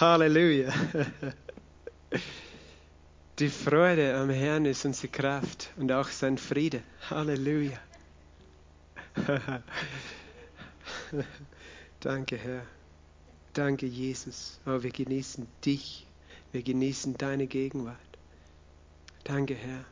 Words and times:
Halleluja. 0.00 0.72
Die 3.38 3.48
Freude 3.48 4.14
am 4.16 4.30
Herrn 4.30 4.64
ist 4.64 4.84
unsere 4.84 5.08
Kraft 5.08 5.70
und 5.76 5.90
auch 5.92 6.08
sein 6.08 6.38
Friede. 6.38 6.82
Halleluja. 7.10 7.78
Danke, 12.00 12.36
Herr. 12.36 12.62
Danke, 13.52 13.86
Jesus. 13.86 14.60
Oh, 14.66 14.82
wir 14.82 14.90
genießen 14.90 15.46
dich. 15.64 16.06
Wir 16.52 16.62
genießen 16.62 17.16
deine 17.16 17.46
Gegenwart. 17.46 17.96
Danke, 19.24 19.54
Herr. 19.54 19.84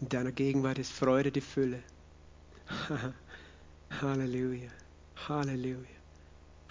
In 0.00 0.08
deiner 0.08 0.32
Gegenwart 0.32 0.78
ist 0.78 0.92
Freude 0.92 1.32
die 1.32 1.40
Fülle. 1.40 1.82
Halleluja. 4.00 4.70
Halleluja. 5.28 5.99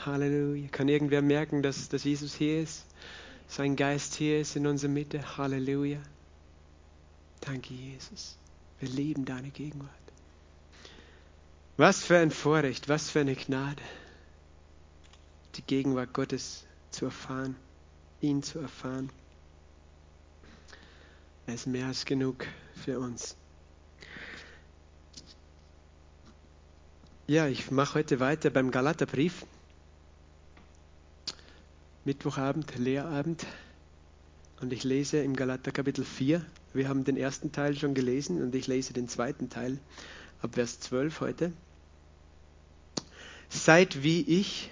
Halleluja. 0.05 0.67
Kann 0.69 0.87
irgendwer 0.87 1.21
merken, 1.21 1.61
dass, 1.61 1.89
dass 1.89 2.03
Jesus 2.03 2.33
hier 2.33 2.61
ist? 2.61 2.85
Sein 3.47 3.75
Geist 3.75 4.15
hier 4.15 4.39
ist 4.41 4.55
in 4.55 4.67
unserer 4.67 4.91
Mitte. 4.91 5.37
Halleluja. 5.37 5.99
Danke, 7.41 7.73
Jesus. 7.73 8.37
Wir 8.79 8.89
lieben 8.89 9.25
deine 9.25 9.49
Gegenwart. 9.49 9.89
Was 11.77 12.03
für 12.03 12.17
ein 12.17 12.31
Vorrecht, 12.31 12.89
was 12.89 13.09
für 13.09 13.21
eine 13.21 13.35
Gnade, 13.35 13.81
die 15.55 15.61
Gegenwart 15.61 16.13
Gottes 16.13 16.65
zu 16.91 17.05
erfahren, 17.05 17.55
ihn 18.21 18.43
zu 18.43 18.59
erfahren. 18.59 19.09
Er 21.47 21.55
ist 21.55 21.67
mehr 21.67 21.87
als 21.87 22.05
genug 22.05 22.45
für 22.75 22.99
uns. 22.99 23.35
Ja, 27.27 27.47
ich 27.47 27.71
mache 27.71 27.95
heute 27.95 28.19
weiter 28.19 28.49
beim 28.49 28.71
Galaterbrief. 28.71 29.45
Mittwochabend, 32.09 32.75
Lehrabend. 32.79 33.45
Und 34.61 34.73
ich 34.73 34.83
lese 34.83 35.19
im 35.19 35.35
Galater 35.35 35.71
Kapitel 35.71 36.03
4. 36.03 36.43
Wir 36.73 36.89
haben 36.89 37.03
den 37.03 37.17
ersten 37.17 37.51
Teil 37.51 37.77
schon 37.77 37.93
gelesen 37.93 38.41
und 38.41 38.55
ich 38.55 38.65
lese 38.65 38.93
den 38.93 39.07
zweiten 39.07 39.51
Teil 39.51 39.77
ab 40.41 40.55
Vers 40.55 40.79
12 40.79 41.21
heute. 41.21 41.53
Seid 43.47 44.01
wie 44.01 44.21
ich, 44.21 44.71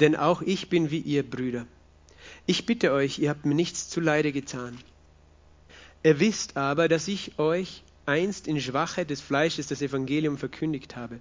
denn 0.00 0.16
auch 0.16 0.42
ich 0.42 0.68
bin 0.68 0.90
wie 0.90 0.98
ihr 0.98 1.22
Brüder. 1.22 1.68
Ich 2.46 2.66
bitte 2.66 2.90
euch, 2.90 3.20
ihr 3.20 3.30
habt 3.30 3.46
mir 3.46 3.54
nichts 3.54 3.88
zuleide 3.88 4.32
getan. 4.32 4.76
Ihr 6.02 6.18
wisst 6.18 6.56
aber, 6.56 6.88
dass 6.88 7.06
ich 7.06 7.38
euch 7.38 7.84
einst 8.06 8.48
in 8.48 8.60
Schwachheit 8.60 9.10
des 9.10 9.20
Fleisches 9.20 9.68
das 9.68 9.82
Evangelium 9.82 10.36
verkündigt 10.36 10.96
habe. 10.96 11.20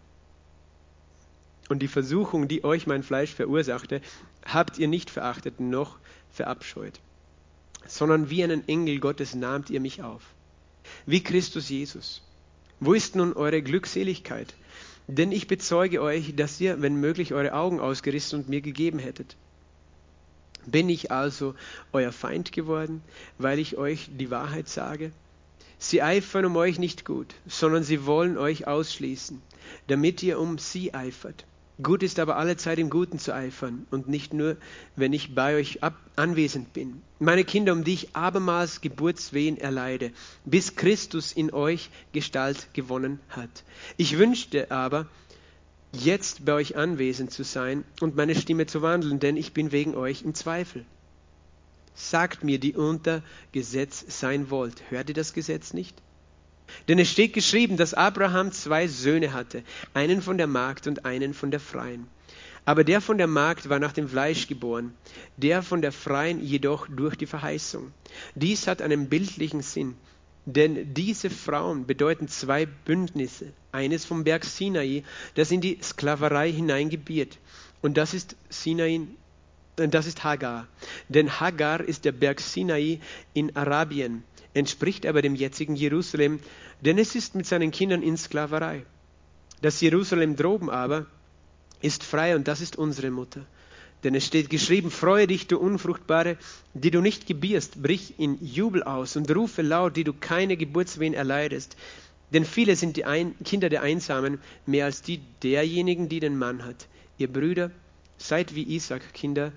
Und 1.70 1.84
die 1.84 1.88
Versuchung, 1.88 2.48
die 2.48 2.64
euch 2.64 2.88
mein 2.88 3.04
Fleisch 3.04 3.36
verursachte, 3.36 4.02
habt 4.46 4.78
ihr 4.78 4.88
nicht 4.88 5.10
verachtet 5.10 5.60
noch 5.60 5.98
verabscheut, 6.32 7.00
sondern 7.88 8.30
wie 8.30 8.44
einen 8.44 8.68
Engel 8.68 9.00
Gottes 9.00 9.36
nahmt 9.36 9.70
ihr 9.70 9.80
mich 9.80 10.02
auf, 10.02 10.22
wie 11.06 11.24
Christus 11.24 11.70
Jesus. 11.70 12.22
Wo 12.80 12.94
ist 12.94 13.16
nun 13.16 13.34
eure 13.34 13.62
Glückseligkeit? 13.62 14.54
Denn 15.08 15.32
ich 15.32 15.48
bezeuge 15.48 16.02
euch, 16.02 16.36
dass 16.36 16.60
ihr, 16.60 16.82
wenn 16.82 16.96
möglich, 16.96 17.34
eure 17.34 17.54
Augen 17.54 17.80
ausgerissen 17.80 18.40
und 18.40 18.50
mir 18.50 18.62
gegeben 18.62 19.00
hättet. 19.00 19.36
Bin 20.66 20.90
ich 20.90 21.12
also 21.12 21.56
euer 21.92 22.12
Feind 22.12 22.52
geworden, 22.52 23.02
weil 23.38 23.60
ich 23.60 23.78
euch 23.78 24.10
die 24.18 24.32
Wahrheit 24.32 24.70
sage? 24.70 25.12
Sie 25.78 26.02
eifern 26.02 26.46
um 26.46 26.56
euch 26.56 26.80
nicht 26.80 27.04
gut, 27.04 27.36
sondern 27.46 27.84
sie 27.84 28.06
wollen 28.06 28.38
euch 28.38 28.68
ausschließen, 28.68 29.42
damit 29.88 30.24
ihr 30.24 30.40
um 30.40 30.58
sie 30.58 30.94
eifert. 30.94 31.46
Gut 31.82 32.04
ist 32.04 32.20
aber 32.20 32.38
alle 32.38 32.56
Zeit 32.56 32.78
im 32.78 32.92
Guten 32.92 33.18
zu 33.18 33.34
eifern 33.34 33.88
und 33.90 34.08
nicht 34.08 34.32
nur, 34.34 34.58
wenn 34.96 35.12
ich 35.12 35.34
bei 35.34 35.56
euch 35.56 35.82
ab 35.82 35.96
anwesend 36.16 36.72
bin. 36.74 37.02
Meine 37.20 37.44
Kinder, 37.44 37.74
um 37.74 37.84
die 37.84 37.94
ich 37.94 38.16
abermals 38.16 38.82
Geburtswehen 38.82 39.58
erleide, 39.58 40.12
bis 40.46 40.76
Christus 40.76 41.32
in 41.32 41.52
euch 41.52 41.90
Gestalt 42.12 42.68
gewonnen 42.74 43.20
hat. 43.30 43.64
Ich 43.98 44.20
wünschte 44.20 44.70
aber, 44.70 45.08
jetzt 45.94 46.46
bei 46.46 46.54
euch 46.54 46.76
anwesend 46.76 47.32
zu 47.32 47.44
sein 47.44 47.84
und 48.02 48.16
meine 48.16 48.36
Stimme 48.36 48.68
zu 48.68 48.84
wandeln, 48.84 49.20
denn 49.20 49.36
ich 49.36 49.54
bin 49.54 49.72
wegen 49.72 49.96
euch 49.96 50.22
im 50.22 50.36
Zweifel. 50.36 50.86
Sagt 51.96 52.44
mir, 52.44 52.60
die 52.60 52.74
unter 52.74 53.24
Gesetz 53.52 54.06
sein 54.20 54.52
wollt. 54.52 54.92
Hört 54.92 55.10
ihr 55.10 55.16
das 55.16 55.34
Gesetz 55.34 55.74
nicht? 55.74 55.96
Denn 56.88 57.00
es 57.00 57.10
steht 57.10 57.34
geschrieben, 57.34 57.78
dass 57.78 57.94
Abraham 57.94 58.52
zwei 58.52 58.88
Söhne 58.88 59.34
hatte, 59.34 59.64
einen 59.94 60.22
von 60.22 60.38
der 60.38 60.48
Magd 60.48 60.88
und 60.88 61.06
einen 61.06 61.34
von 61.34 61.52
der 61.52 61.60
Freien. 61.60 62.08
Aber 62.66 62.84
der 62.84 63.02
von 63.02 63.18
der 63.18 63.28
Magd 63.28 63.70
war 63.70 63.80
nach 63.80 63.92
dem 63.92 64.08
Fleisch 64.08 64.48
geboren, 64.48 64.94
der 65.38 65.64
von 65.64 65.82
der 65.82 65.92
Freien 65.92 66.42
jedoch 66.42 66.88
durch 66.88 67.16
die 67.16 67.26
Verheißung. 67.26 67.92
Dies 68.36 68.68
hat 68.68 68.82
einen 68.82 69.10
bildlichen 69.10 69.62
Sinn, 69.62 69.96
denn 70.46 70.94
diese 70.94 71.30
Frauen 71.30 71.86
bedeuten 71.86 72.28
zwei 72.28 72.66
Bündnisse. 72.66 73.52
Eines 73.72 74.06
vom 74.06 74.24
Berg 74.24 74.46
Sinai, 74.46 75.04
das 75.36 75.52
in 75.52 75.62
die 75.62 75.80
Sklaverei 75.82 76.52
hineingebiert. 76.52 77.38
Und 77.82 77.98
das 77.98 78.14
ist 78.14 78.36
Sinai, 78.50 79.02
das 79.76 80.06
ist 80.06 80.24
Hagar. 80.24 80.68
Denn 81.10 81.40
Hagar 81.40 81.82
ist 81.82 82.06
der 82.06 82.12
Berg 82.14 82.40
Sinai 82.40 83.00
in 83.34 83.56
Arabien 83.56 84.24
entspricht 84.54 85.06
aber 85.06 85.22
dem 85.22 85.36
jetzigen 85.36 85.76
Jerusalem, 85.76 86.40
denn 86.82 86.98
es 86.98 87.16
ist 87.16 87.36
mit 87.36 87.46
seinen 87.46 87.72
Kindern 87.72 88.02
in 88.02 88.18
Sklaverei. 88.18 88.86
Das 89.62 89.82
Jerusalem 89.82 90.36
droben 90.36 90.70
aber 90.70 91.06
ist 91.82 92.04
frei 92.04 92.36
und 92.36 92.48
das 92.48 92.62
ist 92.62 92.78
unsere 92.78 93.12
Mutter. 93.12 93.46
Denn 94.04 94.16
es 94.16 94.26
steht 94.26 94.50
geschrieben, 94.50 94.92
freue 94.92 95.28
dich, 95.28 95.48
du 95.48 95.58
Unfruchtbare, 95.58 96.38
die 96.74 96.92
du 96.92 97.00
nicht 97.00 97.26
gebierst, 97.26 97.82
brich 97.82 98.16
in 98.20 98.38
Jubel 98.46 98.84
aus 98.84 99.16
und 99.16 99.34
rufe 99.34 99.62
laut, 99.62 99.96
die 99.96 100.04
du 100.04 100.14
keine 100.14 100.58
Geburtswehen 100.58 101.14
erleidest. 101.14 101.78
Denn 102.34 102.46
viele 102.46 102.76
sind 102.76 102.98
die 102.98 103.06
Ein 103.06 103.36
Kinder 103.46 103.70
der 103.70 103.82
Einsamen, 103.82 104.40
mehr 104.66 104.86
als 104.86 105.02
die 105.02 105.22
derjenigen, 105.42 106.10
die 106.10 106.20
den 106.20 106.38
Mann 106.38 106.66
hat. 106.66 106.88
Ihr 107.18 107.32
Brüder, 107.32 107.72
seid 108.18 108.56
wie 108.56 108.64
Isaac, 108.64 109.14
Kinder, 109.14 109.54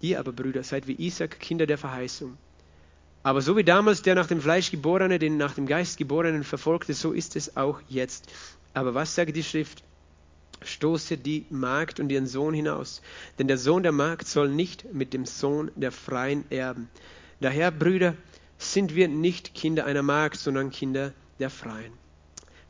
ihr 0.00 0.18
aber 0.18 0.32
Brüder, 0.32 0.64
seid 0.64 0.88
wie 0.88 0.94
Isaac, 0.94 1.38
Kinder 1.38 1.66
der 1.66 1.78
Verheißung. 1.78 2.36
Aber 3.26 3.42
so 3.42 3.56
wie 3.56 3.64
damals 3.64 4.02
der 4.02 4.14
nach 4.14 4.28
dem 4.28 4.40
Fleisch 4.40 4.70
geborene 4.70 5.18
den 5.18 5.36
nach 5.36 5.54
dem 5.54 5.66
Geist 5.66 5.98
geborenen 5.98 6.44
verfolgte, 6.44 6.94
so 6.94 7.10
ist 7.10 7.34
es 7.34 7.56
auch 7.56 7.80
jetzt. 7.88 8.32
Aber 8.72 8.94
was 8.94 9.16
sagt 9.16 9.34
die 9.34 9.42
Schrift? 9.42 9.82
Stoße 10.62 11.18
die 11.18 11.44
Magd 11.50 11.98
und 11.98 12.12
ihren 12.12 12.28
Sohn 12.28 12.54
hinaus, 12.54 13.02
denn 13.36 13.48
der 13.48 13.58
Sohn 13.58 13.82
der 13.82 13.90
Magd 13.90 14.28
soll 14.28 14.48
nicht 14.48 14.94
mit 14.94 15.12
dem 15.12 15.26
Sohn 15.26 15.72
der 15.74 15.90
Freien 15.90 16.44
erben. 16.50 16.88
Daher, 17.40 17.72
Brüder, 17.72 18.14
sind 18.58 18.94
wir 18.94 19.08
nicht 19.08 19.54
Kinder 19.54 19.86
einer 19.86 20.04
Magd, 20.04 20.36
sondern 20.38 20.70
Kinder 20.70 21.12
der 21.40 21.50
Freien. 21.50 21.94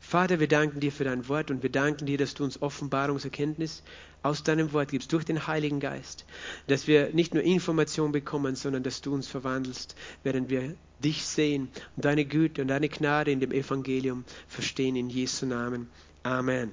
Vater, 0.07 0.39
wir 0.39 0.47
danken 0.47 0.79
dir 0.79 0.93
für 0.93 1.03
dein 1.03 1.27
Wort 1.27 1.51
und 1.51 1.63
wir 1.63 1.69
danken 1.69 2.05
dir, 2.05 2.17
dass 2.17 2.33
du 2.33 2.45
uns 2.45 2.61
Offenbarungserkenntnis 2.61 3.83
aus 4.23 4.41
deinem 4.41 4.71
Wort 4.71 4.91
gibst, 4.91 5.11
durch 5.11 5.25
den 5.25 5.47
Heiligen 5.47 5.81
Geist, 5.81 6.23
dass 6.67 6.87
wir 6.87 7.09
nicht 7.09 7.33
nur 7.33 7.43
Information 7.43 8.13
bekommen, 8.13 8.55
sondern 8.55 8.83
dass 8.83 9.01
du 9.01 9.13
uns 9.13 9.27
verwandelst, 9.27 9.97
während 10.23 10.49
wir 10.49 10.75
dich 11.03 11.25
sehen 11.25 11.67
und 11.97 12.05
deine 12.05 12.23
Güte 12.23 12.61
und 12.61 12.69
deine 12.69 12.87
Gnade 12.87 13.31
in 13.31 13.41
dem 13.41 13.51
Evangelium 13.51 14.23
verstehen 14.47 14.95
in 14.95 15.09
Jesu 15.09 15.45
Namen. 15.45 15.89
Amen. 16.23 16.71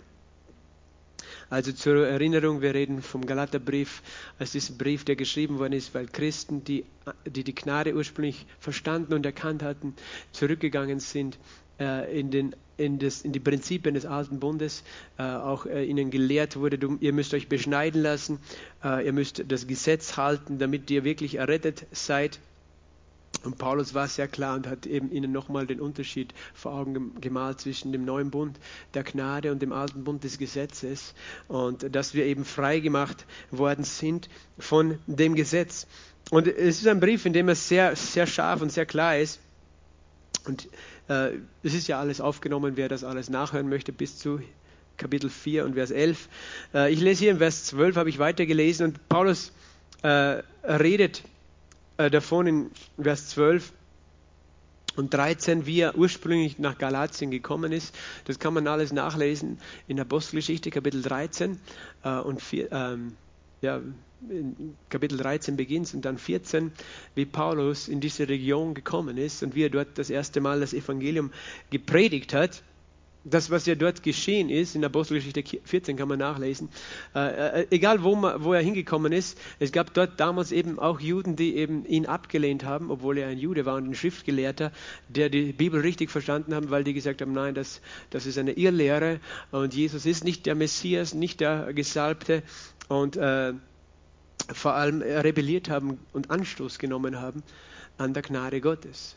Also 1.50 1.72
zur 1.72 2.06
Erinnerung, 2.06 2.62
wir 2.62 2.72
reden 2.72 3.02
vom 3.02 3.26
Galaterbrief 3.26 4.02
als 4.38 4.52
dieser 4.52 4.74
Brief, 4.74 5.04
der 5.04 5.16
geschrieben 5.16 5.58
worden 5.58 5.72
ist, 5.72 5.92
weil 5.92 6.06
Christen, 6.06 6.62
die 6.62 6.84
die, 7.26 7.44
die 7.44 7.54
Gnade 7.54 7.94
ursprünglich 7.94 8.46
verstanden 8.60 9.12
und 9.12 9.26
erkannt 9.26 9.62
hatten, 9.62 9.94
zurückgegangen 10.32 11.00
sind 11.00 11.36
äh, 11.80 12.18
in, 12.18 12.30
den, 12.30 12.56
in, 12.76 12.98
das, 12.98 13.22
in, 13.22 13.32
die 13.32 13.40
Prinzipien 13.40 13.94
des 13.94 14.06
alten 14.06 14.40
Bundes 14.40 14.82
äh, 15.18 15.22
auch 15.22 15.66
äh, 15.66 15.84
ihnen 15.84 16.10
gelehrt 16.10 16.56
wurde, 16.56 16.78
du, 16.78 16.96
ihr 17.00 17.12
müsst 17.12 17.34
euch 17.34 17.48
beschneiden 17.48 18.02
lassen, 18.02 18.38
äh, 18.82 19.04
ihr 19.04 19.12
müsst 19.12 19.44
das 19.48 19.66
Gesetz 19.66 20.16
halten, 20.16 20.58
damit 20.58 20.90
ihr 20.90 21.04
wirklich 21.04 21.36
errettet 21.36 21.86
seid. 21.92 22.38
Und 23.42 23.58
Paulus 23.58 23.92
war 23.94 24.08
sehr 24.08 24.28
klar 24.28 24.54
und 24.54 24.66
hat 24.66 24.86
eben 24.86 25.10
ihnen 25.10 25.32
nochmal 25.32 25.66
den 25.66 25.80
Unterschied 25.80 26.32
vor 26.54 26.72
Augen 26.72 27.20
gemalt 27.20 27.60
zwischen 27.60 27.92
dem 27.92 28.04
neuen 28.04 28.30
Bund 28.30 28.58
der 28.94 29.02
Gnade 29.02 29.52
und 29.52 29.60
dem 29.60 29.72
alten 29.72 30.04
Bund 30.04 30.24
des 30.24 30.38
Gesetzes 30.38 31.14
und 31.48 31.94
dass 31.94 32.14
wir 32.14 32.24
eben 32.24 32.44
frei 32.44 32.80
gemacht 32.80 33.26
worden 33.50 33.84
sind 33.84 34.28
von 34.58 34.98
dem 35.06 35.34
Gesetz. 35.34 35.86
Und 36.30 36.46
es 36.46 36.78
ist 36.78 36.86
ein 36.86 37.00
Brief, 37.00 37.26
in 37.26 37.32
dem 37.32 37.48
es 37.48 37.68
sehr, 37.68 37.96
sehr 37.96 38.26
scharf 38.26 38.62
und 38.62 38.72
sehr 38.72 38.86
klar 38.86 39.18
ist. 39.18 39.40
Und 40.46 40.68
es 41.06 41.74
ist 41.74 41.86
ja 41.86 42.00
alles 42.00 42.20
aufgenommen, 42.20 42.76
wer 42.76 42.88
das 42.88 43.04
alles 43.04 43.28
nachhören 43.28 43.68
möchte, 43.68 43.92
bis 43.92 44.18
zu 44.18 44.40
Kapitel 44.96 45.28
4 45.28 45.64
und 45.64 45.74
Vers 45.74 45.90
11. 45.90 46.28
Äh, 46.72 46.92
ich 46.92 47.00
lese 47.00 47.20
hier 47.20 47.30
im 47.32 47.38
Vers 47.38 47.64
12, 47.64 47.96
habe 47.96 48.08
ich 48.08 48.18
weitergelesen 48.18 48.86
und 48.86 49.08
Paulus 49.08 49.52
äh, 50.02 50.42
redet 50.62 51.22
davon 51.96 52.46
in 52.48 52.70
Vers 53.00 53.28
12 53.28 53.72
und 54.96 55.14
13, 55.14 55.64
wie 55.64 55.78
er 55.78 55.96
ursprünglich 55.96 56.58
nach 56.58 56.76
Galatien 56.76 57.30
gekommen 57.30 57.70
ist. 57.70 57.94
Das 58.24 58.40
kann 58.40 58.52
man 58.52 58.66
alles 58.66 58.92
nachlesen 58.92 59.60
in 59.86 60.00
Apostelgeschichte, 60.00 60.70
Kapitel 60.70 61.02
13 61.02 61.60
und 62.02 62.42
4, 62.42 62.72
ähm, 62.72 63.16
ja, 63.64 63.80
Kapitel 64.88 65.18
13 65.18 65.56
beginnt 65.56 65.92
und 65.94 66.04
dann 66.04 66.16
14, 66.18 66.72
wie 67.14 67.26
Paulus 67.26 67.88
in 67.88 68.00
diese 68.00 68.28
Region 68.28 68.74
gekommen 68.74 69.18
ist 69.18 69.42
und 69.42 69.54
wie 69.54 69.64
er 69.64 69.70
dort 69.70 69.98
das 69.98 70.08
erste 70.08 70.40
Mal 70.40 70.60
das 70.60 70.72
Evangelium 70.72 71.30
gepredigt 71.70 72.32
hat 72.32 72.62
das, 73.24 73.50
was 73.50 73.66
ja 73.66 73.74
dort 73.74 74.02
geschehen 74.02 74.50
ist, 74.50 74.74
in 74.74 74.84
Apostelgeschichte 74.84 75.60
14 75.64 75.96
kann 75.96 76.08
man 76.08 76.18
nachlesen, 76.18 76.68
äh, 77.14 77.62
äh, 77.62 77.66
egal 77.70 78.02
wo, 78.02 78.14
man, 78.14 78.44
wo 78.44 78.52
er 78.52 78.60
hingekommen 78.60 79.12
ist, 79.12 79.38
es 79.58 79.72
gab 79.72 79.94
dort 79.94 80.20
damals 80.20 80.52
eben 80.52 80.78
auch 80.78 81.00
Juden, 81.00 81.34
die 81.36 81.56
eben 81.56 81.86
ihn 81.86 82.06
abgelehnt 82.06 82.64
haben, 82.64 82.90
obwohl 82.90 83.18
er 83.18 83.28
ein 83.28 83.38
Jude 83.38 83.64
war 83.64 83.76
und 83.76 83.88
ein 83.88 83.94
Schriftgelehrter, 83.94 84.72
der 85.08 85.30
die 85.30 85.52
Bibel 85.52 85.80
richtig 85.80 86.10
verstanden 86.10 86.54
haben, 86.54 86.70
weil 86.70 86.84
die 86.84 86.92
gesagt 86.92 87.22
haben, 87.22 87.32
nein, 87.32 87.54
das, 87.54 87.80
das 88.10 88.26
ist 88.26 88.38
eine 88.38 88.52
Irrlehre 88.52 89.20
und 89.50 89.74
Jesus 89.74 90.04
ist 90.04 90.24
nicht 90.24 90.44
der 90.46 90.54
Messias, 90.54 91.14
nicht 91.14 91.40
der 91.40 91.72
Gesalbte 91.72 92.42
und 92.88 93.16
äh, 93.16 93.54
vor 94.52 94.74
allem 94.74 95.00
rebelliert 95.00 95.70
haben 95.70 95.98
und 96.12 96.30
Anstoß 96.30 96.78
genommen 96.78 97.20
haben 97.20 97.42
an 97.96 98.12
der 98.12 98.22
Gnade 98.22 98.60
Gottes. 98.60 99.16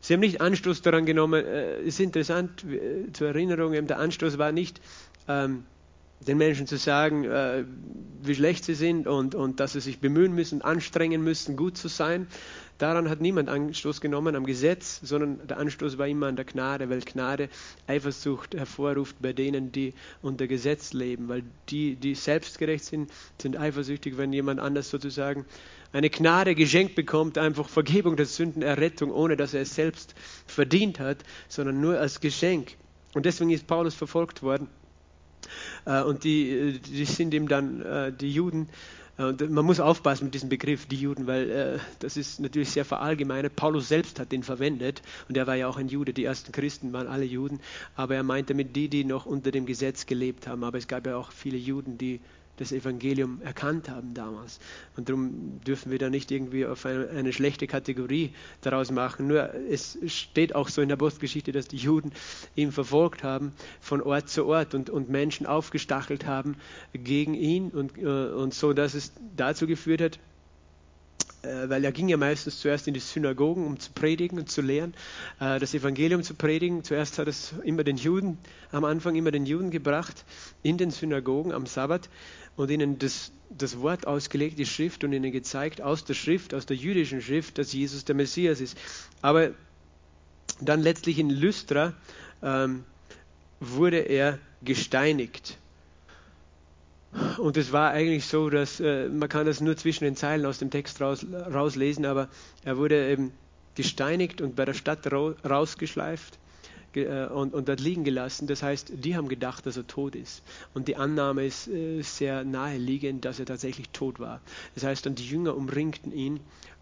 Sie 0.00 0.14
haben 0.14 0.20
nicht 0.20 0.40
Anstoß 0.40 0.82
daran 0.82 1.04
genommen. 1.06 1.44
Es 1.44 1.46
äh, 1.46 1.82
ist 1.82 2.00
interessant 2.00 2.64
äh, 2.64 3.12
zur 3.12 3.28
Erinnerung, 3.28 3.86
der 3.86 3.98
Anstoß 3.98 4.38
war 4.38 4.52
nicht, 4.52 4.80
ähm, 5.28 5.64
den 6.26 6.36
Menschen 6.36 6.66
zu 6.66 6.76
sagen, 6.76 7.24
äh, 7.24 7.64
wie 8.22 8.34
schlecht 8.34 8.64
sie 8.64 8.74
sind 8.74 9.06
und, 9.06 9.34
und 9.34 9.60
dass 9.60 9.72
sie 9.72 9.80
sich 9.80 10.00
bemühen 10.00 10.34
müssen, 10.34 10.60
anstrengen 10.62 11.22
müssen, 11.22 11.56
gut 11.56 11.76
zu 11.76 11.88
sein. 11.88 12.26
Daran 12.76 13.10
hat 13.10 13.20
niemand 13.20 13.50
Anstoß 13.50 14.00
genommen 14.00 14.36
am 14.36 14.46
Gesetz, 14.46 15.00
sondern 15.02 15.46
der 15.46 15.58
Anstoß 15.58 15.98
war 15.98 16.08
immer 16.08 16.28
an 16.28 16.36
der 16.36 16.46
Gnade, 16.46 16.88
weil 16.88 17.00
Gnade 17.00 17.50
Eifersucht 17.86 18.54
hervorruft 18.54 19.16
bei 19.20 19.34
denen, 19.34 19.70
die 19.70 19.92
unter 20.22 20.46
Gesetz 20.46 20.94
leben, 20.94 21.28
weil 21.28 21.42
die, 21.68 21.96
die 21.96 22.14
selbstgerecht 22.14 22.84
sind, 22.84 23.10
sind 23.40 23.58
eifersüchtig, 23.58 24.16
wenn 24.16 24.32
jemand 24.32 24.60
anders 24.60 24.88
sozusagen 24.88 25.44
eine 25.92 26.10
Gnade 26.10 26.54
geschenkt 26.54 26.94
bekommt, 26.94 27.38
einfach 27.38 27.68
Vergebung 27.68 28.16
der 28.16 28.26
Sünden, 28.26 28.62
Errettung, 28.62 29.10
ohne 29.10 29.36
dass 29.36 29.54
er 29.54 29.62
es 29.62 29.74
selbst 29.74 30.14
verdient 30.46 31.00
hat, 31.00 31.18
sondern 31.48 31.80
nur 31.80 31.98
als 31.98 32.20
Geschenk. 32.20 32.76
Und 33.14 33.26
deswegen 33.26 33.50
ist 33.50 33.66
Paulus 33.66 33.94
verfolgt 33.94 34.42
worden. 34.42 34.68
Äh, 35.84 36.02
und 36.02 36.24
die, 36.24 36.80
die 36.80 37.04
sind 37.04 37.34
ihm 37.34 37.48
dann, 37.48 37.82
äh, 37.82 38.12
die 38.12 38.30
Juden, 38.30 38.68
äh, 39.18 39.24
und 39.24 39.50
man 39.50 39.64
muss 39.64 39.80
aufpassen 39.80 40.24
mit 40.24 40.34
diesem 40.34 40.48
Begriff, 40.48 40.86
die 40.86 40.96
Juden, 40.96 41.26
weil 41.26 41.80
das 41.98 42.16
ist 42.16 42.40
natürlich 42.40 42.70
sehr 42.70 42.84
verallgemeinert. 42.84 43.56
Paulus 43.56 43.88
selbst 43.88 44.20
hat 44.20 44.32
den 44.32 44.42
verwendet 44.42 45.02
und 45.28 45.36
er 45.36 45.46
war 45.46 45.56
ja 45.56 45.68
auch 45.68 45.76
ein 45.76 45.88
Jude. 45.88 46.12
Die 46.12 46.24
ersten 46.24 46.52
Christen 46.52 46.92
waren 46.92 47.08
alle 47.08 47.24
Juden, 47.24 47.60
aber 47.96 48.14
er 48.14 48.22
meinte 48.22 48.54
damit 48.54 48.76
die, 48.76 48.88
die 48.88 49.04
noch 49.04 49.26
unter 49.26 49.50
dem 49.50 49.66
Gesetz 49.66 50.06
gelebt 50.06 50.46
haben. 50.46 50.64
Aber 50.64 50.78
es 50.78 50.88
gab 50.88 51.06
ja 51.06 51.16
auch 51.16 51.32
viele 51.32 51.58
Juden, 51.58 51.98
die 51.98 52.20
das 52.60 52.72
Evangelium 52.72 53.40
erkannt 53.42 53.88
haben 53.88 54.12
damals. 54.12 54.60
Und 54.94 55.08
darum 55.08 55.60
dürfen 55.66 55.90
wir 55.90 55.98
da 55.98 56.10
nicht 56.10 56.30
irgendwie 56.30 56.66
auf 56.66 56.84
eine, 56.84 57.08
eine, 57.08 57.32
schlechte 57.32 57.66
Kategorie 57.66 58.32
daraus 58.60 58.90
machen. 58.90 59.28
Nur 59.28 59.54
es 59.70 59.98
steht 60.06 60.54
auch 60.54 60.68
so 60.68 60.82
in 60.82 60.90
der 60.90 60.96
Postgeschichte, 60.96 61.52
dass 61.52 61.68
die 61.68 61.78
Juden 61.78 62.12
ihn 62.54 62.70
verfolgt 62.70 63.24
haben 63.24 63.52
von 63.80 64.02
Ort 64.02 64.28
zu 64.28 64.44
Ort 64.44 64.74
und, 64.74 64.90
und 64.90 65.08
Menschen 65.08 65.46
aufgestachelt 65.46 66.26
haben 66.26 66.56
gegen 66.92 67.32
ihn 67.32 67.70
und, 67.70 67.96
äh, 67.96 68.04
und 68.04 68.52
so, 68.52 68.74
dass 68.74 68.92
es 68.92 69.12
dazu 69.36 69.66
geführt 69.66 70.02
hat, 70.02 70.18
weil 71.42 71.84
er 71.84 71.92
ging 71.92 72.08
ja 72.08 72.16
meistens 72.16 72.60
zuerst 72.60 72.86
in 72.86 72.94
die 72.94 73.00
Synagogen, 73.00 73.66
um 73.66 73.78
zu 73.78 73.92
predigen 73.92 74.38
und 74.38 74.50
zu 74.50 74.60
lehren, 74.60 74.94
äh, 75.40 75.58
das 75.58 75.74
Evangelium 75.74 76.22
zu 76.22 76.34
predigen. 76.34 76.84
Zuerst 76.84 77.18
hat 77.18 77.28
es 77.28 77.54
immer 77.64 77.84
den 77.84 77.96
Juden, 77.96 78.38
am 78.72 78.84
Anfang 78.84 79.14
immer 79.14 79.30
den 79.30 79.46
Juden 79.46 79.70
gebracht, 79.70 80.24
in 80.62 80.76
den 80.76 80.90
Synagogen 80.90 81.52
am 81.52 81.66
Sabbat 81.66 82.08
und 82.56 82.70
ihnen 82.70 82.98
das, 82.98 83.32
das 83.48 83.80
Wort 83.80 84.06
ausgelegt, 84.06 84.58
die 84.58 84.66
Schrift, 84.66 85.02
und 85.04 85.12
ihnen 85.12 85.32
gezeigt 85.32 85.80
aus 85.80 86.04
der 86.04 86.14
Schrift, 86.14 86.52
aus 86.52 86.66
der 86.66 86.76
jüdischen 86.76 87.22
Schrift, 87.22 87.58
dass 87.58 87.72
Jesus 87.72 88.04
der 88.04 88.14
Messias 88.14 88.60
ist. 88.60 88.76
Aber 89.22 89.50
dann 90.60 90.82
letztlich 90.82 91.18
in 91.18 91.30
Lystra 91.30 91.94
ähm, 92.42 92.84
wurde 93.60 93.98
er 93.98 94.38
gesteinigt. 94.62 95.56
Und 97.38 97.56
es 97.56 97.72
war 97.72 97.90
eigentlich 97.90 98.26
so, 98.26 98.50
dass 98.50 98.78
äh, 98.78 99.08
man 99.08 99.28
kann 99.28 99.46
das 99.46 99.60
nur 99.60 99.76
zwischen 99.76 100.04
den 100.04 100.14
Zeilen 100.14 100.46
aus 100.46 100.58
dem 100.58 100.70
Text 100.70 101.00
raus, 101.00 101.26
rauslesen, 101.32 102.06
aber 102.06 102.28
er 102.64 102.76
wurde 102.76 103.10
eben 103.10 103.32
gesteinigt 103.74 104.40
und 104.40 104.54
bei 104.56 104.64
der 104.64 104.74
Stadt 104.74 105.00
rausgeschleift 105.12 106.38
äh, 106.94 107.26
und, 107.26 107.54
und 107.54 107.68
dort 107.68 107.80
liegen 107.80 108.04
gelassen. 108.04 108.46
Das 108.46 108.62
heißt, 108.62 108.92
die 108.94 109.16
haben 109.16 109.28
gedacht, 109.28 109.66
dass 109.66 109.76
er 109.76 109.86
tot 109.86 110.14
ist. 110.14 110.42
Und 110.72 110.86
die 110.86 110.96
Annahme 110.96 111.46
ist 111.46 111.66
äh, 111.66 112.02
sehr 112.02 112.44
naheliegend, 112.44 113.24
dass 113.24 113.40
er 113.40 113.46
tatsächlich 113.46 113.88
tot 113.90 114.20
war. 114.20 114.40
Das 114.74 114.84
heißt, 114.84 115.04
dann 115.06 115.16
die 115.16 115.26
Jünger 115.26 115.56
umringten 115.56 116.12
ihn 116.12 116.40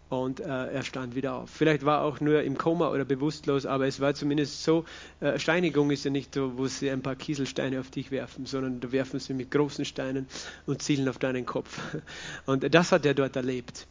und 0.09 0.39
äh, 0.39 0.43
er 0.45 0.83
stand 0.83 1.15
wieder 1.15 1.35
auf. 1.35 1.49
Vielleicht 1.51 1.85
war 1.85 1.99
er 1.99 2.03
auch 2.03 2.19
nur 2.19 2.41
im 2.41 2.57
Koma 2.57 2.89
oder 2.89 3.05
bewusstlos, 3.05 3.65
aber 3.65 3.87
es 3.87 3.99
war 3.99 4.15
zumindest 4.15 4.63
so, 4.63 4.85
äh, 5.19 5.37
Steinigung 5.37 5.91
ist 5.91 6.03
ja 6.03 6.11
nicht 6.11 6.33
so, 6.33 6.57
wo 6.57 6.65
sie 6.67 6.89
ein 6.89 7.01
paar 7.01 7.15
Kieselsteine 7.15 7.79
auf 7.79 7.91
dich 7.91 8.09
werfen, 8.09 8.47
sondern 8.47 8.79
da 8.79 8.91
werfen 8.91 9.19
sie 9.19 9.35
mit 9.35 9.51
großen 9.51 9.85
Steinen 9.85 10.27
und 10.65 10.81
zielen 10.81 11.07
auf 11.07 11.19
deinen 11.19 11.45
Kopf. 11.45 11.79
Und 12.45 12.73
das 12.73 12.91
hat 12.91 13.05
er 13.05 13.13
dort 13.13 13.35
erlebt. 13.35 13.87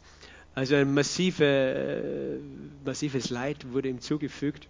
Also 0.54 0.74
ein 0.74 0.92
massive, 0.92 1.44
äh, 1.44 2.38
massives 2.84 3.30
Leid 3.30 3.72
wurde 3.72 3.88
ihm 3.88 4.00
zugefügt. 4.00 4.66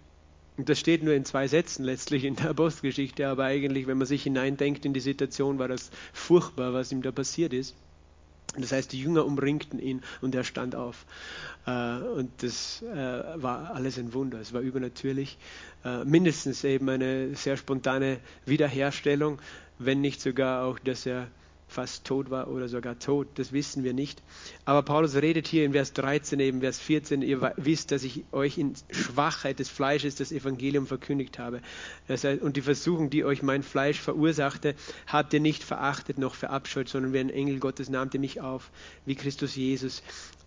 Und 0.57 0.69
das 0.69 0.79
steht 0.79 1.01
nur 1.03 1.13
in 1.15 1.25
zwei 1.25 1.47
Sätzen 1.47 1.83
letztlich 1.83 2.25
in 2.25 2.35
der 2.35 2.51
Apostelgeschichte, 2.51 3.27
aber 3.27 3.45
eigentlich, 3.45 3.87
wenn 3.87 3.97
man 3.97 4.05
sich 4.05 4.21
hineindenkt 4.23 4.85
in 4.85 4.93
die 4.93 4.99
Situation, 4.99 5.57
war 5.57 5.67
das 5.67 5.89
furchtbar, 6.13 6.73
was 6.73 6.91
ihm 6.91 7.01
da 7.01 7.11
passiert 7.11 7.53
ist. 7.53 7.75
Das 8.57 8.71
heißt, 8.71 8.91
die 8.91 9.01
Jünger 9.01 9.25
umringten 9.25 9.79
ihn 9.79 10.01
und 10.21 10.33
er 10.33 10.43
stand 10.43 10.75
auf. 10.75 11.05
Äh, 11.65 11.97
und 11.99 12.31
das 12.41 12.81
äh, 12.81 12.95
war 13.41 13.73
alles 13.75 13.97
ein 13.97 14.13
Wunder. 14.13 14.39
Es 14.39 14.53
war 14.53 14.61
übernatürlich. 14.61 15.37
Äh, 15.85 16.03
mindestens 16.05 16.63
eben 16.63 16.89
eine 16.89 17.35
sehr 17.35 17.57
spontane 17.57 18.19
Wiederherstellung, 18.45 19.39
wenn 19.77 20.01
nicht 20.01 20.21
sogar 20.21 20.65
auch, 20.65 20.79
dass 20.79 21.05
er 21.05 21.27
fast 21.69 22.03
tot 22.03 22.29
war 22.29 22.49
oder 22.49 22.67
sogar 22.67 22.97
tot, 22.99 23.27
das 23.35 23.53
wissen 23.53 23.83
wir 23.83 23.93
nicht. 23.93 24.21
Aber 24.65 24.81
Paulus 24.81 25.15
redet 25.15 25.47
hier 25.47 25.63
in 25.63 25.73
Vers 25.73 25.93
13, 25.93 26.39
eben 26.39 26.61
Vers 26.61 26.79
14, 26.79 27.21
ihr 27.21 27.53
wisst, 27.57 27.91
dass 27.91 28.03
ich 28.03 28.25
euch 28.31 28.57
in 28.57 28.73
Schwachheit 28.89 29.59
des 29.59 29.69
Fleisches 29.69 30.15
das 30.15 30.31
Evangelium 30.31 30.87
verkündigt 30.87 31.39
habe. 31.39 31.61
Das 32.07 32.23
heißt, 32.23 32.41
und 32.41 32.57
die 32.57 32.61
Versuchung, 32.61 33.09
die 33.09 33.23
euch 33.23 33.43
mein 33.43 33.63
Fleisch 33.63 33.99
verursachte, 33.99 34.75
habt 35.07 35.33
ihr 35.33 35.39
nicht 35.39 35.63
verachtet 35.63 36.17
noch 36.17 36.35
verabscheut, 36.35 36.89
sondern 36.89 37.13
wie 37.13 37.19
ein 37.19 37.29
Engel 37.29 37.59
Gottes 37.59 37.89
nahmt 37.89 38.13
ihr 38.15 38.19
mich 38.19 38.41
auf, 38.41 38.71
wie 39.05 39.15
Christus 39.15 39.55
Jesus. 39.55 40.01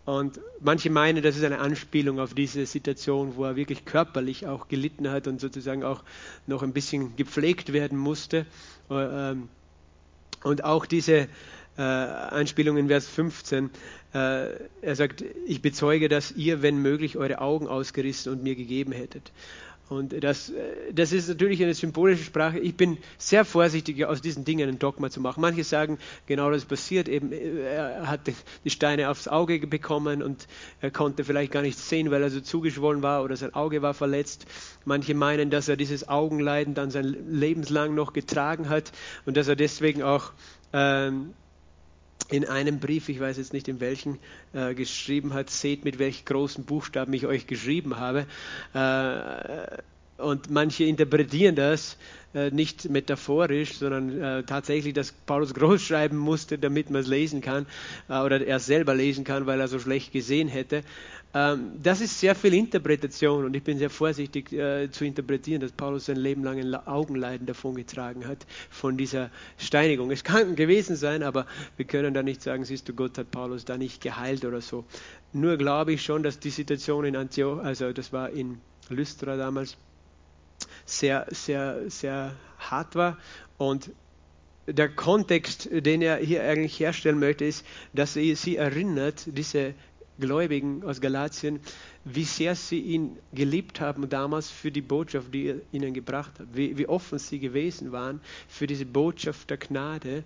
Und 0.04 0.40
manche 0.60 0.90
meinen, 0.90 1.22
das 1.22 1.36
ist 1.36 1.44
eine 1.44 1.60
Anspielung 1.60 2.18
auf 2.18 2.34
diese 2.34 2.66
Situation, 2.66 3.36
wo 3.36 3.44
er 3.44 3.54
wirklich 3.54 3.84
körperlich 3.84 4.48
auch 4.48 4.66
gelitten 4.66 5.08
hat 5.08 5.28
und 5.28 5.40
sozusagen 5.40 5.84
auch 5.84 6.02
noch 6.48 6.64
ein 6.64 6.72
bisschen 6.72 7.14
gepflegt 7.14 7.72
werden 7.72 7.98
musste. 7.98 8.46
Ähm, 8.90 9.48
und 10.44 10.64
auch 10.64 10.86
diese 10.86 11.28
äh, 11.78 11.82
Anspielung 11.82 12.76
in 12.76 12.88
Vers 12.88 13.08
15, 13.08 13.70
äh, 14.14 14.46
er 14.82 14.96
sagt, 14.96 15.24
ich 15.46 15.62
bezeuge, 15.62 16.08
dass 16.08 16.32
ihr, 16.32 16.62
wenn 16.62 16.76
möglich, 16.76 17.16
eure 17.16 17.40
Augen 17.40 17.66
ausgerissen 17.66 18.32
und 18.32 18.42
mir 18.42 18.54
gegeben 18.54 18.92
hättet. 18.92 19.32
Und 19.88 20.22
das, 20.24 20.50
äh, 20.50 20.92
das 20.92 21.12
ist 21.12 21.28
natürlich 21.28 21.62
eine 21.62 21.74
symbolische 21.74 22.24
Sprache. 22.24 22.58
Ich 22.58 22.76
bin 22.76 22.98
sehr 23.18 23.44
vorsichtig, 23.44 24.04
aus 24.06 24.22
diesen 24.22 24.44
Dingen 24.44 24.68
ein 24.68 24.78
Dogma 24.78 25.10
zu 25.10 25.20
machen. 25.20 25.40
Manche 25.40 25.64
sagen, 25.64 25.98
genau 26.26 26.50
das 26.50 26.64
passiert. 26.64 27.08
Eben, 27.08 27.32
er 27.32 28.08
hat 28.08 28.20
die 28.64 28.70
Steine 28.70 29.10
aufs 29.10 29.28
Auge 29.28 29.66
bekommen 29.66 30.22
und 30.22 30.46
er 30.80 30.90
konnte 30.90 31.24
vielleicht 31.24 31.52
gar 31.52 31.62
nichts 31.62 31.88
sehen, 31.88 32.10
weil 32.10 32.22
er 32.22 32.30
so 32.30 32.40
zugeschwollen 32.40 33.02
war 33.02 33.22
oder 33.22 33.36
sein 33.36 33.54
Auge 33.54 33.82
war 33.82 33.94
verletzt. 33.94 34.46
Manche 34.84 35.14
meinen, 35.14 35.50
dass 35.50 35.68
er 35.68 35.76
dieses 35.76 36.08
Augenleiden 36.08 36.74
dann 36.74 36.90
sein 36.90 37.16
Lebenslang 37.28 37.94
noch 37.94 38.12
getragen 38.12 38.68
hat 38.68 38.92
und 39.26 39.36
dass 39.36 39.48
er 39.48 39.56
deswegen 39.56 40.02
auch 40.02 40.32
ähm, 40.72 41.34
in 42.32 42.46
einem 42.46 42.80
Brief, 42.80 43.08
ich 43.08 43.20
weiß 43.20 43.36
jetzt 43.36 43.52
nicht 43.52 43.68
in 43.68 43.80
welchen, 43.80 44.18
äh, 44.52 44.74
geschrieben 44.74 45.34
hat, 45.34 45.50
seht 45.50 45.84
mit 45.84 45.98
welchen 45.98 46.24
großen 46.24 46.64
Buchstaben 46.64 47.12
ich 47.12 47.26
euch 47.26 47.46
geschrieben 47.46 47.98
habe. 47.98 48.26
Äh, 48.74 49.82
und 50.18 50.50
manche 50.50 50.84
interpretieren 50.84 51.54
das 51.54 51.96
äh, 52.34 52.50
nicht 52.50 52.88
metaphorisch, 52.88 53.74
sondern 53.74 54.20
äh, 54.20 54.42
tatsächlich, 54.44 54.94
dass 54.94 55.12
Paulus 55.12 55.54
groß 55.54 55.82
schreiben 55.86 56.16
musste, 56.16 56.58
damit 56.58 56.90
man 56.90 57.02
es 57.02 57.08
lesen 57.08 57.40
kann 57.40 57.66
äh, 58.08 58.20
oder 58.20 58.46
er 58.46 58.58
selber 58.58 58.94
lesen 58.94 59.24
kann, 59.24 59.46
weil 59.46 59.60
er 59.60 59.68
so 59.68 59.78
schlecht 59.78 60.12
gesehen 60.12 60.48
hätte. 60.48 60.82
Ähm, 61.34 61.72
das 61.82 62.00
ist 62.00 62.20
sehr 62.20 62.34
viel 62.34 62.54
Interpretation 62.54 63.44
und 63.44 63.56
ich 63.56 63.62
bin 63.62 63.78
sehr 63.78 63.90
vorsichtig 63.90 64.52
äh, 64.52 64.90
zu 64.90 65.04
interpretieren, 65.04 65.60
dass 65.60 65.72
Paulus 65.72 66.06
sein 66.06 66.16
Leben 66.16 66.44
lang 66.44 66.58
ein 66.58 66.74
Augenleiden 66.74 67.46
davongetragen 67.46 68.26
hat 68.26 68.46
von 68.70 68.98
dieser 68.98 69.30
Steinigung. 69.56 70.10
Es 70.10 70.24
kann 70.24 70.56
gewesen 70.56 70.96
sein, 70.96 71.22
aber 71.22 71.46
wir 71.76 71.86
können 71.86 72.12
da 72.12 72.22
nicht 72.22 72.42
sagen, 72.42 72.64
siehst 72.64 72.88
du, 72.88 72.92
Gott 72.92 73.16
hat 73.16 73.30
Paulus 73.30 73.64
da 73.64 73.78
nicht 73.78 74.02
geheilt 74.02 74.44
oder 74.44 74.60
so. 74.60 74.84
Nur 75.32 75.56
glaube 75.56 75.94
ich 75.94 76.02
schon, 76.02 76.22
dass 76.22 76.38
die 76.38 76.50
Situation 76.50 77.06
in 77.06 77.16
Antioch, 77.16 77.58
also 77.62 77.92
das 77.92 78.12
war 78.12 78.30
in 78.30 78.58
Lystra 78.90 79.36
damals, 79.36 79.78
sehr, 80.84 81.26
sehr, 81.30 81.90
sehr 81.90 82.34
hart 82.58 82.94
war 82.94 83.18
und 83.58 83.90
der 84.66 84.88
Kontext, 84.88 85.68
den 85.72 86.02
er 86.02 86.18
hier 86.18 86.44
eigentlich 86.44 86.78
herstellen 86.78 87.18
möchte, 87.18 87.44
ist, 87.44 87.66
dass 87.92 88.16
er 88.16 88.36
sie 88.36 88.56
erinnert, 88.56 89.24
diese 89.26 89.74
Gläubigen 90.20 90.84
aus 90.84 91.00
Galatien, 91.00 91.60
wie 92.04 92.24
sehr 92.24 92.54
sie 92.54 92.80
ihn 92.80 93.18
geliebt 93.32 93.80
haben 93.80 94.08
damals 94.08 94.50
für 94.50 94.70
die 94.70 94.82
Botschaft, 94.82 95.32
die 95.34 95.48
er 95.48 95.56
ihnen 95.72 95.94
gebracht 95.94 96.38
hat, 96.38 96.46
wie, 96.52 96.76
wie 96.78 96.86
offen 96.86 97.18
sie 97.18 97.38
gewesen 97.38 97.92
waren 97.92 98.20
für 98.48 98.66
diese 98.66 98.86
Botschaft 98.86 99.50
der 99.50 99.56
Gnade. 99.56 100.22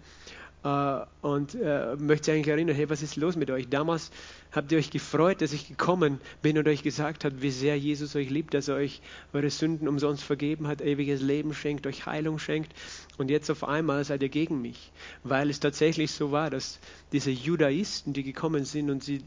Äh, 0.67 1.07
und 1.23 1.55
äh, 1.55 1.95
möchte 1.97 2.33
eigentlich 2.33 2.49
erinnern, 2.49 2.75
hey, 2.75 2.91
was 2.91 3.03
ist 3.03 3.15
los 3.17 3.37
mit 3.37 3.51
euch? 3.51 3.69
Damals 3.69 4.11
habt 4.51 4.73
ihr 4.73 4.79
euch 4.79 4.91
gefreut, 4.91 5.41
dass 5.41 5.53
ich 5.53 5.69
gekommen 5.69 6.21
bin 6.43 6.59
und 6.59 6.67
euch 6.67 6.83
gesagt 6.83 7.25
habe, 7.25 7.41
wie 7.41 7.51
sehr 7.51 7.79
Jesus 7.79 8.17
euch 8.17 8.31
liebt, 8.31 8.53
dass 8.53 8.67
er 8.67 8.77
euch 8.77 9.01
eure 9.33 9.51
Sünden 9.51 9.87
umsonst 9.87 10.25
vergeben 10.25 10.67
hat, 10.67 10.81
ewiges 10.81 11.21
Leben 11.21 11.55
schenkt, 11.55 11.87
euch 11.87 12.07
Heilung 12.07 12.41
schenkt. 12.41 12.73
Und 13.17 13.31
jetzt 13.31 13.49
auf 13.51 13.63
einmal 13.63 14.05
seid 14.05 14.23
ihr 14.23 14.29
gegen 14.29 14.61
mich, 14.61 14.91
weil 15.23 15.51
es 15.51 15.61
tatsächlich 15.61 16.11
so 16.11 16.33
war, 16.33 16.51
dass 16.51 16.81
diese 17.13 17.31
Judaisten, 17.31 18.13
die 18.13 18.25
gekommen 18.25 18.65
sind 18.65 18.91
und 18.91 19.05
sie 19.05 19.23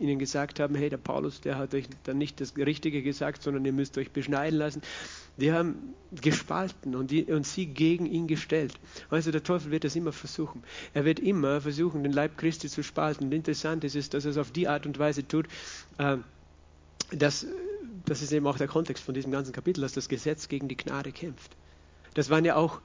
ihnen 0.00 0.18
gesagt 0.18 0.58
haben, 0.58 0.74
hey, 0.74 0.90
der 0.90 0.96
Paulus, 0.96 1.40
der 1.40 1.58
hat 1.58 1.74
euch 1.74 1.86
dann 2.04 2.18
nicht 2.18 2.40
das 2.40 2.56
Richtige 2.56 3.02
gesagt, 3.02 3.42
sondern 3.42 3.64
ihr 3.64 3.72
müsst 3.72 3.96
euch 3.98 4.10
beschneiden 4.10 4.58
lassen. 4.58 4.82
Die 5.40 5.52
haben 5.52 5.94
gespalten 6.12 6.94
und, 6.94 7.10
die, 7.10 7.24
und 7.24 7.46
sie 7.46 7.66
gegen 7.66 8.06
ihn 8.06 8.26
gestellt. 8.26 8.74
Also 9.10 9.30
der 9.30 9.42
Teufel 9.42 9.70
wird 9.70 9.84
das 9.84 9.94
immer 9.96 10.12
versuchen. 10.12 10.62
Er 10.92 11.04
wird 11.04 11.20
immer 11.20 11.60
versuchen, 11.60 12.02
den 12.02 12.12
Leib 12.12 12.36
Christi 12.36 12.68
zu 12.68 12.82
spalten. 12.82 13.26
Und 13.26 13.32
interessant 13.32 13.84
ist 13.84 13.96
es, 13.96 14.10
dass 14.10 14.24
er 14.24 14.32
es 14.32 14.36
auf 14.36 14.50
die 14.50 14.68
Art 14.68 14.86
und 14.86 14.98
Weise 14.98 15.26
tut, 15.26 15.46
äh, 15.98 16.16
dass, 17.12 17.46
das 18.06 18.22
ist 18.22 18.32
eben 18.32 18.46
auch 18.46 18.58
der 18.58 18.68
Kontext 18.68 19.04
von 19.04 19.14
diesem 19.14 19.30
ganzen 19.30 19.52
Kapitel, 19.52 19.80
dass 19.82 19.92
das 19.92 20.08
Gesetz 20.08 20.48
gegen 20.48 20.68
die 20.68 20.76
Gnade 20.76 21.12
kämpft. 21.12 21.56
Das 22.14 22.28
waren 22.28 22.44
ja 22.44 22.56
auch 22.56 22.80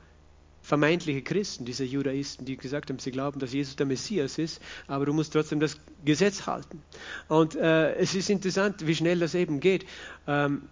vermeintliche 0.62 1.22
Christen, 1.22 1.64
diese 1.66 1.84
Judaisten, 1.84 2.46
die 2.46 2.58
gesagt 2.58 2.90
haben, 2.90 2.98
sie 2.98 3.12
glauben, 3.12 3.40
dass 3.40 3.54
Jesus 3.54 3.76
der 3.76 3.86
Messias 3.86 4.40
ist, 4.40 4.60
aber 4.88 5.06
du 5.06 5.14
musst 5.14 5.34
trotzdem 5.34 5.60
das 5.60 5.80
Gesetz 6.04 6.48
halten. 6.48 6.82
Und 7.28 7.56
äh, 7.56 7.94
es 7.96 8.16
ist 8.16 8.32
interessant, 8.32 8.86
wie 8.88 8.96
schnell 8.96 9.20
das 9.20 9.36
eben 9.36 9.60
geht. 9.60 9.86
Ähm, 10.26 10.64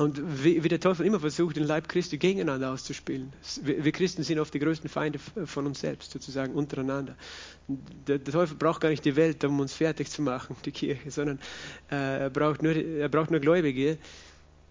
und 0.00 0.42
wie, 0.42 0.58
der 0.60 0.80
Teufel 0.80 1.04
immer 1.04 1.20
versucht, 1.20 1.56
den 1.56 1.64
Leib 1.64 1.86
Christi 1.86 2.16
gegeneinander 2.16 2.72
auszuspielen. 2.72 3.34
Wir, 3.62 3.92
Christen 3.92 4.22
sind 4.22 4.38
oft 4.38 4.54
die 4.54 4.58
größten 4.58 4.88
Feinde 4.88 5.18
von 5.18 5.66
uns 5.66 5.80
selbst, 5.80 6.10
sozusagen 6.10 6.54
untereinander. 6.54 7.16
Der, 8.06 8.24
Teufel 8.24 8.56
braucht 8.56 8.80
gar 8.80 8.88
nicht 8.88 9.04
die 9.04 9.14
Welt, 9.14 9.44
um 9.44 9.60
uns 9.60 9.74
fertig 9.74 10.08
zu 10.10 10.22
machen, 10.22 10.56
die 10.64 10.72
Kirche, 10.72 11.10
sondern 11.10 11.38
äh, 11.90 12.20
er, 12.22 12.30
braucht 12.30 12.62
nur, 12.62 12.74
er 12.74 13.10
braucht 13.10 13.30
nur 13.30 13.40
Gläubige, 13.40 13.98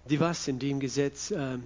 die 0.10 0.20
was 0.20 0.46
sind, 0.46 0.64
die 0.64 0.72
im 0.72 0.80
Gesetz 0.80 1.30
äh, 1.30 1.60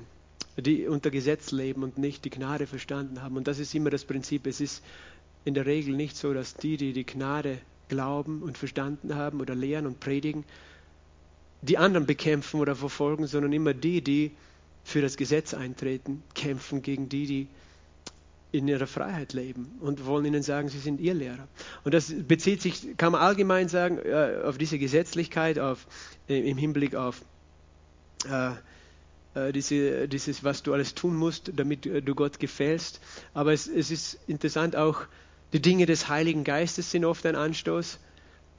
die 0.57 0.87
unter 0.87 1.09
Gesetz 1.09 1.51
leben 1.51 1.83
und 1.83 1.97
nicht 1.97 2.25
die 2.25 2.29
Gnade 2.29 2.67
verstanden 2.67 3.21
haben. 3.21 3.37
Und 3.37 3.47
das 3.47 3.59
ist 3.59 3.73
immer 3.73 3.89
das 3.89 4.03
Prinzip. 4.03 4.45
Es 4.45 4.59
ist 4.59 4.83
in 5.45 5.53
der 5.53 5.65
Regel 5.65 5.95
nicht 5.95 6.17
so, 6.17 6.33
dass 6.33 6.53
die, 6.55 6.75
die 6.75 6.91
die 6.91 7.05
Gnade 7.05 7.59
glauben 7.87 8.43
und 8.43 8.57
verstanden 8.57 9.15
haben 9.15 9.39
oder 9.39 9.55
lehren 9.55 9.87
und 9.87 9.99
predigen, 10.01 10.43
die 11.63 11.77
anderen 11.77 12.05
bekämpfen 12.05 12.59
oder 12.59 12.75
verfolgen, 12.75 13.27
sondern 13.27 13.53
immer 13.53 13.73
die, 13.73 14.01
die 14.01 14.31
für 14.83 15.01
das 15.01 15.17
Gesetz 15.17 15.53
eintreten, 15.53 16.21
kämpfen 16.35 16.81
gegen 16.81 17.09
die, 17.09 17.25
die 17.25 17.47
in 18.51 18.67
ihrer 18.67 18.85
Freiheit 18.85 19.33
leben 19.33 19.71
und 19.79 20.05
wollen 20.05 20.25
ihnen 20.25 20.43
sagen, 20.43 20.69
sie 20.69 20.77
sind 20.77 20.99
ihr 20.99 21.13
Lehrer. 21.13 21.47
Und 21.83 21.93
das 21.93 22.13
bezieht 22.27 22.61
sich, 22.61 22.97
kann 22.97 23.11
man 23.11 23.21
allgemein 23.21 23.67
sagen, 23.67 23.97
äh, 23.97 24.41
auf 24.45 24.57
diese 24.57 24.77
Gesetzlichkeit, 24.77 25.57
auf, 25.57 25.87
äh, 26.29 26.47
im 26.49 26.57
Hinblick 26.57 26.95
auf 26.95 27.21
äh, 28.29 28.51
äh, 29.33 29.51
diese, 29.51 30.07
dieses, 30.07 30.43
was 30.43 30.61
du 30.61 30.73
alles 30.73 30.93
tun 30.93 31.15
musst, 31.15 31.51
damit 31.55 31.85
du 31.85 32.15
Gott 32.15 32.39
gefällst. 32.39 32.99
Aber 33.33 33.53
es, 33.53 33.67
es 33.67 33.89
ist 33.89 34.19
interessant 34.27 34.75
auch, 34.75 35.01
die 35.53 35.61
Dinge 35.61 35.85
des 35.85 36.09
Heiligen 36.09 36.43
Geistes 36.43 36.91
sind 36.91 37.05
oft 37.05 37.25
ein 37.25 37.35
Anstoß. 37.35 37.99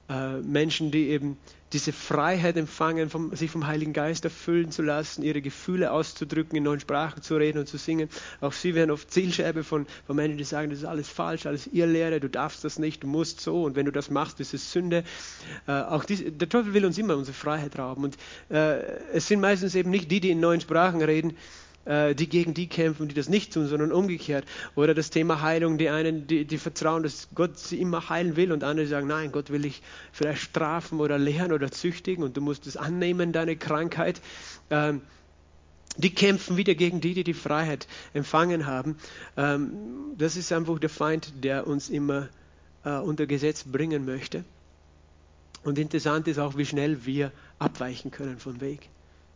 Äh, 0.09 0.39
Menschen, 0.43 0.91
die 0.91 1.09
eben 1.09 1.39
diese 1.73 1.93
Freiheit 1.93 2.57
empfangen, 2.57 3.11
vom, 3.11 3.35
sich 3.35 3.51
vom 3.51 3.67
Heiligen 3.67 3.93
Geist 3.93 4.25
erfüllen 4.25 4.71
zu 4.71 4.83
lassen, 4.83 5.23
ihre 5.23 5.41
Gefühle 5.41 5.91
auszudrücken, 5.91 6.57
in 6.57 6.63
neuen 6.63 6.79
Sprachen 6.79 7.23
zu 7.23 7.37
reden 7.37 7.59
und 7.59 7.69
zu 7.69 7.79
singen. 7.79 8.09
Auch 8.41 8.53
sie 8.53 8.75
werden 8.75 8.91
oft 8.91 9.11
Zielscheibe 9.11 9.65
von, 9.65 9.87
von 10.07 10.15
Menschen, 10.15 10.39
die 10.39 10.45
sagen, 10.45 10.71
das 10.71 10.81
ist 10.81 10.85
alles 10.85 11.09
falsch, 11.09 11.47
alles 11.47 11.67
Irrlehre, 11.67 12.21
du 12.21 12.29
darfst 12.29 12.65
das 12.65 12.79
nicht, 12.79 13.03
du 13.03 13.09
musst 13.09 13.41
so 13.41 13.65
und 13.65 13.77
wenn 13.77 13.87
du 13.87 13.93
das 13.93 14.11
machst, 14.11 14.39
ist 14.41 14.55
es 14.55 14.71
Sünde. 14.71 15.05
Äh, 15.67 15.73
auch 15.73 16.05
dies, 16.05 16.23
der 16.25 16.49
Teufel 16.49 16.75
will 16.75 16.85
uns 16.85 16.99
immer 16.99 17.17
unsere 17.17 17.35
Freiheit 17.35 17.77
rauben 17.79 18.05
und 18.05 18.17
äh, 18.51 18.81
es 19.13 19.27
sind 19.27 19.41
meistens 19.41 19.75
eben 19.75 19.91
nicht 19.91 20.11
die, 20.11 20.21
die 20.21 20.31
in 20.31 20.41
neuen 20.41 20.61
Sprachen 20.61 21.03
reden, 21.03 21.37
die 21.87 22.29
gegen 22.29 22.55
die 22.55 22.67
kämpfen, 22.67 23.09
die 23.09 23.15
das 23.15 23.29
nicht 23.29 23.53
tun, 23.53 23.67
sondern 23.67 23.93
umgekehrt. 23.93 24.47
Oder 24.75 24.95
das 24.95 25.11
Thema 25.11 25.43
Heilung, 25.43 25.77
die 25.77 25.91
einen, 25.91 26.27
die, 26.27 26.47
die 26.47 26.57
vertrauen, 26.57 27.03
dass 27.03 27.29
Gott 27.35 27.59
sie 27.59 27.81
immer 27.81 28.09
heilen 28.09 28.37
will 28.37 28.53
und 28.53 28.65
andere 28.65 28.87
sagen, 28.87 29.07
nein, 29.07 29.33
Gott 29.33 29.51
will 29.51 29.63
dich 29.63 29.83
vielleicht 30.11 30.41
strafen 30.41 31.01
oder 31.01 31.19
lehren 31.19 31.53
oder 31.53 31.71
züchtigen 31.71 32.25
und 32.25 32.37
du 32.37 32.41
musst 32.41 32.67
es 32.67 32.79
annehmen, 32.79 33.33
deine 33.33 33.57
Krankheit. 33.57 34.23
Ähm, 34.71 35.03
die 35.97 36.15
kämpfen 36.15 36.57
wieder 36.57 36.75
gegen 36.75 37.01
die, 37.01 37.15
die 37.15 37.25
die 37.25 37.35
Freiheit 37.35 37.87
empfangen 38.13 38.67
haben. 38.67 38.97
Ähm, 39.37 39.73
das 40.17 40.37
ist 40.37 40.53
einfach 40.53 40.79
der 40.79 40.91
Feind, 40.91 41.45
der 41.45 41.67
uns 41.67 41.89
immer 41.89 42.29
äh, 42.85 42.99
unter 42.99 43.27
Gesetz 43.27 43.65
bringen 43.65 44.05
möchte. 44.05 44.45
Und 45.63 45.79
interessant 45.79 46.29
ist 46.29 46.39
auch, 46.39 46.57
wie 46.57 46.67
schnell 46.67 47.07
wir 47.07 47.33
abweichen 47.59 48.11
können 48.11 48.39
vom 48.39 48.61
Weg. 48.61 48.89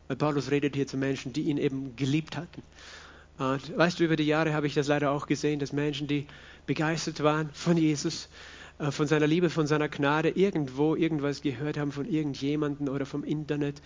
Weil 0.08 0.16
Paulus 0.16 0.50
redet 0.50 0.74
hier 0.74 0.86
zu 0.86 0.96
Menschen, 0.96 1.32
die 1.32 1.42
ihn 1.42 1.58
eben 1.58 1.94
geliebt 1.96 2.36
hatten. 2.36 2.62
Und 3.38 3.76
weißt 3.76 4.00
du, 4.00 4.04
über 4.04 4.16
die 4.16 4.24
Jahre 4.24 4.52
habe 4.52 4.66
ich 4.66 4.74
das 4.74 4.88
leider 4.88 5.12
auch 5.12 5.26
gesehen, 5.26 5.60
dass 5.60 5.72
Menschen, 5.72 6.08
die 6.08 6.26
begeistert 6.66 7.22
waren 7.22 7.50
von 7.52 7.76
Jesus, 7.76 8.28
äh, 8.78 8.90
von 8.90 9.06
seiner 9.06 9.26
Liebe, 9.26 9.48
von 9.48 9.66
seiner 9.66 9.88
Gnade, 9.88 10.30
irgendwo 10.30 10.96
irgendwas 10.96 11.42
gehört 11.42 11.78
haben 11.78 11.92
von 11.92 12.06
irgendjemandem 12.06 12.88
oder 12.88 13.06
vom 13.06 13.22
Internet 13.22 13.80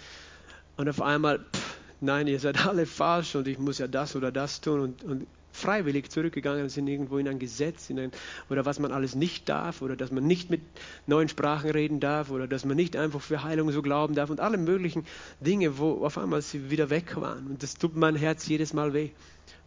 und 0.76 0.88
auf 0.88 1.02
einmal, 1.02 1.40
pff, 1.40 1.76
nein, 2.00 2.26
ihr 2.26 2.40
seid 2.40 2.66
alle 2.66 2.86
falsch 2.86 3.34
und 3.34 3.46
ich 3.46 3.58
muss 3.58 3.78
ja 3.78 3.86
das 3.86 4.16
oder 4.16 4.32
das 4.32 4.60
tun 4.60 4.80
und, 4.80 5.04
und 5.04 5.26
freiwillig 5.52 6.11
zurückgegangen 6.11 6.68
sind 6.68 6.88
irgendwo 6.88 7.18
in 7.18 7.28
ein 7.28 7.38
Gesetz 7.38 7.90
in 7.90 7.99
ein, 7.99 8.12
oder 8.50 8.64
was 8.64 8.78
man 8.78 8.90
alles 8.90 9.14
nicht 9.14 9.49
darf 9.49 9.82
oder 9.82 9.97
dass 9.97 10.11
man 10.11 10.26
nicht 10.26 10.50
mit 10.50 10.62
neuen 11.06 11.28
Sprachen 11.28 11.71
reden 11.71 12.00
darf 12.00 12.30
oder 12.30 12.49
dass 12.49 12.64
man 12.64 12.76
nicht 12.76 12.97
einfach 12.97 13.21
für 13.21 13.42
Heilung 13.42 13.71
so 13.71 13.82
glauben 13.82 14.14
darf 14.14 14.30
und 14.30 14.40
alle 14.40 14.59
möglichen 14.59 15.04
Dinge, 15.40 15.78
wo 15.78 16.04
auf 16.04 16.18
einmal 16.18 16.42
sie 16.42 16.71
wieder 16.71 16.90
weg 16.90 17.16
waren. 17.16 17.47
Und 17.47 17.62
das 17.62 17.75
tut 17.75 17.94
mein 17.97 18.16
Herz 18.16 18.47
jedes 18.47 18.73
Mal 18.73 18.94
weh. 18.94 19.11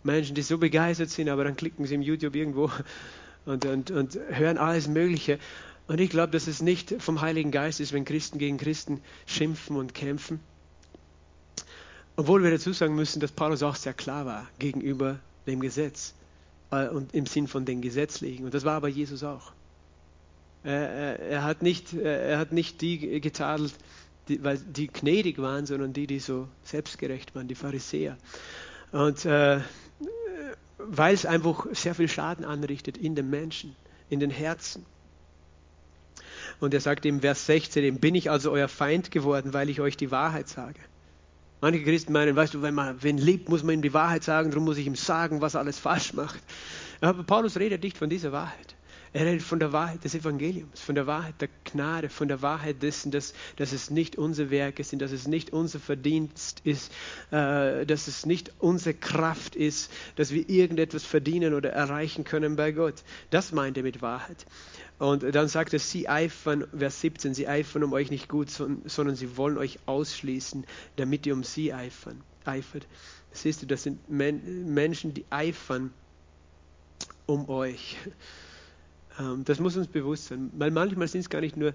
Menschen, 0.04 0.36
die 0.36 0.42
so 0.42 0.58
begeistert 0.58 1.10
sind, 1.10 1.30
aber 1.30 1.44
dann 1.44 1.56
klicken 1.56 1.86
sie 1.86 1.96
im 1.96 2.02
YouTube 2.02 2.36
irgendwo 2.36 2.70
und, 3.46 3.66
und, 3.66 3.92
und 3.92 4.20
hören 4.30 4.58
alles 4.58 4.88
Mögliche. 4.88 5.40
Und 5.88 6.02
ich 6.02 6.10
glaube, 6.10 6.32
dass 6.32 6.48
es 6.48 6.62
nicht 6.62 6.96
vom 7.00 7.22
Heiligen 7.22 7.52
Geist 7.52 7.80
ist, 7.80 7.94
wenn 7.94 8.06
Christen 8.06 8.40
gegen 8.40 8.58
Christen 8.58 9.02
schimpfen 9.28 9.78
und 9.78 9.94
kämpfen. 9.94 10.40
Obwohl 12.16 12.44
wir 12.44 12.52
dazu 12.52 12.72
sagen 12.72 12.96
müssen, 12.96 13.20
dass 13.20 13.32
Paulus 13.32 13.62
auch 13.62 13.76
sehr 13.76 13.94
klar 13.94 14.26
war 14.26 14.48
gegenüber 14.58 15.20
dem 15.48 15.60
Gesetz 15.60 16.14
äh, 16.72 16.88
und 16.88 17.14
im 17.14 17.26
Sinn 17.26 17.48
von 17.48 17.66
den 17.66 17.82
Gesetzlichen. 17.82 18.46
Und 18.46 18.54
das 18.54 18.66
war 18.66 18.74
aber 18.74 18.88
Jesus 18.88 19.24
auch. 19.24 19.52
Er, 20.64 21.20
er, 21.20 21.44
hat, 21.44 21.62
nicht, 21.62 21.94
er 21.94 22.40
hat 22.40 22.52
nicht 22.52 22.82
die 22.82 23.22
getadelt, 23.22 23.76
die, 24.28 24.44
weil 24.44 24.58
die 24.58 24.88
gnädig 24.88 25.38
waren, 25.38 25.68
sondern 25.68 25.94
die, 25.94 26.08
die 26.08 26.20
so 26.20 26.48
selbstgerecht 26.64 27.36
waren, 27.36 27.48
die 27.48 27.56
Pharisäer. 27.56 28.18
Und 28.92 29.26
äh, 29.26 29.60
weil 30.78 31.14
es 31.14 31.26
einfach 31.26 31.68
sehr 31.74 31.96
viel 31.96 32.08
Schaden 32.08 32.46
anrichtet 32.46 32.98
in 32.98 33.16
den 33.16 33.30
Menschen, 33.30 33.76
in 34.10 34.20
den 34.20 34.30
Herzen. 34.30 34.86
Und 36.60 36.74
er 36.74 36.82
sagt 36.82 37.06
im 37.06 37.22
Vers 37.22 37.46
16, 37.46 38.00
bin 38.00 38.16
ich 38.16 38.30
also 38.30 38.52
euer 38.52 38.68
Feind 38.68 39.12
geworden, 39.12 39.54
weil 39.54 39.70
ich 39.70 39.82
euch 39.82 39.98
die 39.98 40.12
Wahrheit 40.12 40.48
sage. 40.48 40.80
Manche 41.66 41.82
Christen 41.82 42.14
meinen, 42.14 42.36
weißt 42.36 42.54
du, 42.54 42.62
wenn 42.62 42.76
man 42.76 43.02
wen 43.02 43.18
liebt, 43.18 43.50
muss 43.50 43.64
man 43.64 43.74
ihm 43.74 43.82
die 43.82 43.92
Wahrheit 43.92 44.24
sagen, 44.24 44.52
darum 44.52 44.66
muss 44.66 44.78
ich 44.78 44.86
ihm 44.86 44.94
sagen, 44.94 45.42
was 45.42 45.56
er 45.56 45.62
alles 45.62 45.80
falsch 45.80 46.14
macht. 46.14 46.40
Aber 47.02 47.24
Paulus 47.24 47.58
redet 47.58 47.82
nicht 47.82 47.98
von 47.98 48.08
dieser 48.08 48.32
Wahrheit. 48.32 48.76
Er 49.16 49.26
redet 49.26 49.44
von 49.44 49.62
der 49.62 49.72
Wahrheit 49.72 50.04
des 50.04 50.14
Evangeliums, 50.14 50.82
von 50.82 50.94
der 50.94 51.08
Wahrheit 51.08 51.40
der 51.40 51.48
Gnade, 51.64 52.10
von 52.10 52.28
der 52.28 52.42
Wahrheit 52.42 52.84
dessen, 52.84 53.12
dass, 53.12 53.34
dass 53.56 53.72
es 53.72 53.90
nicht 53.90 54.18
unsere 54.18 54.50
Werke 54.50 54.84
sind, 54.84 55.02
dass 55.02 55.14
es 55.14 55.26
nicht 55.26 55.54
unser 55.54 55.80
Verdienst 55.80 56.60
ist, 56.66 56.92
äh, 57.32 57.86
dass 57.86 58.10
es 58.10 58.26
nicht 58.26 58.52
unsere 58.60 58.94
Kraft 58.94 59.56
ist, 59.56 59.90
dass 60.18 60.32
wir 60.32 60.50
irgendetwas 60.50 61.06
verdienen 61.06 61.54
oder 61.54 61.70
erreichen 61.70 62.26
können 62.26 62.58
bei 62.58 62.74
Gott. 62.74 63.06
Das 63.30 63.54
meint 63.54 63.78
er 63.78 63.84
mit 63.84 64.02
Wahrheit. 64.02 64.46
Und 65.00 65.24
dann 65.34 65.48
sagt 65.48 65.72
er, 65.72 65.80
sie 65.80 66.10
eifern, 66.10 66.68
Vers 66.78 67.00
17, 67.00 67.34
sie 67.34 67.48
eifern 67.48 67.86
um 67.86 67.94
euch 67.94 68.12
nicht 68.12 68.28
gut, 68.28 68.50
sondern 68.50 69.16
sie 69.16 69.38
wollen 69.38 69.58
euch 69.58 69.80
ausschließen, 69.86 70.66
damit 70.98 71.26
ihr 71.26 71.36
um 71.36 71.46
sie 71.46 71.74
eifern, 71.74 72.22
eifert. 72.44 72.86
Siehst 73.32 73.62
du, 73.62 73.66
das 73.66 73.84
sind 73.84 74.10
Men 74.10 74.74
Menschen, 74.74 75.14
die 75.14 75.24
eifern 75.30 75.94
um 77.28 77.48
euch. 77.48 77.96
Ähm, 79.20 79.44
das 79.46 79.60
muss 79.60 79.78
uns 79.78 79.88
bewusst 79.88 80.28
sein, 80.28 80.52
weil 80.58 80.72
manchmal 80.72 81.08
sind 81.08 81.22
es 81.22 81.30
gar 81.30 81.42
nicht 81.42 81.58
nur 81.58 81.74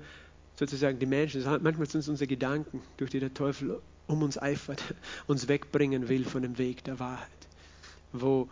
sozusagen 0.56 0.98
die 0.98 1.06
Menschen, 1.06 1.42
manchmal 1.62 1.88
sind 1.88 2.00
es 2.00 2.08
unsere 2.08 2.26
Gedanken, 2.26 2.82
durch 2.96 3.10
die 3.10 3.20
der 3.20 3.32
Teufel 3.32 3.80
um 4.06 4.22
uns 4.22 4.40
eifert, 4.40 4.82
uns 5.26 5.48
wegbringen 5.48 6.08
will 6.08 6.24
von 6.24 6.42
dem 6.42 6.58
Weg 6.58 6.84
der 6.84 6.98
Wahrheit, 6.98 7.28
wo 8.12 8.48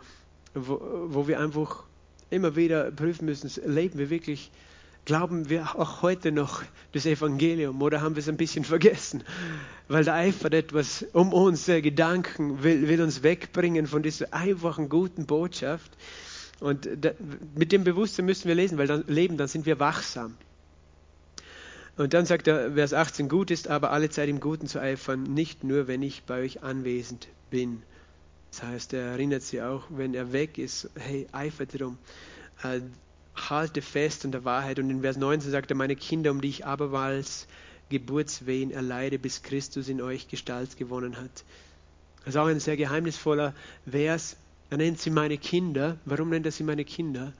wo, 0.53 0.79
wo 1.07 1.27
wir 1.27 1.39
einfach 1.39 1.83
immer 2.29 2.55
wieder 2.55 2.91
prüfen 2.91 3.25
müssen, 3.25 3.49
leben 3.65 3.97
wir 3.97 4.09
wirklich, 4.09 4.51
glauben 5.05 5.49
wir 5.49 5.79
auch 5.79 6.01
heute 6.01 6.31
noch 6.31 6.63
das 6.91 7.05
Evangelium 7.05 7.81
oder 7.81 8.01
haben 8.01 8.15
wir 8.15 8.21
es 8.21 8.29
ein 8.29 8.37
bisschen 8.37 8.63
vergessen? 8.63 9.23
Weil 9.87 10.03
da 10.03 10.15
eifert 10.15 10.53
etwas 10.53 11.05
um 11.13 11.33
unsere 11.33 11.81
Gedanken, 11.81 12.63
will, 12.63 12.87
will 12.87 13.01
uns 13.01 13.23
wegbringen 13.23 13.87
von 13.87 14.03
dieser 14.03 14.33
einfachen, 14.33 14.89
guten 14.89 15.25
Botschaft. 15.25 15.91
Und 16.59 16.89
mit 17.55 17.71
dem 17.71 17.83
Bewusstsein 17.83 18.25
müssen 18.25 18.47
wir 18.47 18.55
lesen, 18.55 18.77
weil 18.77 18.87
dann 18.87 19.05
leben, 19.07 19.37
dann 19.37 19.47
sind 19.47 19.65
wir 19.65 19.79
wachsam. 19.79 20.35
Und 21.95 22.13
dann 22.13 22.25
sagt 22.25 22.47
er, 22.47 22.73
Vers 22.73 22.93
18, 22.93 23.27
gut 23.27 23.51
ist 23.51 23.67
aber 23.67 23.91
alle 23.91 24.09
Zeit 24.09 24.29
im 24.29 24.39
Guten 24.39 24.67
zu 24.67 24.79
eifern, 24.79 25.23
nicht 25.23 25.63
nur, 25.63 25.87
wenn 25.87 26.01
ich 26.01 26.23
bei 26.23 26.41
euch 26.41 26.63
anwesend 26.63 27.27
bin. 27.49 27.83
Das 28.51 28.63
heißt, 28.63 28.93
er 28.93 29.01
erinnert 29.01 29.43
sie 29.43 29.61
auch, 29.61 29.83
wenn 29.89 30.13
er 30.13 30.31
weg 30.31 30.57
ist, 30.57 30.89
hey, 30.95 31.27
eifert 31.33 31.79
darum, 31.79 31.97
äh, 32.63 32.81
halte 33.35 33.81
fest 33.81 34.25
an 34.25 34.31
der 34.31 34.45
Wahrheit. 34.45 34.79
Und 34.79 34.89
in 34.89 35.01
Vers 35.01 35.17
19 35.17 35.51
sagt 35.51 35.71
er, 35.71 35.77
meine 35.77 35.95
Kinder, 35.95 36.31
um 36.31 36.41
die 36.41 36.49
ich 36.49 36.65
abermals 36.65 37.47
Geburtswehen 37.89 38.71
erleide, 38.71 39.19
bis 39.19 39.43
Christus 39.43 39.89
in 39.89 40.01
euch 40.01 40.27
Gestalt 40.27 40.77
gewonnen 40.77 41.17
hat. 41.17 41.43
Das 42.19 42.35
ist 42.35 42.37
auch 42.37 42.47
ein 42.47 42.59
sehr 42.59 42.77
geheimnisvoller 42.77 43.53
Vers. 43.89 44.37
Er 44.69 44.77
nennt 44.77 44.99
sie 44.99 45.09
meine 45.09 45.37
Kinder. 45.37 45.97
Warum 46.05 46.29
nennt 46.29 46.45
er 46.45 46.51
sie 46.51 46.63
meine 46.63 46.85
Kinder? 46.85 47.33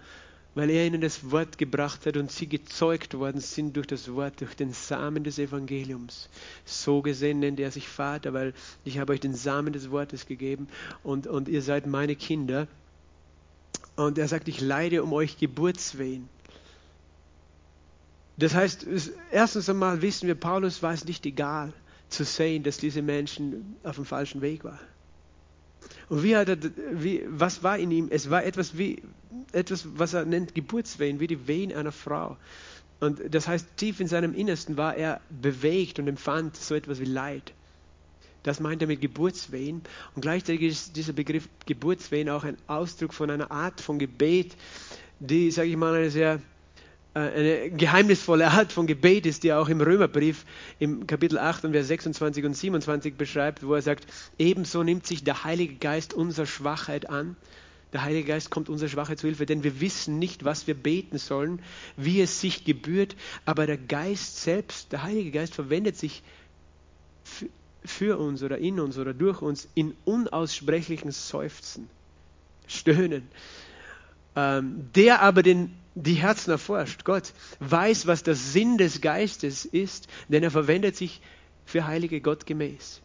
weil 0.55 0.69
er 0.71 0.85
ihnen 0.85 1.01
das 1.01 1.31
Wort 1.31 1.57
gebracht 1.57 2.05
hat 2.05 2.17
und 2.17 2.31
sie 2.31 2.47
gezeugt 2.47 3.13
worden 3.13 3.39
sind 3.39 3.75
durch 3.75 3.87
das 3.87 4.11
Wort, 4.13 4.41
durch 4.41 4.55
den 4.55 4.73
Samen 4.73 5.23
des 5.23 5.37
Evangeliums. 5.37 6.29
So 6.65 7.01
gesehen 7.01 7.39
nennt 7.39 7.59
er 7.59 7.71
sich 7.71 7.87
Vater, 7.87 8.33
weil 8.33 8.53
ich 8.83 8.97
habe 8.97 9.13
euch 9.13 9.19
den 9.19 9.35
Samen 9.35 9.73
des 9.73 9.91
Wortes 9.91 10.25
gegeben 10.25 10.67
und, 11.03 11.27
und 11.27 11.47
ihr 11.47 11.61
seid 11.61 11.85
meine 11.85 12.15
Kinder. 12.15 12.67
Und 13.95 14.17
er 14.17 14.27
sagt, 14.27 14.47
ich 14.47 14.59
leide 14.59 15.03
um 15.03 15.13
euch 15.13 15.37
Geburtswehen. 15.37 16.27
Das 18.37 18.55
heißt, 18.55 18.87
erstens 19.31 19.69
einmal 19.69 20.01
wissen 20.01 20.27
wir, 20.27 20.35
Paulus 20.35 20.81
war 20.81 20.93
es 20.93 21.05
nicht 21.05 21.25
egal 21.25 21.73
zu 22.07 22.23
sehen, 22.23 22.63
dass 22.63 22.77
diese 22.77 23.01
Menschen 23.01 23.75
auf 23.83 23.95
dem 23.95 24.05
falschen 24.05 24.41
Weg 24.41 24.63
waren. 24.63 24.79
Und 26.09 26.23
wie 26.23 26.35
hat 26.35 26.49
er, 26.49 26.57
wie, 26.91 27.23
was 27.27 27.63
war 27.63 27.77
in 27.77 27.91
ihm? 27.91 28.07
Es 28.09 28.29
war 28.29 28.43
etwas 28.43 28.77
wie, 28.77 29.01
etwas, 29.51 29.87
was 29.95 30.13
er 30.13 30.25
nennt 30.25 30.55
Geburtswehen, 30.55 31.19
wie 31.19 31.27
die 31.27 31.47
Wehen 31.47 31.73
einer 31.73 31.91
Frau. 31.91 32.37
Und 32.99 33.21
das 33.29 33.47
heißt, 33.47 33.77
tief 33.77 33.99
in 33.99 34.07
seinem 34.07 34.33
Innersten 34.33 34.77
war 34.77 34.95
er 34.95 35.21
bewegt 35.29 35.99
und 35.99 36.07
empfand 36.07 36.57
so 36.57 36.75
etwas 36.75 36.99
wie 36.99 37.05
Leid. 37.05 37.53
Das 38.43 38.59
meint 38.59 38.81
er 38.81 38.87
mit 38.87 39.01
Geburtswehen. 39.01 39.81
Und 40.15 40.21
gleichzeitig 40.21 40.61
ist 40.61 40.95
dieser 40.95 41.13
Begriff 41.13 41.47
Geburtswehen 41.65 42.29
auch 42.29 42.43
ein 42.43 42.57
Ausdruck 42.67 43.13
von 43.13 43.29
einer 43.29 43.51
Art 43.51 43.81
von 43.81 43.99
Gebet, 43.99 44.55
die, 45.19 45.51
sage 45.51 45.69
ich 45.69 45.77
mal, 45.77 45.93
eine 45.93 46.09
sehr 46.09 46.41
eine 47.13 47.71
geheimnisvolle 47.71 48.47
Art 48.49 48.71
von 48.71 48.85
Gebet 48.85 49.25
ist, 49.25 49.43
die 49.43 49.49
er 49.49 49.59
auch 49.59 49.69
im 49.69 49.81
Römerbrief 49.81 50.45
im 50.77 51.07
Kapitel 51.07 51.39
8 51.39 51.65
und 51.65 51.71
Vers 51.71 51.87
26 51.87 52.45
und 52.45 52.53
27 52.55 53.15
beschreibt, 53.15 53.65
wo 53.65 53.73
er 53.73 53.81
sagt, 53.81 54.05
ebenso 54.37 54.83
nimmt 54.83 55.07
sich 55.07 55.23
der 55.23 55.43
Heilige 55.43 55.75
Geist 55.75 56.13
unserer 56.13 56.45
Schwachheit 56.45 57.09
an. 57.09 57.35
Der 57.93 58.03
Heilige 58.03 58.27
Geist 58.27 58.51
kommt 58.51 58.69
unserer 58.69 58.89
Schwachheit 58.89 59.17
zu 59.17 59.25
Hilfe, 59.25 59.47
denn 59.47 59.63
wir 59.63 59.81
wissen 59.81 60.19
nicht, 60.19 60.45
was 60.45 60.67
wir 60.67 60.75
beten 60.75 61.17
sollen, 61.17 61.61
wie 61.97 62.21
es 62.21 62.39
sich 62.39 62.63
gebührt, 62.63 63.15
aber 63.45 63.65
der 63.65 63.77
Geist 63.77 64.41
selbst, 64.41 64.91
der 64.91 65.01
Heilige 65.01 65.31
Geist 65.31 65.55
verwendet 65.55 65.97
sich 65.97 66.21
für 67.83 68.17
uns 68.17 68.43
oder 68.43 68.59
in 68.59 68.79
uns 68.79 68.99
oder 68.99 69.15
durch 69.15 69.41
uns 69.41 69.67
in 69.73 69.95
unaussprechlichen 70.05 71.11
Seufzen, 71.11 71.89
Stöhnen. 72.67 73.27
Ähm, 74.35 74.89
der 74.93 75.23
aber 75.23 75.41
den 75.41 75.73
die 76.03 76.15
Herzen 76.15 76.51
erforscht. 76.51 77.03
Gott 77.03 77.33
weiß, 77.59 78.07
was 78.07 78.23
der 78.23 78.35
Sinn 78.35 78.77
des 78.77 79.01
Geistes 79.01 79.65
ist, 79.65 80.07
denn 80.27 80.43
er 80.43 80.51
verwendet 80.51 80.95
sich 80.95 81.21
für 81.65 81.85
Heilige 81.85 82.21
Gott 82.21 82.45
gemäß. 82.45 83.01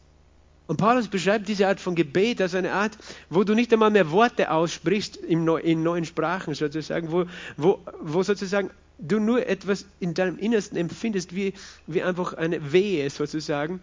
Und 0.67 0.79
Paulus 0.79 1.09
beschreibt 1.09 1.49
diese 1.49 1.69
Art 1.69 1.79
von 1.79 1.95
Gebet 1.95 2.41
als 2.41 2.55
eine 2.55 2.73
Art, 2.73 2.97
wo 3.29 3.45
du 3.45 3.55
nicht 3.55 3.73
einmal 3.73 3.91
mehr 3.91 4.11
Worte 4.11 4.51
aussprichst 4.51 5.17
in 5.17 5.45
neuen 5.45 6.05
Sprachen 6.07 6.55
sozusagen, 6.55 7.13
wo, 7.13 7.27
wo, 7.59 7.81
wo 8.01 8.23
sozusagen 8.23 8.71
du 8.99 9.19
nur 9.19 9.47
etwas 9.47 9.87
in 10.01 10.15
deinem 10.15 10.39
Innersten 10.39 10.77
empfindest, 10.77 11.35
wie, 11.35 11.53
wie 11.87 12.03
einfach 12.03 12.35
eine 12.35 12.73
Wehe 12.73 13.11
sozusagen, 13.11 13.81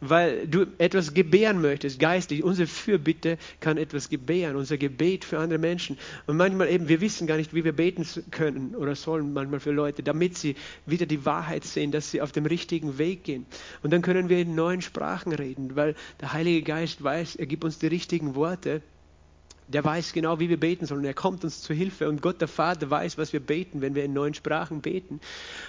weil 0.00 0.46
du 0.46 0.66
etwas 0.78 1.14
gebären 1.14 1.60
möchtest, 1.60 1.98
geistig. 1.98 2.44
Unsere 2.44 2.66
Fürbitte 2.66 3.38
kann 3.60 3.76
etwas 3.76 4.08
gebären, 4.08 4.56
unser 4.56 4.78
Gebet 4.78 5.24
für 5.24 5.38
andere 5.38 5.58
Menschen. 5.58 5.98
Und 6.26 6.36
manchmal 6.36 6.68
eben, 6.68 6.88
wir 6.88 7.00
wissen 7.00 7.26
gar 7.26 7.36
nicht, 7.36 7.54
wie 7.54 7.64
wir 7.64 7.72
beten 7.72 8.06
können 8.30 8.74
oder 8.74 8.94
sollen 8.94 9.32
manchmal 9.32 9.60
für 9.60 9.72
Leute, 9.72 10.02
damit 10.02 10.36
sie 10.36 10.56
wieder 10.86 11.06
die 11.06 11.24
Wahrheit 11.24 11.64
sehen, 11.64 11.90
dass 11.90 12.10
sie 12.10 12.20
auf 12.20 12.32
dem 12.32 12.46
richtigen 12.46 12.98
Weg 12.98 13.24
gehen. 13.24 13.46
Und 13.82 13.92
dann 13.92 14.02
können 14.02 14.28
wir 14.28 14.38
in 14.38 14.54
neuen 14.54 14.82
Sprachen 14.82 15.32
reden, 15.32 15.76
weil 15.76 15.94
der 16.20 16.32
Heilige 16.32 16.62
Geist 16.62 17.02
weiß, 17.02 17.36
er 17.36 17.46
gibt 17.46 17.64
uns 17.64 17.78
die 17.78 17.88
richtigen 17.88 18.34
Worte 18.34 18.82
der 19.68 19.84
weiß 19.84 20.12
genau, 20.12 20.40
wie 20.40 20.48
wir 20.48 20.60
beten 20.60 20.86
sollen. 20.86 21.04
Er 21.04 21.14
kommt 21.14 21.44
uns 21.44 21.62
zu 21.62 21.72
Hilfe 21.74 22.08
und 22.08 22.22
Gott 22.22 22.40
der 22.40 22.48
Vater 22.48 22.90
weiß, 22.90 23.18
was 23.18 23.32
wir 23.32 23.40
beten, 23.40 23.80
wenn 23.80 23.94
wir 23.94 24.04
in 24.04 24.12
neuen 24.12 24.34
Sprachen 24.34 24.80
beten, 24.80 25.20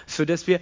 sodass 0.06 0.46
wir 0.46 0.60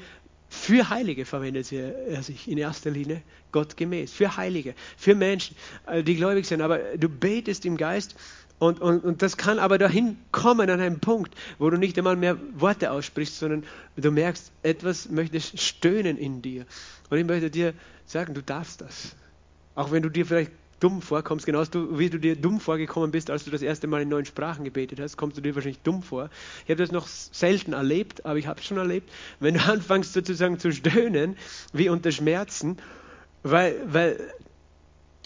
für 0.48 0.90
Heilige 0.90 1.24
verwendet 1.24 1.72
er 1.72 2.22
sich 2.22 2.46
in 2.46 2.58
erster 2.58 2.90
Linie 2.90 3.22
Gott 3.52 3.76
gemäß. 3.76 4.12
Für 4.12 4.36
Heilige, 4.36 4.74
für 4.98 5.14
Menschen, 5.14 5.56
äh, 5.86 6.02
die 6.02 6.14
gläubig 6.14 6.46
sind. 6.46 6.60
Aber 6.60 6.78
du 6.78 7.08
betest 7.08 7.64
im 7.64 7.78
Geist 7.78 8.16
und, 8.58 8.80
und, 8.80 9.02
und 9.02 9.22
das 9.22 9.36
kann 9.36 9.58
aber 9.58 9.78
dahin 9.78 10.18
kommen 10.30 10.70
an 10.70 10.80
einem 10.80 11.00
Punkt, 11.00 11.34
wo 11.58 11.68
du 11.70 11.78
nicht 11.78 11.98
einmal 11.98 12.16
mehr 12.16 12.36
Worte 12.54 12.92
aussprichst, 12.92 13.38
sondern 13.38 13.64
du 13.96 14.10
merkst, 14.12 14.52
etwas 14.62 15.08
möchte 15.08 15.40
stöhnen 15.40 16.16
in 16.16 16.42
dir. 16.42 16.66
Und 17.10 17.18
ich 17.18 17.26
möchte 17.26 17.50
dir 17.50 17.74
sagen, 18.04 18.34
du 18.34 18.42
darfst 18.42 18.80
das. 18.80 19.16
Auch 19.74 19.90
wenn 19.90 20.02
du 20.02 20.10
dir 20.10 20.26
vielleicht 20.26 20.52
dumm 20.82 21.00
vorkommst, 21.00 21.46
genauso 21.46 21.98
wie 21.98 22.10
du 22.10 22.18
dir 22.18 22.34
dumm 22.34 22.58
vorgekommen 22.58 23.12
bist, 23.12 23.30
als 23.30 23.44
du 23.44 23.50
das 23.50 23.62
erste 23.62 23.86
Mal 23.86 24.02
in 24.02 24.08
neuen 24.08 24.24
Sprachen 24.24 24.64
gebetet 24.64 24.98
hast, 25.00 25.16
kommst 25.16 25.36
du 25.36 25.40
dir 25.40 25.54
wahrscheinlich 25.54 25.82
dumm 25.82 26.02
vor. 26.02 26.28
Ich 26.64 26.70
habe 26.70 26.82
das 26.82 26.90
noch 26.90 27.06
selten 27.06 27.72
erlebt, 27.72 28.26
aber 28.26 28.38
ich 28.38 28.46
habe 28.46 28.60
es 28.60 28.66
schon 28.66 28.78
erlebt, 28.78 29.10
wenn 29.38 29.54
du 29.54 29.60
anfängst 29.64 30.12
sozusagen 30.12 30.58
zu 30.58 30.72
stöhnen, 30.72 31.36
wie 31.72 31.88
unter 31.88 32.10
Schmerzen, 32.10 32.78
weil, 33.42 33.76
weil 33.86 34.18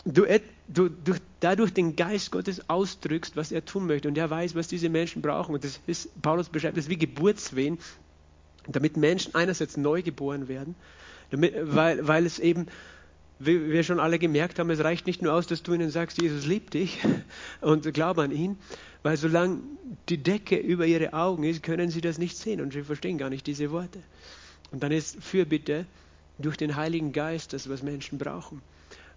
du, 0.05 0.27
du 0.69 0.91
durch, 0.91 1.21
dadurch 1.41 1.73
den 1.73 1.97
Geist 1.97 2.31
Gottes 2.31 2.69
ausdrückst, 2.69 3.37
was 3.37 3.51
er 3.51 3.65
tun 3.65 3.87
möchte. 3.87 4.09
Und 4.09 4.19
er 4.19 4.29
weiß, 4.29 4.55
was 4.55 4.69
diese 4.69 4.89
Menschen 4.89 5.23
brauchen. 5.23 5.55
Und 5.55 5.65
das 5.65 5.81
ist, 5.87 6.21
Paulus 6.23 6.49
beschreibt 6.49 6.77
das 6.77 6.89
wie 6.89 6.99
Geburtswehen, 6.99 7.79
damit 8.69 8.97
Menschen 8.97 9.35
einerseits 9.35 9.77
neu 9.77 10.03
geboren 10.03 10.49
werden, 10.49 10.75
damit, 11.31 11.55
weil, 11.63 12.07
weil 12.07 12.27
es 12.27 12.39
eben 12.39 12.67
wie 13.39 13.71
wir 13.71 13.83
schon 13.83 14.01
alle 14.01 14.19
gemerkt 14.19 14.59
haben, 14.59 14.71
es 14.71 14.83
reicht 14.83 15.07
nicht 15.07 15.23
nur 15.23 15.33
aus, 15.33 15.47
dass 15.47 15.63
du 15.63 15.75
ihnen 15.75 15.91
sagst, 15.91 16.21
Jesus 16.21 16.47
liebt 16.47 16.75
dich 16.75 16.99
und 17.61 17.93
glaub 17.93 18.19
an 18.19 18.31
ihn, 18.31 18.59
weil 19.03 19.17
solange 19.17 19.61
die 20.09 20.19
Decke 20.19 20.57
über 20.57 20.87
ihre 20.87 21.13
Augen 21.13 21.45
ist, 21.45 21.63
können 21.63 21.91
sie 21.91 22.01
das 22.01 22.19
nicht 22.19 22.37
sehen 22.37 22.61
und 22.61 22.73
sie 22.73 22.83
verstehen 22.83 23.19
gar 23.19 23.31
nicht 23.31 23.47
diese 23.47 23.71
Worte. 23.71 24.01
Und 24.73 24.83
dann 24.83 24.93
ist 24.93 25.23
Fürbitte 25.23 25.87
durch 26.39 26.57
den 26.57 26.77
Heiligen 26.77 27.13
Geist 27.13 27.53
das, 27.53 27.69
was 27.69 27.83
Menschen 27.83 28.19
brauchen. 28.19 28.63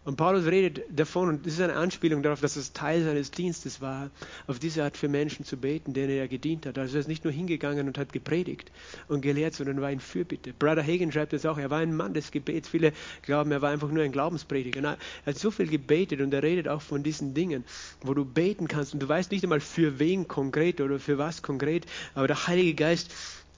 Und 0.05 0.15
Paulus 0.15 0.45
redet 0.45 0.81
davon, 0.89 1.27
und 1.27 1.45
das 1.45 1.53
ist 1.53 1.61
eine 1.61 1.75
Anspielung 1.75 2.23
darauf, 2.23 2.39
dass 2.39 2.55
es 2.55 2.71
Teil 2.71 3.03
seines 3.03 3.31
Dienstes 3.31 3.81
war, 3.81 4.09
auf 4.47 4.57
diese 4.57 4.83
Art 4.83 4.95
für 4.95 5.09
Menschen 5.09 5.43
zu 5.43 5.57
beten, 5.57 5.93
denen 5.93 6.11
er 6.11 6.27
gedient 6.29 6.65
hat. 6.65 6.77
Also 6.77 6.95
er 6.95 7.01
ist 7.01 7.07
nicht 7.07 7.25
nur 7.25 7.33
hingegangen 7.33 7.85
und 7.85 7.97
hat 7.97 8.13
gepredigt 8.13 8.71
und 9.09 9.21
gelehrt, 9.21 9.55
sondern 9.55 9.81
war 9.81 9.91
in 9.91 9.99
Fürbitte. 9.99 10.53
Brother 10.53 10.83
Hagen 10.83 11.11
schreibt 11.11 11.33
das 11.33 11.45
auch, 11.45 11.57
er 11.57 11.69
war 11.69 11.79
ein 11.79 11.95
Mann 11.95 12.13
des 12.13 12.31
Gebets. 12.31 12.69
Viele 12.69 12.93
glauben, 13.23 13.51
er 13.51 13.61
war 13.61 13.71
einfach 13.71 13.89
nur 13.89 14.03
ein 14.03 14.13
Glaubensprediger. 14.13 14.81
Er 14.81 14.97
hat 15.25 15.37
so 15.37 15.51
viel 15.51 15.67
gebetet 15.67 16.21
und 16.21 16.33
er 16.33 16.43
redet 16.43 16.69
auch 16.69 16.81
von 16.81 17.03
diesen 17.03 17.33
Dingen, 17.33 17.65
wo 18.01 18.13
du 18.13 18.23
beten 18.23 18.69
kannst 18.69 18.93
und 18.93 19.01
du 19.01 19.09
weißt 19.09 19.31
nicht 19.31 19.43
einmal 19.43 19.59
für 19.59 19.99
wen 19.99 20.29
konkret 20.29 20.79
oder 20.79 20.99
für 20.99 21.17
was 21.17 21.41
konkret, 21.41 21.85
aber 22.15 22.27
der 22.27 22.47
Heilige 22.47 22.73
Geist 22.73 23.13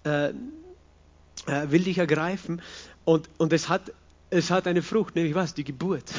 äh, 0.05 0.29
äh 0.29 0.33
will 1.69 1.83
dich 1.83 1.99
ergreifen 1.99 2.61
und, 3.05 3.29
und 3.37 3.53
es 3.53 3.69
hat 3.69 3.93
es 4.31 4.49
hat 4.49 4.65
eine 4.65 4.81
Frucht, 4.81 5.15
nämlich 5.15 5.35
was? 5.35 5.53
Die 5.53 5.63
Geburt. 5.63 6.11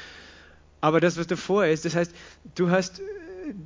Aber 0.80 1.00
das, 1.00 1.16
was 1.16 1.28
davor 1.28 1.66
ist, 1.66 1.84
das 1.84 1.94
heißt, 1.94 2.12
du 2.56 2.70
hast, 2.70 3.00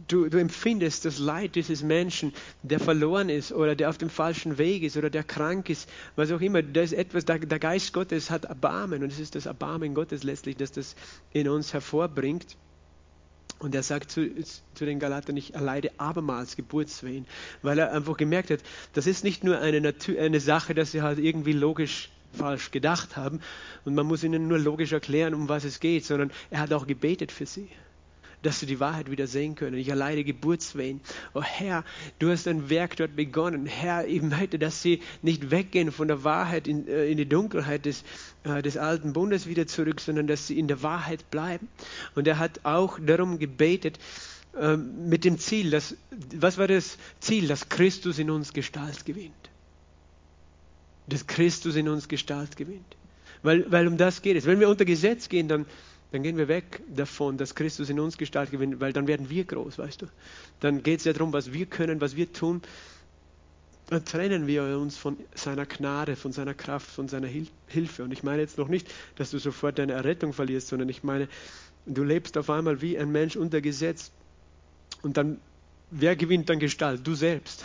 du, 0.09 0.29
du 0.29 0.38
empfindest 0.38 1.07
das 1.07 1.18
Leid 1.18 1.55
dieses 1.55 1.83
Menschen, 1.83 2.35
der 2.62 2.81
verloren 2.81 3.31
ist 3.31 3.53
oder 3.53 3.75
der 3.75 3.88
auf 3.88 3.96
dem 3.96 4.11
falschen 4.11 4.59
Weg 4.59 4.83
ist 4.83 4.99
oder 4.99 5.09
der 5.09 5.25
krank 5.25 5.70
ist, 5.70 5.88
was 6.14 6.31
auch 6.31 6.40
immer. 6.40 6.62
Da 6.62 6.83
ist 6.83 6.92
etwas, 6.92 7.25
der, 7.25 7.38
der 7.38 7.59
Geist 7.59 7.94
Gottes 7.94 8.31
hat 8.31 8.44
Erbarmen 8.44 9.03
und 9.03 9.12
es 9.12 9.20
ist 9.20 9.35
das 9.35 9.46
Erbarmen 9.46 9.94
Gottes 9.94 10.25
letztlich, 10.25 10.57
das 10.57 10.72
das 10.72 10.94
in 11.33 11.49
uns 11.49 11.72
hervorbringt. 11.72 12.57
Und 13.59 13.75
er 13.75 13.83
sagt 13.83 14.11
zu, 14.11 14.29
zu, 14.75 14.85
den 14.85 14.99
Galatern, 14.99 15.37
ich 15.38 15.55
erleide 15.55 15.90
abermals 15.96 16.57
Geburtswehen, 16.57 17.27
weil 17.62 17.79
er 17.79 17.92
einfach 17.92 18.18
gemerkt 18.18 18.51
hat, 18.51 18.61
das 18.92 19.07
ist 19.07 19.25
nicht 19.25 19.44
nur 19.44 19.61
eine, 19.61 19.81
Natur, 19.81 20.18
eine 20.20 20.40
Sache, 20.40 20.75
dass 20.75 20.92
sie 20.92 21.01
halt 21.01 21.18
irgendwie 21.18 21.53
logisch 21.53 22.11
falsch 22.32 22.70
gedacht 22.70 23.16
haben 23.16 23.40
und 23.84 23.94
man 23.94 24.06
muss 24.06 24.24
ihnen 24.24 24.48
nur 24.48 24.58
logisch 24.58 24.92
erklären, 24.92 25.34
um 25.34 25.48
was 25.48 25.64
es 25.64 25.80
geht, 25.80 26.04
sondern 26.04 26.30
er 26.50 26.60
hat 26.60 26.72
auch 26.72 26.86
gebetet 26.86 27.32
für 27.32 27.46
sie. 27.46 27.68
dass 28.42 28.60
sie 28.60 28.66
die 28.66 28.80
Wahrheit 28.80 29.10
wieder 29.10 29.26
sehen 29.26 29.56
können. 29.56 29.76
Ich 29.76 29.88
erleide 29.88 30.22
Geburtswehen. 30.22 31.00
Oh 31.34 31.42
Herr, 31.42 31.84
du 32.18 32.30
hast 32.30 32.46
ein 32.46 32.70
Werk 32.70 32.96
dort 32.96 33.16
begonnen. 33.16 33.66
Herr, 33.66 34.06
ich 34.06 34.22
möchte, 34.22 34.58
dass 34.58 34.82
sie 34.82 35.00
nicht 35.22 35.50
weggehen 35.50 35.90
von 35.90 36.06
der 36.06 36.22
Wahrheit 36.22 36.68
in, 36.68 36.86
äh, 36.86 37.06
in 37.06 37.16
die 37.16 37.28
Dunkelheit 37.28 37.86
des, 37.86 38.04
äh, 38.44 38.62
des 38.62 38.76
alten 38.76 39.12
Bundes 39.12 39.46
wieder 39.46 39.66
zurück, 39.66 40.00
sondern 40.00 40.26
dass 40.26 40.46
sie 40.46 40.58
in 40.58 40.68
der 40.68 40.82
Wahrheit 40.82 41.30
bleiben. 41.30 41.68
Und 42.14 42.28
er 42.28 42.38
hat 42.38 42.60
auch 42.64 42.98
darum 43.04 43.38
gebetet, 43.38 43.98
äh, 44.56 44.76
mit 44.76 45.24
dem 45.24 45.38
Ziel, 45.38 45.70
dass, 45.70 45.96
was 46.34 46.56
war 46.56 46.68
das 46.68 46.98
Ziel, 47.20 47.48
dass 47.48 47.68
Christus 47.68 48.18
in 48.18 48.30
uns 48.30 48.52
Gestalt 48.52 49.04
gewinnt. 49.04 49.34
Dass 51.08 51.26
Christus 51.26 51.76
in 51.76 51.88
uns 51.88 52.08
Gestalt 52.08 52.56
gewinnt. 52.56 52.96
Weil, 53.42 53.70
weil 53.70 53.86
um 53.86 53.96
das 53.96 54.22
geht 54.22 54.36
es. 54.36 54.46
Wenn 54.46 54.60
wir 54.60 54.68
unter 54.68 54.84
Gesetz 54.84 55.28
gehen, 55.28 55.48
dann, 55.48 55.66
dann 56.12 56.22
gehen 56.22 56.36
wir 56.36 56.48
weg 56.48 56.82
davon, 56.88 57.36
dass 57.36 57.54
Christus 57.54 57.90
in 57.90 58.00
uns 58.00 58.18
Gestalt 58.18 58.50
gewinnt, 58.50 58.80
weil 58.80 58.92
dann 58.92 59.06
werden 59.06 59.30
wir 59.30 59.44
groß, 59.44 59.78
weißt 59.78 60.02
du. 60.02 60.06
Dann 60.60 60.82
geht 60.82 61.00
es 61.00 61.04
ja 61.04 61.12
darum, 61.12 61.32
was 61.32 61.52
wir 61.52 61.66
können, 61.66 62.00
was 62.00 62.16
wir 62.16 62.32
tun. 62.32 62.62
Dann 63.88 64.04
trennen 64.04 64.48
wir 64.48 64.78
uns 64.78 64.96
von 64.96 65.16
seiner 65.34 65.64
Gnade, 65.64 66.16
von 66.16 66.32
seiner 66.32 66.54
Kraft, 66.54 66.90
von 66.90 67.06
seiner 67.06 67.28
Hil 67.28 67.46
Hilfe. 67.68 68.02
Und 68.02 68.12
ich 68.12 68.24
meine 68.24 68.42
jetzt 68.42 68.58
noch 68.58 68.68
nicht, 68.68 68.92
dass 69.14 69.30
du 69.30 69.38
sofort 69.38 69.78
deine 69.78 69.92
Errettung 69.92 70.32
verlierst, 70.32 70.68
sondern 70.68 70.88
ich 70.88 71.04
meine, 71.04 71.28
du 71.86 72.02
lebst 72.02 72.36
auf 72.36 72.50
einmal 72.50 72.82
wie 72.82 72.98
ein 72.98 73.12
Mensch 73.12 73.36
unter 73.36 73.60
Gesetz. 73.60 74.10
Und 75.02 75.16
dann, 75.16 75.38
wer 75.90 76.16
gewinnt 76.16 76.50
dann 76.50 76.58
Gestalt? 76.58 77.06
Du 77.06 77.14
selbst. 77.14 77.64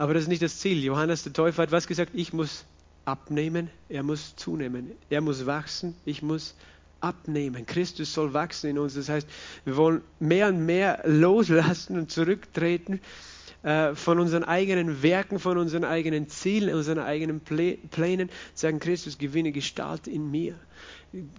Aber 0.00 0.14
das 0.14 0.22
ist 0.22 0.28
nicht 0.30 0.40
das 0.40 0.58
Ziel. 0.58 0.82
Johannes 0.82 1.24
der 1.24 1.34
Täufer 1.34 1.60
hat 1.62 1.72
was 1.72 1.86
gesagt? 1.86 2.12
Ich 2.14 2.32
muss 2.32 2.64
abnehmen, 3.04 3.68
er 3.90 4.02
muss 4.02 4.34
zunehmen. 4.34 4.92
Er 5.10 5.20
muss 5.20 5.44
wachsen, 5.44 5.94
ich 6.06 6.22
muss 6.22 6.54
abnehmen. 7.02 7.66
Christus 7.66 8.14
soll 8.14 8.32
wachsen 8.32 8.70
in 8.70 8.78
uns. 8.78 8.94
Das 8.94 9.10
heißt, 9.10 9.28
wir 9.66 9.76
wollen 9.76 10.00
mehr 10.18 10.48
und 10.48 10.64
mehr 10.64 11.02
loslassen 11.04 11.98
und 11.98 12.10
zurücktreten 12.10 13.02
äh, 13.62 13.94
von 13.94 14.18
unseren 14.18 14.44
eigenen 14.44 15.02
Werken, 15.02 15.38
von 15.38 15.58
unseren 15.58 15.84
eigenen 15.84 16.28
Zielen, 16.28 16.74
unseren 16.74 16.98
eigenen 16.98 17.40
Plänen. 17.40 18.30
Sagen, 18.54 18.78
Christus, 18.78 19.18
gewinne 19.18 19.52
Gestalt 19.52 20.06
in 20.06 20.30
mir. 20.30 20.54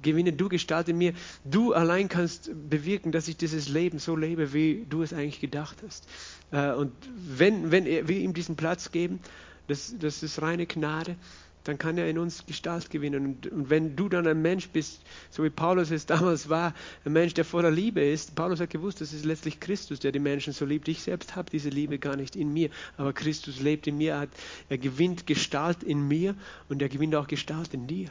Gewinne 0.02 0.34
du 0.34 0.50
Gestalt 0.50 0.90
in 0.90 0.98
mir. 0.98 1.14
Du 1.46 1.74
allein 1.74 2.10
kannst 2.10 2.52
bewirken, 2.70 3.12
dass 3.12 3.28
ich 3.28 3.38
dieses 3.38 3.70
Leben 3.70 4.00
so 4.00 4.16
lebe, 4.16 4.54
wie 4.54 4.86
du 4.90 5.02
es 5.02 5.14
eigentlich 5.14 5.40
gedacht 5.40 5.78
hast. 5.86 6.08
Äh, 6.52 6.74
und 6.74 6.92
wenn, 7.16 7.72
wenn 7.72 7.86
wir 7.86 8.20
ihm 8.20 8.34
diesen 8.34 8.56
Platz 8.56 8.92
geben, 8.92 9.20
das, 9.68 9.96
das 9.98 10.22
ist 10.22 10.42
reine 10.42 10.66
Gnade, 10.66 11.16
dann 11.64 11.78
kann 11.78 11.98
er 11.98 12.10
in 12.10 12.18
uns 12.18 12.46
Gestalt 12.46 12.90
gewinnen. 12.90 13.26
Und, 13.26 13.48
und, 13.48 13.70
wenn 13.70 13.96
du 13.96 14.10
dann 14.10 14.26
ein 14.28 14.42
Mensch 14.42 14.70
bist, 14.70 15.02
so 15.30 15.44
wie 15.44 15.50
Paulus 15.50 15.92
es 15.92 16.06
damals 16.06 16.50
war, 16.50 16.74
ein 17.06 17.14
Mensch, 17.14 17.34
der 17.34 17.46
voller 17.46 17.72
Liebe 17.72 18.02
ist, 18.02 18.36
Paulus 18.36 18.60
hat 18.60 18.70
gewusst, 18.70 19.02
das 19.02 19.14
ist 19.14 19.26
letztlich 19.26 19.60
Christus, 19.60 20.00
der 20.00 20.12
die 20.12 20.20
Menschen 20.20 20.54
so 20.54 20.66
liebt. 20.66 20.88
Ich 20.88 21.02
selbst 21.02 21.36
habe 21.36 21.50
diese 21.52 21.70
Liebe 21.70 22.00
gar 22.00 22.16
nicht 22.16 22.36
in 22.36 22.52
mir, 22.52 22.70
aber 22.98 23.14
Christus 23.14 23.60
lebt 23.60 23.88
in 23.88 23.98
mir, 23.98 24.14
er, 24.14 24.20
hat, 24.22 24.30
er 24.70 24.78
gewinnt 24.78 25.28
Gestalt 25.28 25.84
in 25.84 26.08
mir 26.08 26.36
und 26.70 26.82
er 26.82 26.90
gewinnt 26.90 27.16
auch 27.16 27.28
Gestalt 27.28 27.74
in 27.74 27.88
dir. 27.88 28.10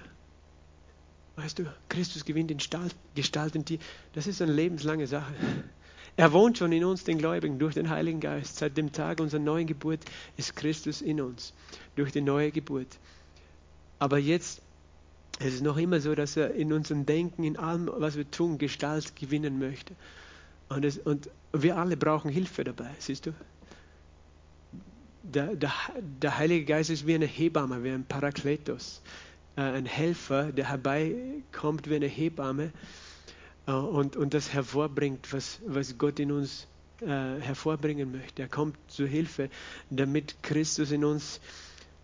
Weißt 1.36 1.58
du, 1.58 1.64
Christus 1.88 2.24
gewinnt 2.24 2.48
Gestalt, 2.48 2.94
Gestalt 3.14 3.54
in 3.54 3.64
dir. 3.64 3.78
Das 4.12 4.26
ist 4.26 4.42
eine 4.42 4.52
lebenslange 4.52 5.06
Sache. 5.06 5.34
Er 6.16 6.32
wohnt 6.32 6.58
schon 6.58 6.72
in 6.72 6.84
uns, 6.84 7.04
den 7.04 7.18
Gläubigen, 7.18 7.58
durch 7.58 7.74
den 7.74 7.88
Heiligen 7.88 8.20
Geist. 8.20 8.56
Seit 8.56 8.76
dem 8.76 8.92
Tag 8.92 9.20
unserer 9.20 9.40
neuen 9.40 9.66
Geburt 9.66 10.00
ist 10.36 10.54
Christus 10.56 11.00
in 11.00 11.20
uns, 11.20 11.54
durch 11.96 12.12
die 12.12 12.20
neue 12.20 12.50
Geburt. 12.50 12.98
Aber 14.00 14.18
jetzt 14.18 14.62
ist 15.38 15.54
es 15.54 15.60
noch 15.60 15.76
immer 15.76 16.00
so, 16.00 16.14
dass 16.14 16.36
er 16.36 16.54
in 16.54 16.72
unserem 16.72 17.06
Denken, 17.06 17.44
in 17.44 17.56
allem, 17.56 17.88
was 17.92 18.16
wir 18.16 18.28
tun, 18.30 18.58
Gestalt 18.58 19.14
gewinnen 19.14 19.58
möchte. 19.58 19.94
Und, 20.68 20.84
es, 20.84 20.98
und 20.98 21.30
wir 21.52 21.76
alle 21.76 21.96
brauchen 21.96 22.30
Hilfe 22.30 22.64
dabei, 22.64 22.90
siehst 22.98 23.26
du? 23.26 23.34
Der, 25.22 25.54
der, 25.54 25.72
der 26.22 26.38
Heilige 26.38 26.64
Geist 26.64 26.90
ist 26.90 27.06
wie 27.06 27.14
eine 27.14 27.26
Hebamme, 27.26 27.84
wie 27.84 27.90
ein 27.90 28.04
Parakletos, 28.04 29.02
äh, 29.56 29.60
ein 29.60 29.86
Helfer, 29.86 30.50
der 30.50 30.70
herbeikommt 30.70 31.88
wie 31.88 31.96
eine 31.96 32.06
Hebamme 32.06 32.72
äh, 33.66 33.72
und, 33.72 34.16
und 34.16 34.32
das 34.32 34.52
hervorbringt, 34.52 35.32
was, 35.32 35.60
was 35.66 35.98
Gott 35.98 36.18
in 36.20 36.32
uns 36.32 36.66
äh, 37.02 37.06
hervorbringen 37.06 38.12
möchte. 38.12 38.42
Er 38.42 38.48
kommt 38.48 38.76
zur 38.88 39.08
Hilfe, 39.08 39.50
damit 39.90 40.42
Christus 40.42 40.90
in 40.90 41.04
uns 41.04 41.40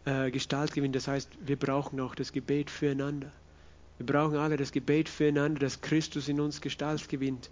äh, 0.07 0.31
Gestalt 0.31 0.73
gewinnt. 0.73 0.97
Das 0.97 1.09
heißt, 1.09 1.31
wir 1.45 1.57
brauchen 1.57 2.01
auch 2.01 2.14
das 2.14 2.33
Gebet 2.33 2.71
füreinander. 2.71 3.31
Wir 3.99 4.07
brauchen 4.07 4.37
alle 4.37 4.57
das 4.57 4.73
Gebet 4.73 5.09
füreinander, 5.09 5.61
dass 5.61 5.81
Christus 5.81 6.29
in 6.29 6.40
uns 6.40 6.61
Gestalt 6.61 7.09
gewinnt. 7.09 7.51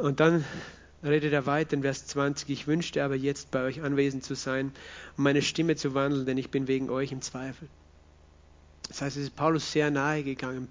Und 0.00 0.20
dann 0.20 0.44
redet 1.02 1.32
er 1.32 1.46
weiter 1.46 1.74
in 1.74 1.82
Vers 1.82 2.06
20. 2.06 2.48
Ich 2.50 2.66
wünschte 2.66 3.04
aber 3.04 3.14
jetzt 3.14 3.50
bei 3.50 3.62
euch 3.62 3.82
anwesend 3.82 4.24
zu 4.24 4.34
sein, 4.34 4.72
um 5.16 5.24
meine 5.24 5.42
Stimme 5.42 5.76
zu 5.76 5.94
wandeln, 5.94 6.26
denn 6.26 6.38
ich 6.38 6.50
bin 6.50 6.68
wegen 6.68 6.90
euch 6.90 7.12
im 7.12 7.20
Zweifel. 7.20 7.68
Das 8.88 9.00
heißt, 9.02 9.16
es 9.16 9.24
ist 9.24 9.36
Paulus 9.36 9.70
sehr 9.72 9.90
nahe 9.90 10.22
gegangen. 10.22 10.68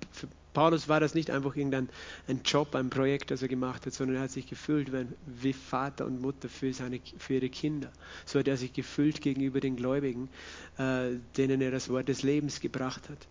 Paulus 0.54 0.88
war 0.88 1.00
das 1.00 1.16
nicht 1.16 1.30
einfach 1.32 1.56
irgendein 1.56 1.90
ein 2.28 2.42
Job, 2.46 2.76
ein 2.76 2.90
Projekt, 2.90 3.32
das 3.32 3.42
er 3.42 3.48
gemacht 3.48 3.86
hat, 3.86 3.94
sondern 3.94 4.18
er 4.18 4.24
hat 4.24 4.32
sich 4.32 4.48
gefühlt 4.48 4.92
wie 5.26 5.54
Vater 5.54 6.06
und 6.06 6.22
Mutter 6.22 6.50
für, 6.50 6.74
seine, 6.74 7.00
für 7.18 7.36
ihre 7.36 7.50
Kinder. 7.50 7.92
So 8.26 8.40
hat 8.40 8.48
er 8.48 8.58
sich 8.58 8.74
gefühlt 8.74 9.22
gegenüber 9.22 9.60
den 9.60 9.76
Gläubigen, 9.76 10.30
äh, 10.78 11.18
denen 11.38 11.62
er 11.62 11.72
das 11.72 11.90
Wort 11.90 12.08
des 12.08 12.24
Lebens 12.24 12.60
gebracht 12.60 13.10
hat. 13.10 13.28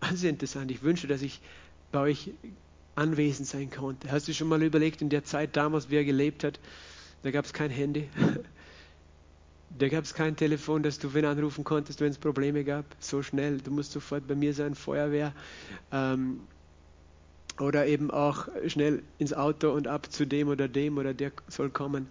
Also 0.00 0.28
interessant. 0.28 0.70
Ich 0.70 0.82
wünsche, 0.82 1.06
dass 1.06 1.22
ich 1.22 1.40
bei 1.92 2.00
euch 2.00 2.30
anwesend 2.94 3.48
sein 3.48 3.70
konnte. 3.70 4.10
Hast 4.10 4.28
du 4.28 4.34
schon 4.34 4.48
mal 4.48 4.62
überlegt, 4.62 5.02
in 5.02 5.08
der 5.08 5.24
Zeit 5.24 5.56
damals, 5.56 5.90
wie 5.90 5.96
er 5.96 6.04
gelebt 6.04 6.44
hat, 6.44 6.60
da 7.22 7.30
gab 7.30 7.44
es 7.44 7.52
kein 7.52 7.70
Handy. 7.70 8.08
Da 9.76 9.88
gab 9.88 10.04
es 10.04 10.14
kein 10.14 10.36
Telefon, 10.36 10.82
dass 10.82 10.98
du 10.98 11.14
wen 11.14 11.24
anrufen 11.24 11.64
konntest, 11.64 12.00
wenn 12.00 12.10
es 12.10 12.18
Probleme 12.18 12.64
gab. 12.64 12.84
So 13.00 13.22
schnell. 13.22 13.58
Du 13.58 13.70
musst 13.70 13.92
sofort 13.92 14.26
bei 14.28 14.34
mir 14.34 14.54
sein, 14.54 14.74
Feuerwehr. 14.74 15.32
Ähm, 15.90 16.40
oder 17.58 17.86
eben 17.86 18.10
auch 18.10 18.48
schnell 18.66 19.02
ins 19.18 19.32
Auto 19.32 19.70
und 19.70 19.86
ab 19.86 20.10
zu 20.10 20.26
dem 20.26 20.48
oder 20.48 20.68
dem 20.68 20.98
oder 20.98 21.14
der 21.14 21.32
soll 21.48 21.70
kommen. 21.70 22.08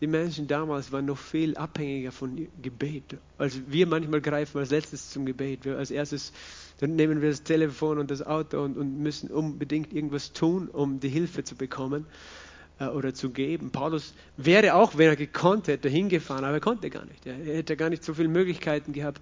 Die 0.00 0.06
Menschen 0.06 0.46
damals 0.46 0.92
waren 0.92 1.06
noch 1.06 1.18
viel 1.18 1.56
abhängiger 1.56 2.10
von 2.10 2.48
Gebet. 2.62 3.18
Also 3.38 3.60
wir 3.68 3.86
manchmal 3.86 4.20
greifen 4.20 4.58
als 4.58 4.70
letztes 4.70 5.10
zum 5.10 5.26
Gebet. 5.26 5.64
Wir 5.64 5.78
als 5.78 5.90
erstes 5.90 6.32
dann 6.78 6.96
nehmen 6.96 7.20
wir 7.20 7.28
das 7.28 7.42
Telefon 7.42 7.98
und 7.98 8.10
das 8.10 8.24
Auto 8.24 8.62
und, 8.62 8.78
und 8.78 9.02
müssen 9.02 9.30
unbedingt 9.30 9.92
irgendwas 9.92 10.32
tun, 10.32 10.68
um 10.68 10.98
die 10.98 11.10
Hilfe 11.10 11.44
zu 11.44 11.54
bekommen 11.54 12.06
oder 12.88 13.12
zu 13.12 13.30
geben. 13.30 13.70
Paulus 13.70 14.14
wäre 14.36 14.74
auch, 14.74 14.96
wenn 14.96 15.08
er 15.08 15.16
gekonnt 15.16 15.68
hätte, 15.68 15.88
hingefahren, 15.88 16.44
aber 16.44 16.54
er 16.54 16.60
konnte 16.60 16.88
gar 16.88 17.04
nicht. 17.04 17.26
Er 17.26 17.34
hätte 17.34 17.76
gar 17.76 17.90
nicht 17.90 18.02
so 18.02 18.14
viele 18.14 18.28
Möglichkeiten 18.28 18.92
gehabt, 18.92 19.20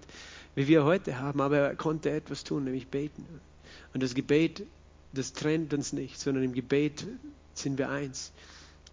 wie 0.55 0.67
wir 0.67 0.85
heute 0.85 1.19
haben, 1.19 1.41
aber 1.41 1.57
er 1.57 1.75
konnte 1.75 2.09
etwas 2.09 2.43
tun, 2.43 2.63
nämlich 2.63 2.87
beten. 2.87 3.25
Und 3.93 4.01
das 4.01 4.15
Gebet, 4.15 4.63
das 5.13 5.33
trennt 5.33 5.73
uns 5.73 5.91
nicht, 5.91 6.19
sondern 6.19 6.43
im 6.43 6.53
Gebet 6.53 7.05
sind 7.53 7.77
wir 7.77 7.89
eins. 7.89 8.31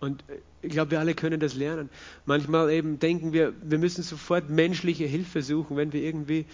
Und 0.00 0.24
ich 0.62 0.70
glaube, 0.70 0.90
wir 0.90 1.00
alle 1.00 1.14
können 1.14 1.40
das 1.40 1.54
lernen. 1.54 1.88
Manchmal 2.26 2.70
eben 2.70 2.98
denken 2.98 3.32
wir, 3.32 3.54
wir 3.62 3.78
müssen 3.78 4.02
sofort 4.02 4.50
menschliche 4.50 5.04
Hilfe 5.04 5.42
suchen, 5.42 5.76
wenn 5.76 5.92
wir 5.92 6.02
irgendwie 6.02 6.44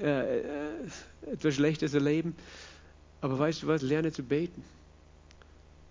äh, 0.00 0.38
äh 0.38 0.42
etwas 1.30 1.54
Schlechtes 1.54 1.94
erleben. 1.94 2.34
Aber 3.20 3.38
weißt 3.38 3.62
du 3.62 3.68
was? 3.68 3.82
Lerne 3.82 4.10
zu 4.10 4.24
beten. 4.24 4.64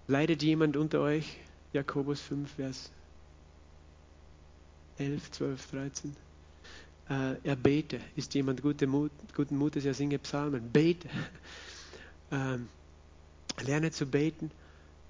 Leidet 0.07 0.43
jemand 0.43 0.75
unter 0.75 0.99
euch? 0.99 1.37
Jakobus 1.73 2.19
5, 2.21 2.51
Vers 2.51 2.91
11, 4.97 5.31
12, 5.31 5.71
13. 5.71 6.15
Äh, 7.09 7.35
er 7.43 7.55
bete. 7.55 7.99
Ist 8.15 8.33
jemand 8.33 8.61
gute 8.61 8.87
Mut, 8.87 9.11
guten 9.35 9.57
Mutes, 9.57 9.85
er 9.85 9.93
singe 9.93 10.19
Psalmen. 10.19 10.69
Bete. 10.71 11.09
Ähm, 12.33 12.69
lerne 13.65 13.91
zu 13.91 14.05
beten. 14.05 14.51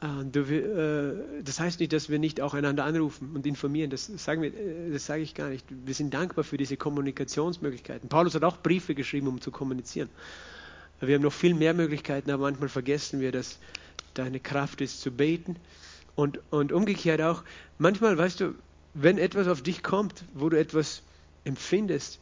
Äh, 0.02 0.26
du, 0.32 0.40
äh, 0.42 1.44
das 1.44 1.60
heißt 1.60 1.80
nicht, 1.80 1.94
dass 1.94 2.10
wir 2.10 2.18
nicht 2.18 2.42
auch 2.42 2.56
einander 2.56 2.84
anrufen 2.84 3.36
und 3.36 3.46
informieren. 3.46 3.92
Das, 3.92 4.08
sagen 4.08 4.42
wir, 4.42 4.52
äh, 4.52 4.92
das 4.92 5.06
sage 5.06 5.22
ich 5.22 5.36
gar 5.36 5.50
nicht. 5.50 5.64
Wir 5.86 5.94
sind 5.94 6.16
dankbar 6.16 6.44
für 6.44 6.58
diese 6.58 6.78
Kommunikationsmöglichkeiten. 6.78 8.10
Paulus 8.10 8.34
hat 8.34 8.44
auch 8.44 8.58
Briefe 8.58 8.96
geschrieben, 8.96 9.28
um 9.28 9.40
zu 9.40 9.52
kommunizieren. 9.52 10.10
Wir 11.00 11.14
haben 11.14 11.22
noch 11.22 11.32
viel 11.32 11.54
mehr 11.54 11.76
Möglichkeiten, 11.76 12.32
aber 12.32 12.42
manchmal 12.50 12.70
vergessen 12.70 13.20
wir, 13.20 13.32
dass 13.32 13.60
deine 14.16 14.40
Kraft 14.40 14.82
ist 14.82 15.02
zu 15.02 15.12
beten 15.12 15.58
und, 16.22 16.40
und 16.52 16.72
umgekehrt 16.72 17.22
auch, 17.22 17.44
manchmal 17.80 18.16
weißt 18.18 18.40
du, 18.40 18.54
wenn 18.94 19.18
etwas 19.18 19.48
auf 19.48 19.64
dich 19.64 19.82
kommt, 19.82 20.24
wo 20.34 20.50
du 20.50 20.60
etwas 20.60 21.02
empfindest, 21.46 22.20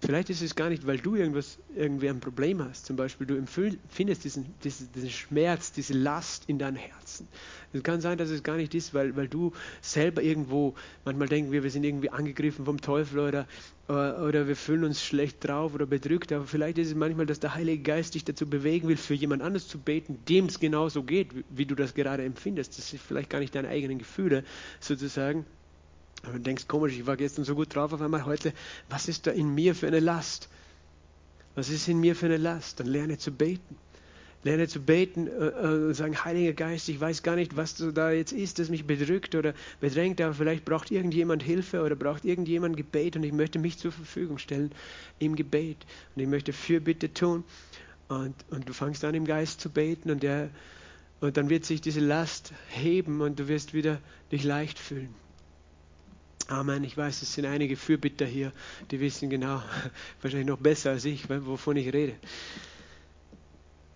Vielleicht 0.00 0.28
ist 0.28 0.42
es 0.42 0.54
gar 0.54 0.68
nicht, 0.68 0.86
weil 0.86 0.98
du 0.98 1.14
irgendwas, 1.14 1.58
irgendwie 1.74 2.10
ein 2.10 2.20
Problem 2.20 2.62
hast. 2.62 2.84
Zum 2.84 2.96
Beispiel, 2.96 3.26
du 3.26 3.34
empfindest 3.34 4.24
diesen, 4.24 4.54
diesen, 4.62 4.92
diesen 4.92 5.08
Schmerz, 5.10 5.72
diese 5.72 5.94
Last 5.94 6.44
in 6.48 6.58
deinem 6.58 6.76
Herzen. 6.76 7.26
Es 7.72 7.82
kann 7.82 8.02
sein, 8.02 8.18
dass 8.18 8.28
es 8.28 8.42
gar 8.42 8.56
nicht 8.56 8.74
ist, 8.74 8.92
weil, 8.92 9.16
weil 9.16 9.26
du 9.26 9.52
selber 9.80 10.22
irgendwo, 10.22 10.74
manchmal 11.06 11.28
denken 11.28 11.50
wir, 11.50 11.62
wir 11.62 11.70
sind 11.70 11.82
irgendwie 11.82 12.10
angegriffen 12.10 12.66
vom 12.66 12.78
Teufel 12.78 13.20
oder, 13.20 13.46
oder 13.88 14.46
wir 14.46 14.56
fühlen 14.56 14.84
uns 14.84 15.02
schlecht 15.02 15.42
drauf 15.46 15.74
oder 15.74 15.86
bedrückt. 15.86 16.30
Aber 16.30 16.44
vielleicht 16.44 16.76
ist 16.76 16.88
es 16.88 16.94
manchmal, 16.94 17.24
dass 17.24 17.40
der 17.40 17.54
Heilige 17.54 17.82
Geist 17.82 18.14
dich 18.14 18.24
dazu 18.24 18.48
bewegen 18.48 18.88
will, 18.88 18.98
für 18.98 19.14
jemand 19.14 19.42
anderes 19.42 19.66
zu 19.66 19.78
beten, 19.78 20.18
dem 20.28 20.44
es 20.46 20.60
genauso 20.60 21.04
geht, 21.04 21.30
wie 21.48 21.64
du 21.64 21.74
das 21.74 21.94
gerade 21.94 22.22
empfindest. 22.22 22.76
Das 22.76 22.90
sind 22.90 23.00
vielleicht 23.00 23.30
gar 23.30 23.38
nicht 23.38 23.54
deine 23.54 23.68
eigenen 23.68 23.98
Gefühle 23.98 24.44
sozusagen. 24.78 25.46
Aber 26.22 26.34
du 26.34 26.40
denkst, 26.40 26.66
komisch, 26.66 26.94
ich 26.94 27.06
war 27.06 27.16
gestern 27.16 27.44
so 27.44 27.54
gut 27.54 27.74
drauf, 27.74 27.92
auf 27.92 28.00
einmal 28.00 28.24
heute, 28.26 28.52
was 28.88 29.08
ist 29.08 29.26
da 29.26 29.30
in 29.30 29.54
mir 29.54 29.74
für 29.74 29.86
eine 29.86 30.00
Last? 30.00 30.48
Was 31.54 31.68
ist 31.68 31.88
in 31.88 32.00
mir 32.00 32.16
für 32.16 32.26
eine 32.26 32.36
Last? 32.36 32.80
Dann 32.80 32.86
lerne 32.86 33.18
zu 33.18 33.30
beten. 33.32 33.76
Lerne 34.44 34.68
zu 34.68 34.80
beten 34.80 35.26
äh, 35.26 35.30
äh, 35.30 35.86
und 35.88 35.94
sagen, 35.94 36.24
Heiliger 36.24 36.52
Geist, 36.52 36.88
ich 36.88 37.00
weiß 37.00 37.22
gar 37.22 37.34
nicht, 37.34 37.56
was 37.56 37.74
da 37.94 38.12
jetzt 38.12 38.32
ist, 38.32 38.58
das 38.60 38.68
mich 38.68 38.86
bedrückt 38.86 39.34
oder 39.34 39.54
bedrängt, 39.80 40.20
aber 40.20 40.34
vielleicht 40.34 40.64
braucht 40.64 40.90
irgendjemand 40.92 41.42
Hilfe 41.42 41.82
oder 41.82 41.96
braucht 41.96 42.24
irgendjemand 42.24 42.76
Gebet 42.76 43.16
und 43.16 43.24
ich 43.24 43.32
möchte 43.32 43.58
mich 43.58 43.78
zur 43.78 43.90
Verfügung 43.90 44.38
stellen 44.38 44.70
im 45.18 45.34
Gebet. 45.34 45.78
Und 46.14 46.22
ich 46.22 46.28
möchte 46.28 46.52
Fürbitte 46.52 47.12
tun. 47.12 47.42
Und, 48.08 48.34
und 48.50 48.68
du 48.68 48.72
fangst 48.72 49.04
an, 49.04 49.14
im 49.16 49.24
Geist 49.24 49.60
zu 49.60 49.68
beten 49.68 50.10
und, 50.10 50.22
der, 50.22 50.48
und 51.20 51.36
dann 51.36 51.50
wird 51.50 51.64
sich 51.64 51.80
diese 51.80 52.00
Last 52.00 52.52
heben 52.68 53.20
und 53.20 53.40
du 53.40 53.48
wirst 53.48 53.74
wieder 53.74 53.98
dich 54.30 54.44
leicht 54.44 54.78
fühlen. 54.78 55.12
Amen. 56.48 56.84
Ich 56.84 56.96
weiß, 56.96 57.22
es 57.22 57.34
sind 57.34 57.46
einige 57.46 57.76
Fürbitter 57.76 58.24
hier, 58.24 58.52
die 58.90 59.00
wissen 59.00 59.30
genau, 59.30 59.62
wahrscheinlich 60.22 60.48
noch 60.48 60.58
besser 60.58 60.90
als 60.90 61.04
ich, 61.04 61.28
wovon 61.28 61.76
ich 61.76 61.92
rede. 61.92 62.14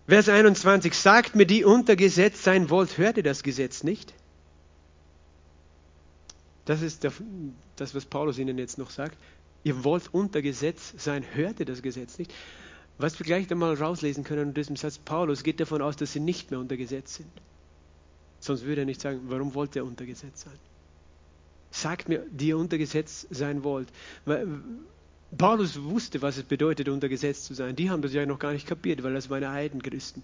Vers 0.07 0.27
21. 0.27 0.93
Sagt 0.93 1.35
mir, 1.35 1.45
die 1.45 1.63
unter 1.63 1.95
Gesetz 1.95 2.43
sein 2.43 2.69
wollt, 2.69 2.97
hört 2.97 3.17
ihr 3.17 3.23
das 3.23 3.43
Gesetz 3.43 3.83
nicht? 3.83 4.13
Das 6.65 6.81
ist 6.81 7.05
das, 7.05 7.95
was 7.95 8.05
Paulus 8.05 8.37
ihnen 8.37 8.57
jetzt 8.57 8.77
noch 8.77 8.89
sagt. 8.89 9.17
Ihr 9.63 9.83
wollt 9.83 10.13
unter 10.13 10.41
Gesetz 10.41 10.93
sein, 10.97 11.23
hört 11.33 11.59
ihr 11.59 11.65
das 11.65 11.81
Gesetz 11.81 12.17
nicht? 12.17 12.33
Was 12.97 13.17
wir 13.19 13.25
gleich 13.25 13.49
einmal 13.49 13.75
rauslesen 13.75 14.23
können 14.23 14.49
in 14.49 14.53
diesem 14.53 14.75
Satz, 14.75 14.97
Paulus 14.97 15.43
geht 15.43 15.59
davon 15.59 15.81
aus, 15.81 15.95
dass 15.95 16.13
sie 16.13 16.19
nicht 16.19 16.51
mehr 16.51 16.59
unter 16.59 16.77
Gesetz 16.77 17.15
sind. 17.15 17.31
Sonst 18.39 18.65
würde 18.65 18.81
er 18.81 18.85
nicht 18.85 19.01
sagen, 19.01 19.21
warum 19.25 19.53
wollt 19.53 19.75
ihr 19.75 19.85
unter 19.85 20.05
Gesetz 20.05 20.41
sein? 20.41 20.70
Sagt 21.71 22.09
mir, 22.09 22.25
die 22.29 22.49
ihr 22.49 22.57
unter 22.57 22.77
Gesetz 22.77 23.25
sein 23.29 23.63
wollt. 23.63 23.87
Paulus 25.37 25.81
wusste, 25.81 26.21
was 26.21 26.37
es 26.37 26.43
bedeutet, 26.43 26.89
unter 26.89 27.07
Gesetz 27.07 27.45
zu 27.45 27.53
sein. 27.53 27.75
Die 27.75 27.89
haben 27.89 28.01
das 28.01 28.13
ja 28.13 28.25
noch 28.25 28.39
gar 28.39 28.51
nicht 28.51 28.67
kapiert, 28.67 29.01
weil 29.01 29.13
das 29.13 29.29
waren 29.29 29.49
Heidenchristen. 29.49 30.23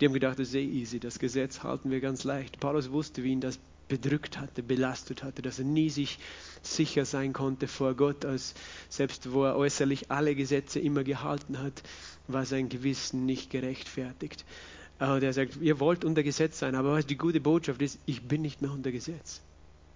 Die 0.00 0.06
haben 0.06 0.12
gedacht, 0.12 0.38
das 0.38 0.48
ist 0.48 0.54
eh 0.54 0.64
easy, 0.64 1.00
das 1.00 1.18
Gesetz 1.18 1.62
halten 1.62 1.90
wir 1.90 2.00
ganz 2.00 2.22
leicht. 2.24 2.60
Paulus 2.60 2.92
wusste, 2.92 3.24
wie 3.24 3.32
ihn 3.32 3.40
das 3.40 3.58
bedrückt 3.88 4.38
hatte, 4.38 4.62
belastet 4.62 5.22
hatte, 5.22 5.42
dass 5.42 5.58
er 5.58 5.64
nie 5.64 5.90
sich 5.90 6.18
sicher 6.62 7.04
sein 7.04 7.32
konnte 7.32 7.68
vor 7.68 7.94
Gott, 7.94 8.24
als 8.24 8.54
selbst 8.88 9.32
wo 9.32 9.44
er 9.44 9.56
äußerlich 9.56 10.10
alle 10.10 10.34
Gesetze 10.34 10.80
immer 10.80 11.04
gehalten 11.04 11.60
hat, 11.60 11.82
war 12.28 12.46
sein 12.46 12.68
Gewissen 12.68 13.26
nicht 13.26 13.50
gerechtfertigt. 13.50 14.44
Und 15.00 15.22
er 15.22 15.32
sagt, 15.32 15.56
ihr 15.60 15.80
wollt 15.80 16.04
unter 16.04 16.22
Gesetz 16.22 16.60
sein, 16.60 16.76
aber 16.76 16.92
was 16.92 17.06
die 17.06 17.18
gute 17.18 17.40
Botschaft 17.40 17.82
ist, 17.82 17.98
ich 18.06 18.22
bin 18.22 18.42
nicht 18.42 18.62
mehr 18.62 18.70
unter 18.70 18.92
Gesetz. 18.92 19.42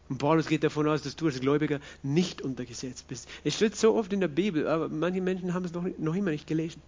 Und 0.08 0.18
Paulus 0.18 0.46
geht 0.46 0.64
davon 0.64 0.88
aus, 0.88 1.02
dass 1.02 1.16
du 1.16 1.26
als 1.26 1.40
Gläubiger 1.40 1.80
nicht 2.02 2.40
unter 2.42 2.64
Gesetz 2.64 3.02
bist. 3.02 3.28
Es 3.44 3.54
steht 3.54 3.76
so 3.76 3.94
oft 3.94 4.12
in 4.12 4.20
der 4.20 4.28
Bibel, 4.28 4.66
aber 4.66 4.88
manche 4.88 5.20
Menschen 5.20 5.52
haben 5.52 5.64
es 5.64 5.72
noch, 5.72 5.84
noch 5.98 6.14
immer 6.14 6.30
nicht 6.30 6.46
gelesen. 6.46 6.80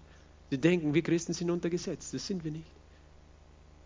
Sie 0.50 0.58
denken, 0.58 0.94
wir 0.94 1.02
Christen 1.02 1.32
sind 1.32 1.50
unter 1.50 1.70
Gesetz. 1.70 2.10
Das 2.10 2.26
sind 2.26 2.44
wir 2.44 2.50
nicht. 2.50 2.66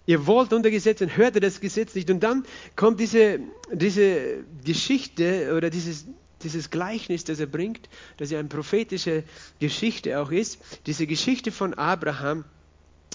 Ihr 0.06 0.26
wollt 0.26 0.52
unter 0.52 0.70
Gesetz 0.70 1.00
und 1.00 1.16
hört 1.16 1.42
das 1.42 1.60
Gesetz 1.60 1.94
nicht. 1.94 2.10
Und 2.10 2.20
dann 2.20 2.44
kommt 2.76 3.00
diese, 3.00 3.40
diese 3.72 4.44
Geschichte 4.64 5.54
oder 5.56 5.70
dieses, 5.70 6.06
dieses 6.42 6.70
Gleichnis, 6.70 7.24
das 7.24 7.40
er 7.40 7.46
bringt, 7.46 7.88
das 8.18 8.30
ja 8.30 8.38
eine 8.38 8.48
prophetische 8.48 9.24
Geschichte 9.60 10.20
auch 10.20 10.30
ist. 10.30 10.58
Diese 10.86 11.06
Geschichte 11.06 11.50
von 11.50 11.74
Abraham 11.74 12.44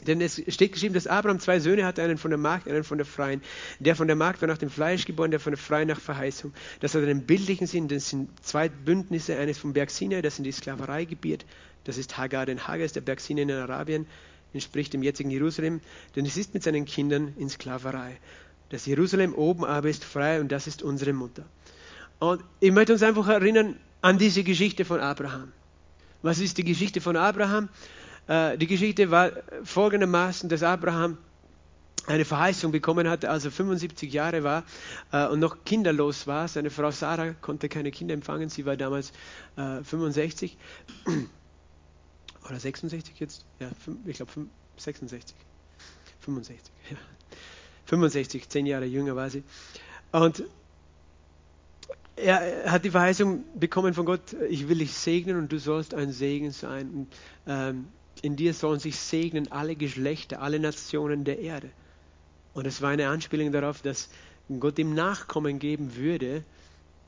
denn 0.08 0.22
es 0.22 0.42
steht 0.48 0.74
geschrieben, 0.74 0.94
dass 0.94 1.08
Abraham 1.08 1.40
zwei 1.40 1.60
Söhne 1.60 1.86
hatte, 1.86 2.02
einen 2.02 2.18
von 2.18 2.32
der 2.32 2.38
Magd, 2.38 2.68
einen 2.68 2.84
von 2.84 2.98
der 2.98 3.06
Freien. 3.06 3.42
Der 3.80 3.96
von 3.96 4.08
der 4.08 4.16
Magd 4.16 4.42
war 4.42 4.48
nach 4.48 4.58
dem 4.58 4.70
Fleisch 4.70 5.06
geboren, 5.06 5.32
der 5.32 5.40
von 5.40 5.52
der 5.52 5.58
Freien 5.58 5.88
nach 5.88 6.00
Verheißung. 6.00 6.54
Das 6.80 6.96
hat 6.96 7.04
einen 7.04 7.24
bildlichen 7.24 7.68
Sinn, 7.68 7.88
das 7.88 8.10
sind 8.10 8.30
zwei 8.44 8.70
Bündnisse, 8.70 9.38
eines 9.38 9.58
vom 9.58 9.74
Berg 9.74 9.90
Sinai, 9.92 10.22
das 10.22 10.36
sind 10.36 10.46
die 10.46 10.52
Sklavereigebiet, 10.52 11.46
das 11.84 11.98
ist 11.98 12.18
Hagar, 12.18 12.46
denn 12.46 12.68
Hagar 12.68 12.86
ist 12.86 12.96
der 12.96 13.02
Berg 13.02 13.20
Sinai 13.20 13.44
in 13.44 13.52
Arabien, 13.52 14.08
entspricht 14.54 14.94
dem 14.94 15.04
jetzigen 15.04 15.32
Jerusalem, 15.32 15.82
denn 16.16 16.26
es 16.26 16.38
ist 16.38 16.54
mit 16.54 16.64
seinen 16.64 16.86
Kindern 16.86 17.34
in 17.38 17.50
Sklaverei. 17.50 18.18
Das 18.70 18.86
Jerusalem 18.86 19.34
oben 19.34 19.66
aber 19.66 19.90
ist 19.90 20.04
frei 20.04 20.40
und 20.40 20.52
das 20.52 20.68
ist 20.68 20.84
unsere 20.84 21.14
Mutter. 21.14 21.46
Und 22.20 22.44
ich 22.60 22.72
möchte 22.72 22.94
uns 22.94 23.04
einfach 23.04 23.28
erinnern 23.28 23.78
an 24.02 24.18
diese 24.18 24.44
Geschichte 24.44 24.86
von 24.86 25.00
Abraham. 25.00 25.52
Was 26.22 26.40
ist 26.40 26.58
die 26.58 26.64
Geschichte 26.64 27.02
von 27.02 27.16
Abraham? 27.16 27.70
Äh, 28.30 28.60
die 28.60 28.68
Geschichte 28.68 29.10
war 29.10 29.32
folgendermaßen, 29.63 30.50
dass 30.50 30.62
Abraham 30.62 31.18
eine 32.06 32.26
Verheißung 32.26 32.72
bekommen 32.72 33.10
hatte, 33.10 33.30
als 33.30 33.44
er 33.46 33.52
75 33.52 34.13
Jahre 34.13 34.44
war 34.44 34.63
äh, 35.12 35.28
und 35.28 35.39
noch 35.39 35.63
kinderlos 35.65 36.28
war. 36.28 36.48
Seine 36.48 36.70
Frau 36.70 36.92
Sarah 36.92 37.34
konnte 37.34 37.70
keine 37.70 37.92
Kinder 37.92 38.13
empfangen, 38.13 38.50
sie 38.50 38.65
war 38.65 38.78
damals 38.78 39.12
äh, 39.58 39.84
65 39.84 40.58
oder 42.48 42.60
66 42.60 43.20
jetzt, 43.20 43.46
ja, 43.60 43.70
ich 44.06 44.18
glaube 44.18 44.32
66, 44.78 45.36
65, 46.20 46.72
ja. 46.92 46.98
65, 47.86 48.48
zehn 48.48 48.68
Jahre 48.68 48.86
jünger 48.86 49.15
war 49.15 49.32
sie. 49.32 49.44
Und 50.12 50.44
er 52.15 52.72
hat 52.72 52.86
die 52.86 52.92
Verheißung 52.92 53.44
bekommen 53.56 53.96
von 53.96 54.06
Gott, 54.06 54.36
ich 54.50 54.68
will 54.68 54.78
dich 54.78 54.94
segnen 54.94 55.38
und 55.38 55.52
du 55.52 55.58
sollst 55.58 55.96
ein 55.96 56.12
Segen 56.12 56.52
sein. 56.52 56.89
Und, 56.92 57.08
ähm, 57.48 57.88
in 58.21 58.36
dir 58.36 58.53
sollen 58.53 58.79
sich 58.79 58.97
segnen 58.97 59.51
alle 59.51 59.75
Geschlechter, 59.75 60.41
alle 60.41 60.60
Nationen 60.60 61.23
der 61.23 61.39
Erde. 61.39 61.69
Und 62.53 62.65
es 62.65 62.82
war 62.82 62.89
eine 62.89 63.10
Anspielung 63.10 63.51
darauf, 63.51 63.82
dass 63.82 64.10
Gott 64.60 64.79
ihm 64.79 64.93
Nachkommen 64.93 65.60
geben 65.60 65.95
würde, 65.95 66.43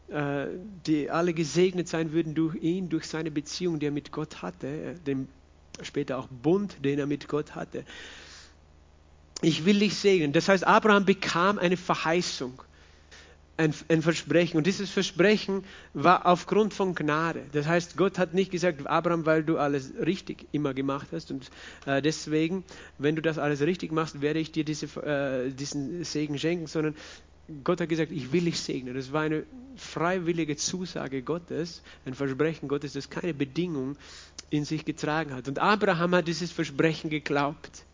äh, 0.10 0.47
die 0.86 1.10
alle 1.10 1.34
gesegnet 1.34 1.88
sein 1.88 2.12
würden 2.12 2.36
durch 2.36 2.56
ihn, 2.56 2.89
durch 2.89 3.06
seine 3.06 3.32
Beziehung, 3.32 3.80
die 3.80 3.88
er 3.88 3.91
mit 3.91 4.12
Gott 4.12 4.41
hatte, 4.41 4.67
äh, 4.67 4.95
dem 5.06 5.28
später 5.82 6.17
auch 6.17 6.28
Bund, 6.28 6.78
den 6.84 7.00
er 7.00 7.08
mit 7.08 7.28
Gott 7.28 7.56
hatte. 7.56 7.84
Ich 9.41 9.65
will 9.65 9.80
dich 9.80 9.95
segnen. 9.95 10.34
Das 10.34 10.47
heißt, 10.47 10.65
Abraham 10.65 11.06
bekam 11.06 11.58
eine 11.58 11.78
Verheißung 11.78 12.62
ein, 13.62 13.74
ein, 13.89 14.02
Versprechen. 14.02 14.58
Und 14.58 14.67
dieses 14.67 14.89
Versprechen 14.89 15.63
war 15.93 16.26
aufgrund 16.26 16.74
von 16.74 16.95
Gnade. 16.95 17.43
Das 17.52 17.67
heißt, 17.67 17.95
Gott 17.95 18.17
hat 18.17 18.34
nicht 18.34 18.52
gesagt, 18.52 18.86
Abraham, 18.88 19.26
weil 19.26 19.43
du 19.43 19.58
alles 19.58 19.93
richtig 20.04 20.47
immer 20.52 20.74
gemacht 20.74 21.08
hast. 21.12 21.32
Und 21.32 21.50
äh, 21.86 22.02
deswegen, 22.02 22.63
wenn 22.97 23.15
du 23.15 23.21
das 23.21 23.38
alles 23.38 23.62
richtig 23.62 23.91
machst, 23.91 24.21
werde 24.21 24.39
ich 24.39 24.52
dir 24.52 24.63
diese, 24.63 24.88
äh, 25.04 25.52
diesen 25.52 26.04
Segen 26.04 26.38
schenken, 26.39 26.67
sondern 26.67 26.95
Gott 27.63 27.82
hat 27.82 27.89
gesagt, 27.89 28.12
ich 28.12 28.32
will 28.32 28.45
dich 28.45 28.60
segnen. 28.60 28.95
Das 28.95 29.12
war 29.13 29.21
eine 29.21 29.43
freiwillige 29.76 30.56
Zusage 30.56 31.21
Gottes, 31.21 31.82
ein 32.06 32.13
Versprechen 32.13 32.67
Gottes, 32.67 32.93
das 32.93 33.10
keine 33.10 33.34
Bedingung 33.34 33.97
in 34.50 34.65
sich 34.65 34.86
getragen 34.86 35.34
hat. 35.34 35.47
Und 35.47 35.60
Abraham 35.60 36.15
hat 36.15 36.28
dieses 36.28 36.52
Versprechen 36.52 37.10
geglaubt. 37.10 37.86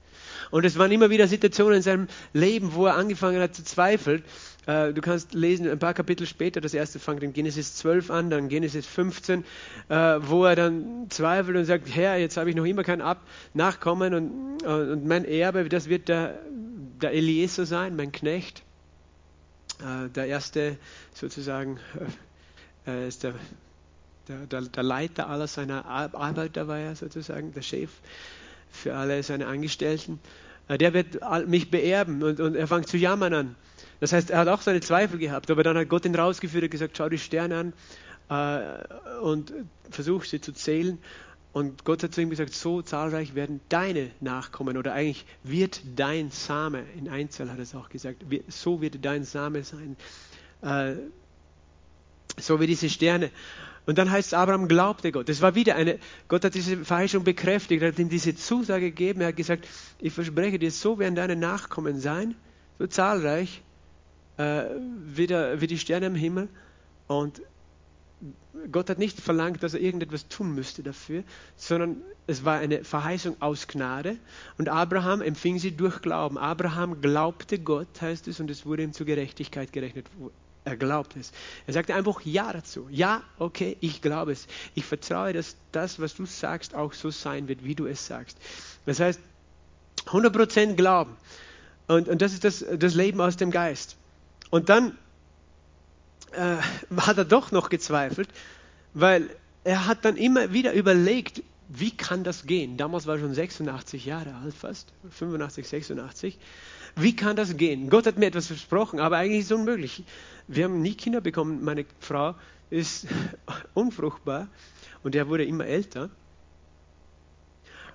Und 0.52 0.66
es 0.66 0.78
waren 0.78 0.92
immer 0.92 1.10
wieder 1.10 1.28
Situationen 1.28 1.78
in 1.78 1.82
seinem 1.82 2.08
Leben, 2.34 2.74
wo 2.74 2.86
er 2.86 2.96
angefangen 2.96 3.42
hat 3.42 3.56
zu 3.56 3.64
zweifeln. 3.64 4.24
Äh, 4.68 4.94
du 4.94 5.02
kannst 5.02 5.34
lesen, 5.34 5.68
ein 5.70 5.80
paar 5.80 5.94
Kapitel 5.94 6.28
später, 6.28 6.62
das 6.62 6.74
erste 6.74 7.00
fängt 7.00 7.24
in 7.24 7.34
Genesis 7.34 7.76
12 7.76 8.12
an, 8.12 8.30
dann 8.30 8.50
Genesis 8.50 8.86
15, 8.86 9.44
äh, 9.88 9.96
wo 10.22 10.44
er 10.44 10.56
dann 10.56 11.10
zweifelt 11.10 11.56
und 11.58 11.66
sagt, 11.66 11.88
Herr, 11.96 12.18
jetzt 12.18 12.38
habe 12.38 12.50
ich 12.50 12.56
noch 12.56 12.66
immer 12.66 12.84
kein 12.84 13.02
Ab 13.02 13.22
Nachkommen 13.54 14.14
und, 14.14 14.64
und 14.64 15.06
mein 15.06 15.24
Erbe, 15.26 15.68
das 15.70 15.88
wird 15.88 16.10
der, 16.10 16.40
der 17.02 17.14
Eliezer 17.14 17.66
sein, 17.66 17.96
mein 17.96 18.12
Knecht. 18.12 18.62
Äh, 19.80 20.10
der 20.10 20.28
erste 20.28 20.78
sozusagen 21.14 21.80
ist 23.08 23.24
der, 23.24 23.34
der, 24.30 24.62
der 24.62 24.84
Leiter 24.84 25.28
aller 25.28 25.48
seiner 25.48 25.86
Arbeiter 25.86 26.70
war 26.70 26.80
er 26.80 26.96
sozusagen, 26.96 27.54
der 27.54 27.62
Chef 27.62 27.90
für 28.70 28.96
alle 28.96 29.22
seine 29.24 29.48
Angestellten. 29.48 30.20
Äh, 30.68 30.78
der 30.78 30.94
wird 30.94 31.20
mich 31.48 31.72
beerben 31.72 32.24
und, 32.24 32.40
und 32.40 32.56
er 32.56 32.68
fängt 32.68 32.88
zu 32.88 32.98
jammern 32.98 33.34
an. 33.34 33.56
Das 34.00 34.14
heißt, 34.14 34.30
er 34.30 34.40
hat 34.40 34.48
auch 34.48 34.62
seine 34.62 34.82
Zweifel 34.82 35.18
gehabt, 35.18 35.50
aber 35.50 35.64
dann 35.64 35.78
hat 35.78 35.90
Gott 35.90 36.06
ihn 36.06 36.16
rausgeführt 36.16 36.64
und 36.64 36.70
gesagt, 36.70 36.98
schau 36.98 37.10
die 37.10 37.18
Sterne 37.18 37.58
an 37.58 37.74
äh, 38.30 39.20
und 39.22 39.54
versuch 39.90 40.24
sie 40.24 40.42
zu 40.42 40.54
zählen. 40.54 41.00
Und 41.54 41.86
Gott 41.86 42.04
hat 42.04 42.14
zu 42.14 42.22
ihm 42.22 42.30
gesagt, 42.30 42.54
so 42.54 42.84
zahlreich 42.84 43.34
werden 43.34 43.62
deine 43.70 44.12
Nachkommen 44.20 44.78
oder 44.78 44.94
eigentlich 44.94 45.26
wird 45.44 45.82
dein 45.96 46.30
Same, 46.30 46.84
in 46.96 47.10
Einzel 47.10 47.50
hat 47.50 47.58
er 47.58 47.64
es 47.64 47.74
auch 47.74 47.90
gesagt, 47.90 48.24
so 48.48 48.82
wird 48.82 49.04
dein 49.04 49.24
Same 49.24 49.64
sein, 49.64 49.96
äh, 50.62 50.94
so 52.40 52.60
wie 52.60 52.68
diese 52.68 52.90
Sterne. 52.90 53.32
Und 53.88 53.98
dann 53.98 54.12
heißt 54.12 54.28
es, 54.28 54.34
Abraham 54.34 54.68
glaubte 54.68 55.12
Gott. 55.12 55.30
Das 55.30 55.42
war 55.42 55.56
wieder 55.56 55.76
eine, 55.76 55.98
Gott 56.28 56.44
hat 56.44 56.54
diese 56.54 56.84
Verheißung 56.84 57.24
bekräftigt, 57.24 57.82
hat 57.82 57.98
ihm 57.98 58.10
diese 58.10 58.36
Zusage 58.36 58.92
gegeben. 58.92 59.22
Er 59.22 59.30
hat 59.30 59.38
gesagt, 59.38 59.66
ich 60.00 60.12
verspreche 60.12 60.60
dir, 60.60 60.70
so 60.70 61.00
werden 61.00 61.16
deine 61.16 61.38
Nachkommen 61.38 62.00
sein, 62.00 62.36
so 62.78 62.86
zahlreich, 62.86 63.64
äh, 64.38 64.66
wie, 65.06 65.28
der, 65.28 65.62
wie 65.62 65.68
die 65.68 65.78
Sterne 65.78 66.08
am 66.08 66.16
Himmel. 66.16 66.48
Und 67.08 67.42
Gott 68.72 68.90
hat 68.90 68.98
nicht 68.98 69.20
verlangt, 69.20 69.62
dass 69.62 69.74
er 69.74 69.80
irgendetwas 69.80 70.28
tun 70.28 70.56
müsste 70.56 70.82
dafür, 70.82 71.24
sondern 71.56 71.98
es 72.26 72.44
war 72.44 72.58
eine 72.58 72.84
Verheißung 72.84 73.36
aus 73.40 73.68
Gnade. 73.68 74.18
Und 74.58 74.70
Abraham 74.70 75.22
empfing 75.22 75.60
sie 75.60 75.72
durch 75.72 76.02
Glauben. 76.02 76.38
Abraham 76.38 77.02
glaubte 77.02 77.60
Gott, 77.60 78.02
heißt 78.02 78.28
es, 78.28 78.40
und 78.40 78.50
es 78.50 78.66
wurde 78.66 78.84
ihm 78.84 78.94
zur 78.94 79.06
Gerechtigkeit 79.06 79.72
gerechnet. 79.72 80.08
Er 80.66 80.76
glaubt 80.76 81.16
es. 81.16 81.32
Er 81.66 81.74
sagte 81.74 81.96
einfach 81.96 82.22
Ja 82.26 82.52
dazu. 82.52 82.88
Ja, 82.90 83.24
okay, 83.40 83.78
ich 83.80 84.02
glaube 84.02 84.34
es. 84.34 84.48
Ich 84.76 84.84
vertraue, 84.84 85.32
dass 85.32 85.56
das, 85.72 86.00
was 86.02 86.16
du 86.16 86.26
sagst, 86.26 86.76
auch 86.76 86.94
so 86.94 87.10
sein 87.10 87.48
wird, 87.48 87.64
wie 87.64 87.76
du 87.76 87.86
es 87.86 88.06
sagst. 88.06 88.38
Das 88.86 89.00
heißt, 89.00 89.22
100% 90.08 90.76
Glauben. 90.76 91.16
Und, 91.88 92.10
und 92.10 92.22
das 92.22 92.34
ist 92.34 92.44
das, 92.44 92.66
das 92.78 92.96
Leben 92.96 93.22
aus 93.22 93.38
dem 93.38 93.52
Geist. 93.52 93.96
Und 94.50 94.70
dann 94.70 94.98
äh, 96.32 96.58
hat 96.98 97.18
er 97.18 97.26
doch 97.26 97.52
noch 97.52 97.70
gezweifelt, 97.70 98.30
weil 98.94 99.30
er 99.64 99.86
hat 99.88 100.06
dann 100.06 100.16
immer 100.16 100.54
wieder 100.54 100.74
überlegt, 100.74 101.44
wie 101.70 101.92
kann 101.92 102.24
das 102.24 102.46
gehen? 102.46 102.78
Damals 102.78 103.08
war 103.08 103.16
er 103.16 103.22
schon 103.22 103.34
86 103.34 104.06
Jahre 104.06 104.34
alt, 104.36 104.54
fast 104.54 104.94
85, 105.10 105.68
86. 105.68 106.40
Wie 106.96 107.16
kann 107.16 107.36
das 107.36 107.58
gehen? 107.58 107.90
Gott 107.90 108.08
hat 108.08 108.18
mir 108.18 108.28
etwas 108.28 108.48
versprochen, 108.48 109.00
aber 109.00 109.18
eigentlich 109.18 109.42
ist 109.42 109.52
es 109.52 109.58
unmöglich. 109.58 110.04
Wir 110.48 110.64
haben 110.64 110.82
nie 110.82 110.96
Kinder 110.96 111.20
bekommen. 111.20 111.64
Meine 111.64 111.86
Frau 112.00 112.36
ist 112.70 113.08
unfruchtbar 113.74 114.48
und 115.04 115.14
er 115.16 115.28
wurde 115.28 115.44
immer 115.44 115.66
älter 115.66 116.10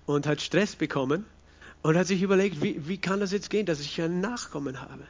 und 0.05 0.27
hat 0.27 0.43
Stress 0.43 0.77
bekommen 0.77 1.25
und 1.83 1.97
hat 1.97 2.07
sich 2.07 2.23
überlegt, 2.23 2.62
wie, 2.62 2.87
wie 2.87 2.99
kann 2.99 3.21
das 3.21 3.33
jetzt 3.33 3.51
gehen, 3.51 3.67
dass 3.67 3.81
ich 3.81 4.01
einen 4.03 4.21
Nachkommen 4.21 4.81
habe? 4.81 5.05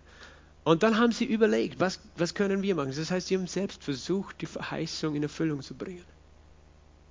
Und 0.65 0.83
dann 0.83 0.99
haben 0.99 1.13
sie 1.13 1.25
überlegt, 1.25 1.81
was, 1.81 2.01
was 2.17 2.35
können 2.35 2.63
wir 2.63 2.75
machen? 2.75 2.93
Das 2.97 3.11
heißt, 3.11 3.29
sie 3.29 3.37
haben 3.37 3.47
selbst 3.47 3.83
versucht, 3.83 4.41
die 4.41 4.47
Verheißung 4.47 5.17
in 5.17 5.23
Erfüllung 5.23 5.61
zu 5.63 5.75
bringen. 5.75 6.05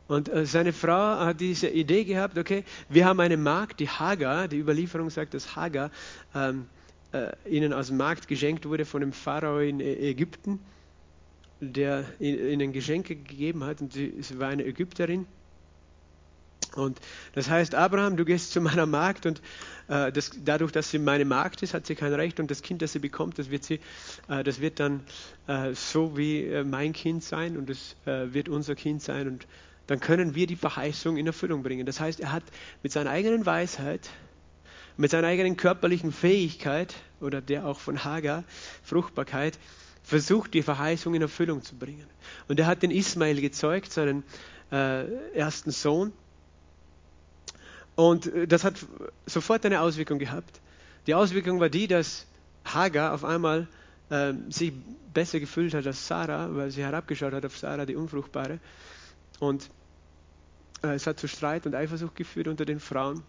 Und 0.08 0.30
äh, 0.30 0.46
seine 0.46 0.74
Frau 0.74 1.20
hat 1.20 1.40
diese 1.40 1.70
Idee 1.70 2.04
gehabt, 2.04 2.38
okay, 2.38 2.64
wir 2.90 3.06
haben 3.06 3.20
eine 3.20 3.38
Magd, 3.38 3.80
die 3.80 3.90
Hagar, 3.90 4.48
die 4.48 4.58
Überlieferung 4.58 5.10
sagt, 5.10 5.34
dass 5.34 5.56
Hagar 5.56 5.92
ähm, 6.36 6.68
äh, 7.12 7.32
ihnen 7.50 7.74
als 7.74 7.92
Magd 7.92 8.28
geschenkt 8.28 8.66
wurde 8.66 8.86
von 8.86 9.02
dem 9.02 9.14
Pharao 9.14 9.60
in 9.60 9.80
Ägypten, 9.80 10.60
der 11.60 12.06
ihnen 12.20 12.72
Geschenke 12.74 13.16
gegeben 13.16 13.64
hat 13.64 13.82
und 13.82 13.94
sie, 13.94 14.14
sie 14.22 14.40
war 14.40 14.50
eine 14.50 14.66
Ägypterin. 14.66 15.28
Und 16.76 17.00
das 17.34 17.50
heißt, 17.50 17.76
Abraham, 17.76 18.16
du 18.18 18.26
gehst 18.26 18.52
zu 18.52 18.62
meiner 18.62 18.86
Magd 18.86 19.26
und 19.26 19.42
äh, 19.88 20.12
das, 20.12 20.32
dadurch, 20.44 20.72
dass 20.72 20.90
sie 20.90 21.00
meine 21.00 21.26
Magd 21.26 21.64
ist, 21.64 21.74
hat 21.74 21.86
sie 21.86 21.96
kein 21.96 22.14
Recht 22.14 22.40
und 22.40 22.50
das 22.50 22.62
Kind, 22.62 22.82
das 22.82 22.94
sie 22.94 23.00
bekommt, 23.00 23.40
das 23.40 23.50
wird, 23.50 23.64
sie, 23.64 23.80
äh, 24.30 24.44
das 24.44 24.62
wird 24.62 24.80
dann 24.80 25.02
äh, 25.48 25.74
so 25.74 26.18
wie 26.18 26.46
äh, 26.46 26.64
mein 26.64 26.94
Kind 26.94 27.24
sein 27.24 27.58
und 27.58 27.70
es 27.70 27.96
äh, 28.06 28.34
wird 28.34 28.48
unser 28.48 28.76
Kind 28.76 29.02
sein 29.02 29.28
und 29.28 29.48
dann 29.88 30.00
können 30.00 30.36
wir 30.36 30.48
die 30.48 30.56
Verheißung 30.56 31.18
in 31.18 31.28
Erfüllung 31.28 31.64
bringen. 31.64 31.86
Das 31.86 32.00
heißt, 32.00 32.22
er 32.22 32.32
hat 32.32 32.44
mit 32.84 32.94
seiner 32.94 33.10
eigenen 33.10 33.46
Weisheit, 33.46 34.10
mit 34.96 35.12
seiner 35.12 35.28
eigenen 35.28 35.58
körperlichen 35.58 36.14
Fähigkeit 36.14 36.96
oder 37.20 37.42
der 37.42 37.66
auch 37.66 37.80
von 37.80 38.04
Hagar, 38.06 38.46
Fruchtbarkeit, 38.84 39.60
versucht, 40.04 40.54
die 40.54 40.62
Verheißung 40.62 41.14
in 41.14 41.22
Erfüllung 41.22 41.64
zu 41.64 41.76
bringen. 41.76 42.08
Und 42.48 42.60
er 42.60 42.68
hat 42.68 42.84
den 42.84 42.92
Ismael 42.92 43.42
gezeugt, 43.42 43.92
seinen 43.92 44.24
äh, 44.72 45.06
ersten 45.34 45.72
Sohn. 45.72 46.14
Und 47.96 48.28
äh, 48.28 48.48
das 48.48 48.64
hat 48.64 48.76
sofort 49.26 49.66
eine 49.66 49.82
Auswirkung 49.82 50.20
gehabt. 50.20 50.60
Die 51.08 51.16
Auswirkung 51.16 51.60
war 51.60 51.70
die, 51.70 51.88
dass 51.88 52.26
Hagar 52.66 53.14
auf 53.14 53.24
einmal 53.24 53.68
äh, 54.10 54.34
sich 54.50 54.74
besser 55.14 55.40
gefühlt 55.40 55.74
hat 55.74 55.88
als 55.88 56.08
Sarah, 56.08 56.56
weil 56.56 56.72
sie 56.72 56.84
herabgeschaut 56.84 57.34
hat 57.34 57.46
auf 57.46 57.58
Sarah, 57.58 57.86
die 57.86 57.96
Unfruchtbare. 57.96 58.60
Und 59.40 59.70
äh, 60.84 60.90
es 60.90 61.08
hat 61.08 61.20
zu 61.20 61.28
Streit 61.28 61.66
und 61.66 61.76
Eifersucht 61.76 62.16
geführt 62.16 62.48
unter 62.48 62.66
den 62.66 62.80
Frauen. 62.80 63.24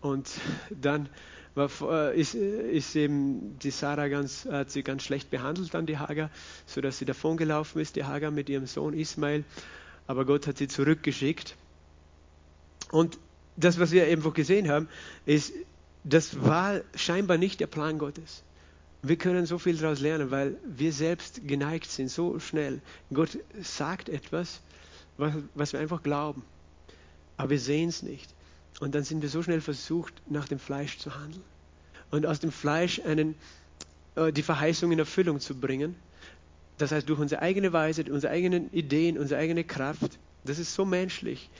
Und 0.00 0.28
dann 0.70 1.08
war, 1.54 1.70
äh, 1.82 2.20
ist, 2.20 2.34
ist, 2.34 2.96
eben 2.96 3.58
die 3.58 3.70
Sarah 3.70 4.08
ganz, 4.08 4.46
hat 4.46 4.70
sie 4.70 4.82
ganz 4.82 5.02
schlecht 5.02 5.30
behandelt 5.30 5.72
dann 5.72 5.86
die 5.86 5.98
Hagar, 5.98 6.30
sodass 6.66 6.98
sie 6.98 7.04
davongelaufen 7.04 7.80
ist, 7.80 7.96
die 7.96 8.04
Hagar 8.04 8.30
mit 8.30 8.48
ihrem 8.48 8.66
Sohn 8.66 8.94
Ismail. 8.94 9.44
Aber 10.06 10.24
Gott 10.24 10.46
hat 10.46 10.58
sie 10.58 10.68
zurückgeschickt. 10.68 11.56
Und 12.90 13.18
das, 13.56 13.78
was 13.78 13.92
wir 13.92 14.06
eben 14.08 14.32
gesehen 14.32 14.68
haben, 14.68 14.88
ist, 15.26 15.52
das 16.04 16.44
war 16.44 16.80
scheinbar 16.94 17.38
nicht 17.38 17.60
der 17.60 17.66
Plan 17.66 17.98
Gottes. 17.98 18.42
Wir 19.02 19.16
können 19.16 19.46
so 19.46 19.58
viel 19.58 19.76
daraus 19.76 20.00
lernen, 20.00 20.30
weil 20.30 20.56
wir 20.64 20.92
selbst 20.92 21.46
geneigt 21.46 21.90
sind, 21.90 22.10
so 22.10 22.38
schnell. 22.38 22.80
Gott 23.12 23.38
sagt 23.62 24.08
etwas, 24.08 24.60
was, 25.16 25.34
was 25.54 25.72
wir 25.72 25.80
einfach 25.80 26.02
glauben, 26.02 26.42
aber 27.36 27.50
wir 27.50 27.60
sehen 27.60 27.88
es 27.88 28.02
nicht. 28.02 28.34
Und 28.80 28.94
dann 28.94 29.04
sind 29.04 29.22
wir 29.22 29.28
so 29.28 29.42
schnell 29.42 29.60
versucht, 29.60 30.14
nach 30.28 30.48
dem 30.48 30.58
Fleisch 30.58 30.98
zu 30.98 31.14
handeln 31.14 31.44
und 32.10 32.26
aus 32.26 32.40
dem 32.40 32.52
Fleisch 32.52 33.00
einen, 33.00 33.34
äh, 34.16 34.32
die 34.32 34.42
Verheißung 34.42 34.92
in 34.92 34.98
Erfüllung 34.98 35.40
zu 35.40 35.54
bringen. 35.54 35.94
Das 36.78 36.90
heißt, 36.92 37.08
durch 37.08 37.20
unsere 37.20 37.42
eigene 37.42 37.72
Weise, 37.72 38.04
unsere 38.10 38.32
eigenen 38.32 38.72
Ideen, 38.72 39.18
unsere 39.18 39.40
eigene 39.40 39.64
Kraft. 39.64 40.18
Das 40.44 40.58
ist 40.58 40.74
so 40.74 40.84
menschlich. 40.84 41.50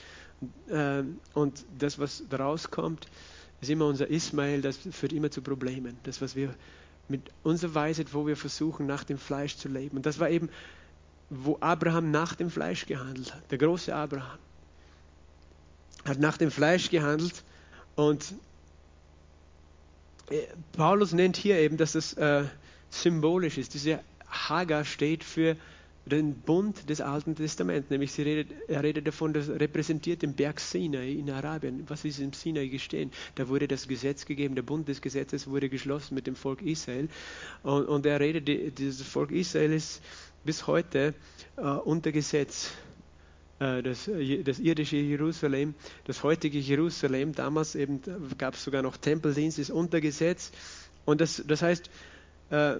Ähm, 0.69 1.19
und 1.33 1.65
das, 1.77 1.99
was 1.99 2.23
daraus 2.29 2.71
kommt, 2.71 3.07
ist 3.61 3.69
immer 3.69 3.87
unser 3.87 4.09
Ismael, 4.09 4.61
das 4.61 4.77
führt 4.77 5.13
immer 5.13 5.31
zu 5.31 5.41
Problemen. 5.41 5.97
Das, 6.03 6.21
was 6.21 6.35
wir 6.35 6.53
mit 7.07 7.21
unserer 7.43 7.75
Weisheit, 7.75 8.13
wo 8.13 8.27
wir 8.27 8.35
versuchen, 8.35 8.85
nach 8.85 9.03
dem 9.03 9.17
Fleisch 9.17 9.57
zu 9.57 9.69
leben. 9.69 9.97
Und 9.97 10.05
das 10.05 10.19
war 10.19 10.29
eben, 10.29 10.49
wo 11.29 11.57
Abraham 11.59 12.11
nach 12.11 12.35
dem 12.35 12.49
Fleisch 12.49 12.85
gehandelt 12.85 13.33
hat. 13.33 13.51
Der 13.51 13.57
große 13.57 13.93
Abraham 13.93 14.39
hat 16.03 16.19
nach 16.19 16.37
dem 16.37 16.51
Fleisch 16.51 16.89
gehandelt 16.89 17.43
und 17.95 18.33
äh, 20.29 20.41
Paulus 20.73 21.13
nennt 21.13 21.37
hier 21.37 21.57
eben, 21.57 21.77
dass 21.77 21.93
das 21.93 22.13
äh, 22.13 22.45
symbolisch 22.89 23.57
ist. 23.57 23.73
Diese 23.73 23.99
Hagar 24.29 24.85
steht 24.85 25.23
für 25.23 25.55
den 26.05 26.35
Bund 26.35 26.89
des 26.89 27.01
Alten 27.01 27.35
Testaments, 27.35 27.89
nämlich 27.89 28.15
redet, 28.17 28.49
er 28.67 28.83
redet 28.83 29.07
davon, 29.07 29.33
das 29.33 29.49
repräsentiert 29.49 30.21
den 30.21 30.33
Berg 30.33 30.59
Sinai 30.59 31.13
in 31.13 31.29
Arabien. 31.31 31.83
Was 31.87 32.05
ist 32.05 32.19
im 32.19 32.33
Sinai 32.33 32.67
gestehen? 32.67 33.11
Da 33.35 33.47
wurde 33.47 33.67
das 33.67 33.87
Gesetz 33.87 34.25
gegeben, 34.25 34.55
der 34.55 34.61
Bund 34.61 34.87
des 34.87 35.01
Gesetzes 35.01 35.47
wurde 35.47 35.67
geschlossen 35.67 36.13
mit 36.13 36.27
dem 36.27 36.35
Volk 36.35 36.61
Israel. 36.61 37.09
Und, 37.63 37.85
und 37.85 38.05
er 38.05 38.19
redet, 38.19 38.77
dieses 38.77 39.01
Volk 39.01 39.31
Israel 39.31 39.73
ist 39.73 40.01
bis 40.43 40.67
heute 40.67 41.15
äh, 41.57 41.61
unter 41.61 42.11
Gesetz. 42.11 42.71
Äh, 43.59 43.81
das, 43.81 44.09
das, 44.43 44.59
irdische 44.59 44.97
Jerusalem, 44.97 45.73
das 46.05 46.23
heutige 46.23 46.59
Jerusalem, 46.59 47.33
damals 47.33 47.73
eben 47.73 48.01
gab 48.37 48.53
es 48.53 48.63
sogar 48.63 48.83
noch 48.83 48.97
Tempeldienst, 48.97 49.57
ist 49.57 49.71
unter 49.71 50.01
Gesetz. 50.01 50.51
Und 51.05 51.19
das, 51.19 51.43
das 51.47 51.63
heißt, 51.63 51.89
äh, 52.51 52.75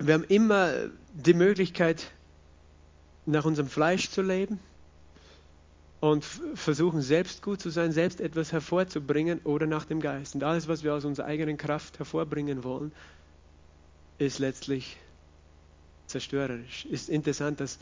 wir 0.00 0.14
haben 0.14 0.24
immer 0.24 0.72
die 1.14 1.34
Möglichkeit, 1.34 2.10
nach 3.26 3.44
unserem 3.44 3.68
Fleisch 3.68 4.10
zu 4.10 4.22
leben 4.22 4.58
und 6.00 6.24
versuchen 6.54 7.00
selbst 7.00 7.42
gut 7.42 7.60
zu 7.60 7.70
sein, 7.70 7.92
selbst 7.92 8.20
etwas 8.20 8.52
hervorzubringen 8.52 9.40
oder 9.44 9.66
nach 9.66 9.86
dem 9.86 10.00
Geist. 10.00 10.34
Und 10.34 10.44
alles, 10.44 10.68
was 10.68 10.82
wir 10.82 10.94
aus 10.94 11.04
unserer 11.04 11.26
eigenen 11.26 11.56
Kraft 11.56 11.98
hervorbringen 11.98 12.64
wollen, 12.64 12.92
ist 14.18 14.38
letztlich 14.38 14.98
zerstörerisch. 16.06 16.84
Ist 16.86 17.08
interessant, 17.08 17.60
dass 17.60 17.78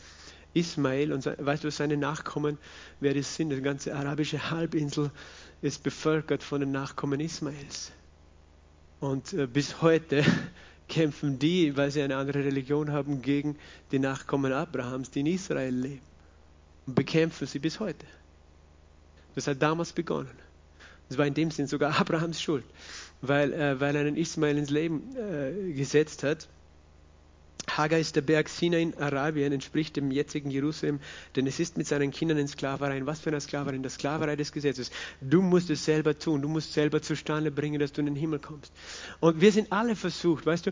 Ismael 0.53 1.11
und 1.11 1.25
weißt 1.25 1.63
du, 1.63 1.71
seine 1.71 1.97
Nachkommen, 1.97 2.57
wer 2.99 3.13
das 3.13 3.35
sind, 3.35 3.49
die 3.49 3.61
ganze 3.61 3.95
arabische 3.95 4.51
Halbinsel 4.51 5.11
ist 5.61 5.83
bevölkert 5.83 6.43
von 6.43 6.61
den 6.61 6.71
Nachkommen 6.71 7.19
Ismaels. 7.19 7.91
Und 8.99 9.33
äh, 9.33 9.47
bis 9.47 9.81
heute 9.81 10.23
kämpfen 10.93 11.39
die, 11.39 11.75
weil 11.75 11.89
sie 11.91 12.01
eine 12.01 12.17
andere 12.17 12.43
Religion 12.43 12.91
haben, 12.91 13.21
gegen 13.21 13.57
die 13.91 13.99
Nachkommen 13.99 14.53
Abrahams, 14.53 15.09
die 15.09 15.21
in 15.21 15.25
Israel 15.25 15.73
leben. 15.73 16.01
Und 16.85 16.95
bekämpfen 16.95 17.47
sie 17.47 17.59
bis 17.59 17.79
heute. 17.79 18.05
Das 19.35 19.47
hat 19.47 19.61
damals 19.61 19.93
begonnen. 19.93 20.37
Das 21.09 21.17
war 21.17 21.25
in 21.25 21.33
dem 21.33 21.49
Sinn 21.49 21.67
sogar 21.67 21.99
Abrahams 21.99 22.41
Schuld, 22.41 22.65
weil, 23.21 23.53
äh, 23.53 23.79
weil 23.79 23.95
er 23.95 24.01
einen 24.01 24.15
Ismael 24.15 24.57
ins 24.57 24.69
Leben 24.69 25.15
äh, 25.15 25.73
gesetzt 25.73 26.23
hat 26.23 26.47
Hagar 27.69 27.99
ist 27.99 28.15
der 28.15 28.21
Berg 28.21 28.49
Sinai 28.49 28.81
in 28.81 28.97
Arabien, 28.97 29.51
entspricht 29.53 29.95
dem 29.95 30.11
jetzigen 30.11 30.51
Jerusalem, 30.51 30.99
denn 31.35 31.47
es 31.47 31.59
ist 31.59 31.77
mit 31.77 31.87
seinen 31.87 32.11
Kindern 32.11 32.37
in 32.37 32.47
Sklaverei. 32.47 33.05
Was 33.05 33.21
für 33.21 33.29
eine 33.29 33.41
Sklaverei? 33.41 33.75
In 33.75 33.83
der 33.83 33.91
Sklaverei 33.91 34.35
des 34.35 34.51
Gesetzes. 34.51 34.91
Du 35.21 35.41
musst 35.41 35.69
es 35.69 35.85
selber 35.85 36.17
tun, 36.17 36.41
du 36.41 36.49
musst 36.49 36.73
selber 36.73 37.01
zustande 37.01 37.51
bringen, 37.51 37.79
dass 37.79 37.93
du 37.93 38.01
in 38.01 38.07
den 38.07 38.15
Himmel 38.15 38.39
kommst. 38.39 38.71
Und 39.19 39.41
wir 39.41 39.51
sind 39.51 39.71
alle 39.71 39.95
versucht, 39.95 40.45
weißt 40.45 40.67
du, 40.67 40.71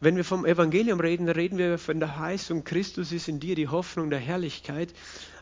Wenn 0.00 0.14
wir 0.14 0.22
vom 0.24 0.46
Evangelium 0.46 1.00
reden, 1.00 1.26
dann 1.26 1.34
reden 1.34 1.58
wir 1.58 1.76
von 1.76 1.98
der 1.98 2.18
Heißung, 2.20 2.62
Christus 2.62 3.10
ist 3.10 3.26
in 3.26 3.40
dir 3.40 3.56
die 3.56 3.66
Hoffnung 3.66 4.10
der 4.10 4.20
Herrlichkeit. 4.20 4.90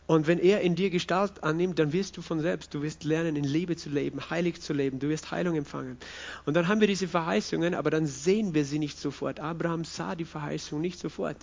Und 0.06 0.28
wenn 0.28 0.38
er 0.38 0.60
in 0.60 0.76
dir 0.76 0.90
Gestalt 0.90 1.42
annimmt, 1.42 1.78
dann 1.78 1.92
wirst 1.92 2.16
du 2.16 2.22
von 2.22 2.40
selbst, 2.40 2.72
du 2.74 2.82
wirst 2.82 3.02
lernen, 3.02 3.34
in 3.34 3.44
Liebe 3.44 3.74
zu 3.74 3.90
leben, 3.90 4.20
heilig 4.30 4.60
zu 4.60 4.72
leben, 4.72 5.00
du 5.00 5.08
wirst 5.08 5.32
Heilung 5.32 5.56
empfangen. 5.56 5.96
Und 6.44 6.54
dann 6.54 6.68
haben 6.68 6.80
wir 6.80 6.86
diese 6.86 7.08
Verheißungen, 7.08 7.74
aber 7.74 7.90
dann 7.90 8.06
sehen 8.06 8.54
wir 8.54 8.64
sie 8.64 8.78
nicht 8.78 9.00
sofort. 9.00 9.40
Abraham 9.40 9.84
sah 9.84 10.14
die 10.14 10.24
Verheißung 10.24 10.80
nicht 10.80 11.00
sofort. 11.00 11.36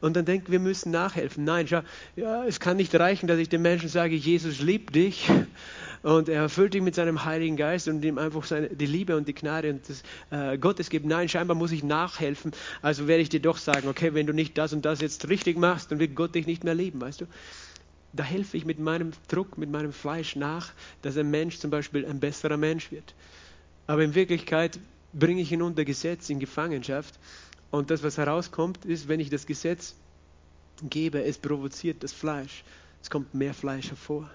Und 0.00 0.14
dann 0.16 0.26
denkt, 0.26 0.50
wir 0.50 0.60
müssen 0.60 0.90
nachhelfen. 0.90 1.44
Nein, 1.44 1.66
schau, 1.68 1.80
ja, 2.16 2.44
es 2.44 2.60
kann 2.60 2.76
nicht 2.76 2.94
reichen, 2.94 3.28
dass 3.28 3.38
ich 3.38 3.48
den 3.48 3.62
Menschen 3.62 3.88
sage, 3.88 4.14
Jesus 4.14 4.60
liebt 4.60 4.94
dich 4.94 5.30
und 6.02 6.28
er 6.28 6.42
erfüllt 6.42 6.74
dich 6.74 6.82
mit 6.82 6.94
seinem 6.94 7.24
Heiligen 7.24 7.56
Geist 7.56 7.88
und 7.88 8.04
ihm 8.04 8.18
einfach 8.18 8.44
seine, 8.44 8.68
die 8.68 8.86
Liebe 8.86 9.16
und 9.16 9.26
die 9.26 9.34
Gnade 9.34 9.70
und 9.70 9.88
das, 9.88 10.02
äh, 10.30 10.58
Gottes 10.58 10.90
gibt. 10.90 11.06
Nein, 11.06 11.28
scheinbar 11.28 11.56
muss 11.56 11.72
ich 11.72 11.82
nachhelfen. 11.82 12.52
Also 12.82 13.08
werde 13.08 13.22
ich 13.22 13.28
dir 13.28 13.40
doch 13.40 13.56
sagen, 13.56 13.88
okay, 13.88 14.12
wenn 14.12 14.26
du 14.26 14.34
nicht 14.34 14.58
das 14.58 14.72
und 14.72 14.84
das 14.84 15.00
jetzt 15.00 15.28
richtig 15.28 15.56
machst, 15.56 15.90
dann 15.90 15.98
wird 15.98 16.14
Gott 16.14 16.34
dich 16.34 16.46
nicht 16.46 16.64
mehr 16.64 16.74
lieben, 16.74 17.00
weißt 17.00 17.22
du? 17.22 17.26
Da 18.12 18.24
helfe 18.24 18.56
ich 18.56 18.64
mit 18.64 18.78
meinem 18.78 19.12
Druck, 19.28 19.56
mit 19.56 19.70
meinem 19.70 19.92
Fleisch 19.92 20.36
nach, 20.36 20.72
dass 21.00 21.16
ein 21.16 21.30
Mensch 21.30 21.58
zum 21.58 21.70
Beispiel 21.70 22.04
ein 22.04 22.20
besserer 22.20 22.56
Mensch 22.56 22.90
wird. 22.90 23.14
Aber 23.86 24.02
in 24.02 24.14
Wirklichkeit 24.14 24.78
bringe 25.12 25.42
ich 25.42 25.52
ihn 25.52 25.62
unter 25.62 25.84
Gesetz 25.84 26.28
in 26.30 26.38
Gefangenschaft. 26.38 27.18
Und 27.70 27.90
das, 27.90 28.02
was 28.02 28.18
herauskommt, 28.18 28.84
ist, 28.84 29.08
wenn 29.08 29.20
ich 29.20 29.30
das 29.30 29.46
Gesetz 29.46 29.94
gebe, 30.82 31.22
es 31.22 31.38
provoziert 31.38 32.02
das 32.02 32.12
Fleisch. 32.12 32.64
Es 33.02 33.10
kommt 33.10 33.34
mehr 33.34 33.54
Fleisch 33.54 33.88
hervor. 33.88 34.30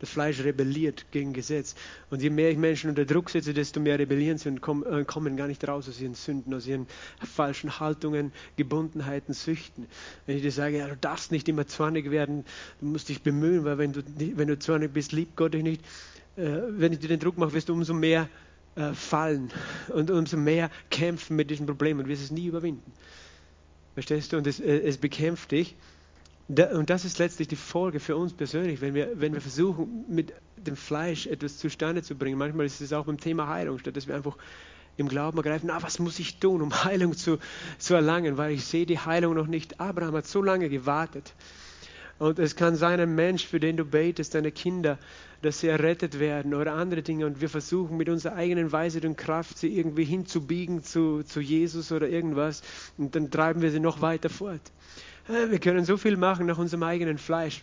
Das 0.00 0.10
Fleisch 0.10 0.40
rebelliert 0.42 1.06
gegen 1.12 1.32
Gesetz. 1.32 1.74
Und 2.10 2.20
je 2.20 2.30
mehr 2.30 2.50
ich 2.50 2.58
Menschen 2.58 2.90
unter 2.90 3.04
Druck 3.04 3.30
setze, 3.30 3.54
desto 3.54 3.80
mehr 3.80 3.98
rebellieren 3.98 4.38
sie 4.38 4.48
und 4.48 4.60
kommen, 4.60 4.84
äh, 4.84 5.04
kommen 5.04 5.36
gar 5.36 5.46
nicht 5.46 5.66
raus 5.66 5.88
aus 5.88 6.00
ihren 6.00 6.14
Sünden, 6.14 6.52
aus 6.52 6.66
ihren 6.66 6.86
falschen 7.20 7.78
Haltungen, 7.80 8.32
Gebundenheiten, 8.56 9.34
Süchten. 9.34 9.86
Wenn 10.26 10.36
ich 10.36 10.42
dir 10.42 10.52
sage, 10.52 10.78
ja, 10.78 10.88
du 10.88 10.96
darfst 10.96 11.32
nicht 11.32 11.48
immer 11.48 11.66
zornig 11.66 12.10
werden, 12.10 12.44
du 12.80 12.86
musst 12.86 13.08
dich 13.08 13.22
bemühen, 13.22 13.64
weil 13.64 13.78
wenn 13.78 13.92
du, 13.92 14.02
wenn 14.18 14.48
du 14.48 14.58
zornig 14.58 14.92
bist, 14.92 15.12
liebt 15.12 15.36
Gott 15.36 15.54
dich 15.54 15.62
nicht. 15.62 15.82
Äh, 16.36 16.60
wenn 16.68 16.92
ich 16.92 16.98
dir 16.98 17.08
den 17.08 17.20
Druck 17.20 17.38
mache, 17.38 17.52
wirst 17.52 17.68
du 17.68 17.72
umso 17.72 17.94
mehr 17.94 18.28
äh, 18.76 18.92
fallen 18.92 19.52
und 19.88 20.10
umso 20.10 20.36
mehr 20.36 20.70
kämpfen 20.90 21.36
mit 21.36 21.50
diesem 21.50 21.66
Problem 21.66 21.98
und 22.00 22.08
wirst 22.08 22.22
es 22.22 22.30
nie 22.30 22.46
überwinden. 22.46 22.92
Verstehst 23.94 24.32
du? 24.32 24.36
Und 24.38 24.46
es, 24.48 24.58
es 24.58 24.98
bekämpft 24.98 25.52
dich. 25.52 25.76
Und 26.48 26.90
das 26.90 27.06
ist 27.06 27.18
letztlich 27.18 27.48
die 27.48 27.56
Folge 27.56 28.00
für 28.00 28.16
uns 28.16 28.34
persönlich, 28.34 28.82
wenn 28.82 28.94
wir, 28.94 29.12
wenn 29.14 29.32
wir 29.32 29.40
versuchen, 29.40 30.04
mit 30.08 30.34
dem 30.56 30.76
Fleisch 30.76 31.26
etwas 31.26 31.56
zustande 31.56 32.02
zu 32.02 32.16
bringen. 32.16 32.38
Manchmal 32.38 32.66
ist 32.66 32.80
es 32.80 32.92
auch 32.92 33.06
beim 33.06 33.18
Thema 33.18 33.48
Heilung, 33.48 33.78
statt 33.78 33.96
dass 33.96 34.06
wir 34.06 34.14
einfach 34.14 34.36
im 34.96 35.08
Glauben 35.08 35.38
ergreifen, 35.38 35.70
ah, 35.70 35.78
was 35.80 35.98
muss 35.98 36.18
ich 36.18 36.38
tun, 36.38 36.60
um 36.60 36.72
Heilung 36.84 37.14
zu, 37.14 37.38
zu 37.78 37.94
erlangen, 37.94 38.36
weil 38.36 38.52
ich 38.52 38.64
sehe 38.64 38.84
die 38.84 38.98
Heilung 38.98 39.34
noch 39.34 39.46
nicht. 39.46 39.80
Abraham 39.80 40.16
hat 40.16 40.26
so 40.26 40.42
lange 40.42 40.68
gewartet. 40.68 41.32
Und 42.18 42.38
es 42.38 42.54
kann 42.54 42.76
sein, 42.76 43.00
ein 43.00 43.14
Mensch, 43.14 43.46
für 43.46 43.58
den 43.58 43.76
du 43.76 43.84
betest, 43.84 44.34
deine 44.34 44.52
Kinder, 44.52 44.98
dass 45.42 45.60
sie 45.60 45.68
errettet 45.68 46.20
werden 46.20 46.54
oder 46.54 46.74
andere 46.74 47.02
Dinge. 47.02 47.26
Und 47.26 47.40
wir 47.40 47.48
versuchen 47.48 47.96
mit 47.96 48.08
unserer 48.08 48.34
eigenen 48.34 48.70
Weisheit 48.70 49.04
und 49.04 49.16
Kraft, 49.16 49.58
sie 49.58 49.76
irgendwie 49.76 50.04
hinzubiegen 50.04 50.84
zu, 50.84 51.22
zu 51.24 51.40
Jesus 51.40 51.90
oder 51.90 52.08
irgendwas. 52.08 52.62
Und 52.98 53.16
dann 53.16 53.30
treiben 53.30 53.62
wir 53.62 53.72
sie 53.72 53.80
noch 53.80 54.00
weiter 54.00 54.30
fort. 54.30 54.60
Äh, 55.28 55.50
wir 55.50 55.58
können 55.58 55.84
so 55.84 55.96
viel 55.96 56.16
machen 56.16 56.46
nach 56.46 56.58
unserem 56.58 56.82
eigenen 56.82 57.18
Fleisch. 57.18 57.62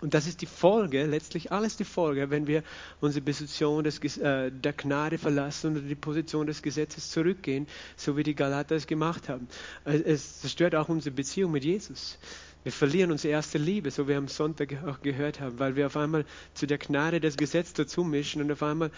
Und 0.00 0.14
das 0.14 0.28
ist 0.28 0.42
die 0.42 0.46
Folge, 0.46 1.06
letztlich 1.06 1.50
alles 1.50 1.76
die 1.76 1.84
Folge, 1.84 2.30
wenn 2.30 2.46
wir 2.46 2.62
unsere 3.00 3.24
Position 3.24 3.82
des, 3.82 3.98
äh, 4.18 4.52
der 4.52 4.72
Gnade 4.72 5.18
verlassen 5.18 5.76
und 5.76 5.88
die 5.88 5.94
Position 5.96 6.46
des 6.46 6.62
Gesetzes 6.62 7.10
zurückgehen, 7.10 7.66
so 7.96 8.16
wie 8.16 8.22
die 8.22 8.36
Galater 8.36 8.76
es 8.76 8.86
gemacht 8.86 9.28
haben. 9.28 9.48
Es 9.84 10.40
zerstört 10.40 10.76
auch 10.76 10.88
unsere 10.88 11.14
Beziehung 11.14 11.50
mit 11.50 11.64
Jesus. 11.64 12.16
Wir 12.62 12.70
verlieren 12.70 13.10
unsere 13.10 13.32
erste 13.32 13.58
Liebe, 13.58 13.90
so 13.90 14.04
wie 14.04 14.10
wir 14.10 14.18
am 14.18 14.28
Sonntag 14.28 14.84
auch 14.86 15.00
gehört 15.00 15.40
haben, 15.40 15.58
weil 15.58 15.74
wir 15.74 15.86
auf 15.86 15.96
einmal 15.96 16.24
zu 16.54 16.66
der 16.66 16.78
Gnade 16.78 17.20
das 17.20 17.36
Gesetz 17.36 17.72
dazu 17.72 18.04
mischen 18.04 18.40
und 18.40 18.52
auf 18.52 18.62
einmal 18.62 18.92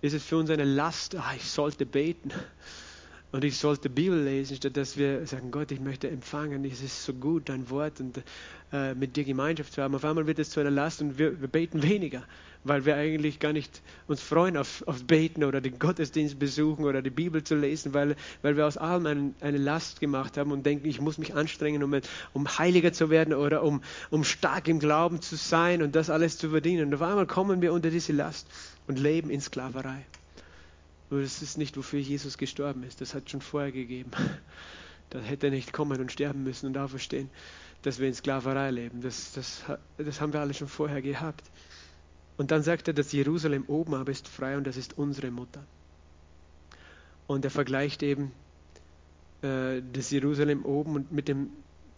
ist 0.00 0.14
es 0.14 0.24
für 0.24 0.38
uns 0.38 0.48
eine 0.48 0.64
Last, 0.64 1.14
ah, 1.16 1.32
ich 1.36 1.50
sollte 1.50 1.84
beten. 1.84 2.30
Und 3.30 3.44
ich 3.44 3.58
sollte 3.58 3.90
Bibel 3.90 4.22
lesen, 4.24 4.56
statt 4.56 4.76
dass 4.78 4.96
wir 4.96 5.26
sagen, 5.26 5.50
Gott, 5.50 5.70
ich 5.70 5.80
möchte 5.80 6.08
empfangen, 6.08 6.64
es 6.64 6.80
ist 6.80 7.04
so 7.04 7.12
gut, 7.12 7.50
dein 7.50 7.68
Wort 7.68 8.00
und 8.00 8.22
äh, 8.72 8.94
mit 8.94 9.16
dir 9.16 9.24
Gemeinschaft 9.24 9.74
zu 9.74 9.82
haben. 9.82 9.94
Auf 9.94 10.04
einmal 10.06 10.26
wird 10.26 10.38
es 10.38 10.48
zu 10.48 10.60
einer 10.60 10.70
Last 10.70 11.02
und 11.02 11.18
wir, 11.18 11.38
wir 11.38 11.48
beten 11.48 11.82
weniger, 11.82 12.22
weil 12.64 12.86
wir 12.86 12.96
eigentlich 12.96 13.38
gar 13.38 13.52
nicht 13.52 13.82
uns 14.06 14.22
freuen 14.22 14.56
auf, 14.56 14.82
aufs 14.86 15.02
Beten 15.02 15.44
oder 15.44 15.60
den 15.60 15.78
Gottesdienst 15.78 16.38
besuchen 16.38 16.86
oder 16.86 17.02
die 17.02 17.10
Bibel 17.10 17.44
zu 17.44 17.54
lesen, 17.54 17.92
weil, 17.92 18.16
weil 18.40 18.56
wir 18.56 18.66
aus 18.66 18.78
allem 18.78 19.04
ein, 19.04 19.34
eine 19.42 19.58
Last 19.58 20.00
gemacht 20.00 20.38
haben 20.38 20.50
und 20.50 20.64
denken, 20.64 20.88
ich 20.88 20.98
muss 20.98 21.18
mich 21.18 21.34
anstrengen, 21.34 21.82
um, 21.82 21.94
um 22.32 22.58
heiliger 22.58 22.94
zu 22.94 23.10
werden 23.10 23.34
oder 23.34 23.62
um, 23.62 23.82
um 24.08 24.24
stark 24.24 24.68
im 24.68 24.78
Glauben 24.78 25.20
zu 25.20 25.36
sein 25.36 25.82
und 25.82 25.94
das 25.94 26.08
alles 26.08 26.38
zu 26.38 26.48
verdienen. 26.48 26.86
Und 26.86 26.94
auf 26.94 27.02
einmal 27.02 27.26
kommen 27.26 27.60
wir 27.60 27.74
unter 27.74 27.90
diese 27.90 28.14
Last 28.14 28.46
und 28.86 28.98
leben 28.98 29.28
in 29.28 29.42
Sklaverei. 29.42 30.06
Nur 31.10 31.22
das 31.22 31.42
ist 31.42 31.58
nicht, 31.58 31.76
wofür 31.76 32.00
Jesus 32.00 32.38
gestorben 32.38 32.82
ist. 32.82 33.00
Das 33.00 33.14
hat 33.14 33.30
schon 33.30 33.40
vorher 33.40 33.72
gegeben. 33.72 34.10
Da 35.10 35.20
hätte 35.20 35.46
er 35.46 35.52
nicht 35.52 35.72
kommen 35.72 35.98
und 36.02 36.12
sterben 36.12 36.44
müssen 36.44 36.66
und 36.66 36.76
auferstehen, 36.76 37.30
dass 37.80 37.98
wir 37.98 38.08
in 38.08 38.12
Sklaverei 38.12 38.70
leben. 38.70 39.00
Das, 39.00 39.32
das, 39.32 39.64
das 39.96 40.20
haben 40.20 40.34
wir 40.34 40.40
alle 40.40 40.52
schon 40.52 40.68
vorher 40.68 41.00
gehabt. 41.00 41.50
Und 42.36 42.50
dann 42.50 42.62
sagt 42.62 42.88
er, 42.88 42.92
dass 42.92 43.12
Jerusalem 43.12 43.64
oben 43.68 43.94
aber 43.94 44.12
ist 44.12 44.28
frei 44.28 44.58
und 44.58 44.66
das 44.66 44.76
ist 44.76 44.98
unsere 44.98 45.30
Mutter. 45.30 45.64
Und 47.26 47.42
er 47.42 47.50
vergleicht 47.50 48.02
eben 48.02 48.32
äh, 49.40 49.80
das 49.94 50.10
Jerusalem 50.10 50.64
oben 50.66 50.94
und 50.94 51.10
mit 51.10 51.28
dem 51.28 51.48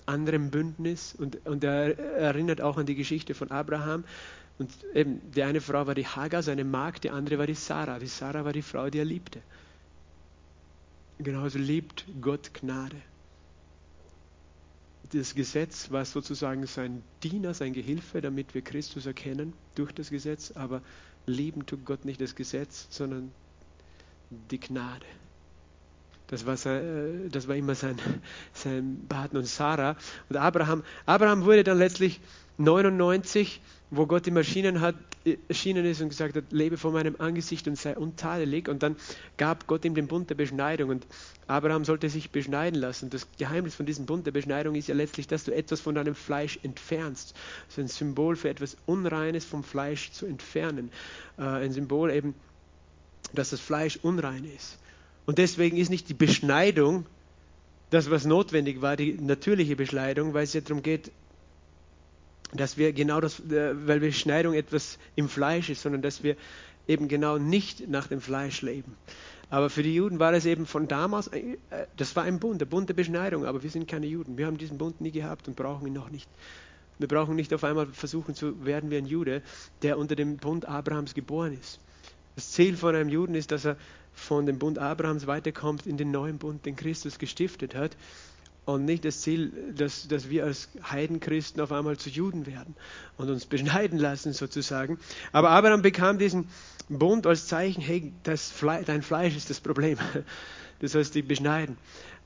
anderen 0.06 0.50
Bündnis 0.50 1.14
und, 1.16 1.46
und 1.46 1.64
er 1.64 1.98
erinnert 1.98 2.60
auch 2.60 2.76
an 2.78 2.86
die 2.86 2.94
Geschichte 2.94 3.34
von 3.34 3.50
Abraham, 3.50 4.04
und 4.60 4.70
eben, 4.94 5.22
die 5.32 5.42
eine 5.42 5.62
Frau 5.62 5.86
war 5.86 5.94
die 5.94 6.06
Hagar, 6.06 6.42
seine 6.42 6.64
Magd, 6.64 7.04
die 7.04 7.10
andere 7.10 7.38
war 7.38 7.46
die 7.46 7.54
Sarah. 7.54 7.98
Die 7.98 8.06
Sarah 8.06 8.44
war 8.44 8.52
die 8.52 8.60
Frau, 8.60 8.90
die 8.90 8.98
er 8.98 9.06
liebte. 9.06 9.40
Genauso 11.18 11.58
liebt 11.58 12.04
Gott 12.20 12.52
Gnade. 12.52 12.96
Das 15.14 15.34
Gesetz 15.34 15.90
war 15.90 16.04
sozusagen 16.04 16.66
sein 16.66 17.02
Diener, 17.22 17.54
sein 17.54 17.72
Gehilfe, 17.72 18.20
damit 18.20 18.54
wir 18.54 18.60
Christus 18.60 19.06
erkennen 19.06 19.54
durch 19.76 19.92
das 19.92 20.10
Gesetz. 20.10 20.50
Aber 20.50 20.82
lieben 21.24 21.64
tut 21.64 21.86
Gott 21.86 22.04
nicht 22.04 22.20
das 22.20 22.34
Gesetz, 22.34 22.86
sondern 22.90 23.32
die 24.50 24.60
Gnade. 24.60 25.06
Das 26.26 26.44
war, 26.44 26.58
sein, 26.58 27.30
das 27.32 27.48
war 27.48 27.56
immer 27.56 27.74
sein, 27.74 27.96
sein 28.52 29.06
Partner 29.08 29.38
und 29.38 29.46
Sarah. 29.46 29.96
Und 30.28 30.36
Abraham, 30.36 30.84
Abraham 31.06 31.46
wurde 31.46 31.64
dann 31.64 31.78
letztlich 31.78 32.20
99 32.60 33.60
wo 33.90 34.06
Gott 34.06 34.26
ihm 34.26 34.36
erschienen, 34.36 34.80
hat, 34.80 34.94
erschienen 35.48 35.84
ist 35.84 36.00
und 36.00 36.10
gesagt 36.10 36.36
hat, 36.36 36.44
lebe 36.50 36.76
vor 36.76 36.92
meinem 36.92 37.16
Angesicht 37.18 37.66
und 37.66 37.76
sei 37.76 37.96
untadelig. 37.96 38.68
Und 38.68 38.82
dann 38.82 38.96
gab 39.36 39.66
Gott 39.66 39.84
ihm 39.84 39.94
den 39.94 40.06
Bund 40.06 40.30
der 40.30 40.36
Beschneidung 40.36 40.90
und 40.90 41.06
Abraham 41.48 41.84
sollte 41.84 42.08
sich 42.08 42.30
beschneiden 42.30 42.80
lassen. 42.80 43.10
Das 43.10 43.26
Geheimnis 43.36 43.74
von 43.74 43.86
diesem 43.86 44.06
Bund 44.06 44.26
der 44.26 44.30
Beschneidung 44.30 44.76
ist 44.76 44.86
ja 44.86 44.94
letztlich, 44.94 45.26
dass 45.26 45.44
du 45.44 45.52
etwas 45.52 45.80
von 45.80 45.96
deinem 45.96 46.14
Fleisch 46.14 46.58
entfernst. 46.62 47.34
Das 47.66 47.78
ist 47.78 47.78
ein 47.78 47.88
Symbol 47.88 48.36
für 48.36 48.48
etwas 48.48 48.76
Unreines 48.86 49.44
vom 49.44 49.64
Fleisch 49.64 50.12
zu 50.12 50.26
entfernen. 50.26 50.90
Äh, 51.36 51.42
ein 51.42 51.72
Symbol 51.72 52.12
eben, 52.12 52.34
dass 53.34 53.50
das 53.50 53.60
Fleisch 53.60 53.98
unrein 54.02 54.44
ist. 54.44 54.78
Und 55.26 55.38
deswegen 55.38 55.76
ist 55.76 55.90
nicht 55.90 56.08
die 56.08 56.14
Beschneidung 56.14 57.06
das, 57.90 58.08
was 58.08 58.24
notwendig 58.24 58.82
war, 58.82 58.96
die 58.96 59.14
natürliche 59.14 59.74
Beschneidung, 59.74 60.32
weil 60.32 60.44
es 60.44 60.52
ja 60.52 60.60
darum 60.60 60.84
geht, 60.84 61.10
dass 62.52 62.76
wir 62.76 62.92
genau 62.92 63.20
das, 63.20 63.40
äh, 63.40 63.86
weil 63.86 64.00
Beschneidung 64.00 64.54
etwas 64.54 64.98
im 65.16 65.28
Fleisch 65.28 65.70
ist, 65.70 65.82
sondern 65.82 66.02
dass 66.02 66.22
wir 66.22 66.36
eben 66.88 67.08
genau 67.08 67.38
nicht 67.38 67.88
nach 67.88 68.08
dem 68.08 68.20
Fleisch 68.20 68.62
leben. 68.62 68.96
Aber 69.50 69.68
für 69.68 69.82
die 69.82 69.94
Juden 69.94 70.18
war 70.18 70.32
es 70.32 70.46
eben 70.46 70.66
von 70.66 70.88
damals, 70.88 71.28
äh, 71.28 71.56
das 71.96 72.14
war 72.16 72.24
ein 72.24 72.38
Bund, 72.38 72.60
der 72.60 72.66
Bund 72.66 72.88
der 72.88 72.94
Beschneidung, 72.94 73.44
aber 73.44 73.62
wir 73.62 73.70
sind 73.70 73.88
keine 73.88 74.06
Juden. 74.06 74.38
Wir 74.38 74.46
haben 74.46 74.58
diesen 74.58 74.78
Bund 74.78 75.00
nie 75.00 75.10
gehabt 75.10 75.48
und 75.48 75.56
brauchen 75.56 75.86
ihn 75.86 75.92
noch 75.92 76.10
nicht. 76.10 76.28
Wir 76.98 77.08
brauchen 77.08 77.34
nicht 77.34 77.52
auf 77.54 77.64
einmal 77.64 77.86
versuchen 77.86 78.34
zu 78.34 78.64
werden 78.64 78.90
wie 78.90 78.96
ein 78.96 79.06
Jude, 79.06 79.42
der 79.82 79.98
unter 79.98 80.16
dem 80.16 80.36
Bund 80.36 80.68
Abrahams 80.68 81.14
geboren 81.14 81.56
ist. 81.58 81.80
Das 82.36 82.52
Ziel 82.52 82.76
von 82.76 82.94
einem 82.94 83.08
Juden 83.08 83.34
ist, 83.34 83.50
dass 83.50 83.64
er 83.64 83.76
von 84.12 84.46
dem 84.46 84.58
Bund 84.58 84.78
Abrahams 84.78 85.26
weiterkommt 85.26 85.86
in 85.86 85.96
den 85.96 86.10
neuen 86.10 86.38
Bund, 86.38 86.66
den 86.66 86.76
Christus 86.76 87.18
gestiftet 87.18 87.74
hat 87.74 87.96
und 88.74 88.84
nicht 88.84 89.04
das 89.04 89.20
Ziel, 89.20 89.52
dass, 89.74 90.08
dass 90.08 90.30
wir 90.30 90.44
als 90.44 90.68
Heidenchristen 90.82 91.60
auf 91.60 91.72
einmal 91.72 91.96
zu 91.96 92.10
Juden 92.10 92.46
werden 92.46 92.74
und 93.16 93.30
uns 93.30 93.46
beschneiden 93.46 93.98
lassen 93.98 94.32
sozusagen. 94.32 94.98
Aber 95.32 95.50
Abraham 95.50 95.82
bekam 95.82 96.18
diesen 96.18 96.48
Bund 96.88 97.26
als 97.26 97.46
Zeichen, 97.46 97.80
hey, 97.80 98.12
das 98.24 98.50
Fle 98.50 98.82
dein 98.84 99.02
Fleisch 99.02 99.36
ist 99.36 99.50
das 99.50 99.60
Problem. 99.60 99.98
Du 100.80 100.88
sollst 100.88 101.14
dich 101.14 101.28
beschneiden 101.28 101.76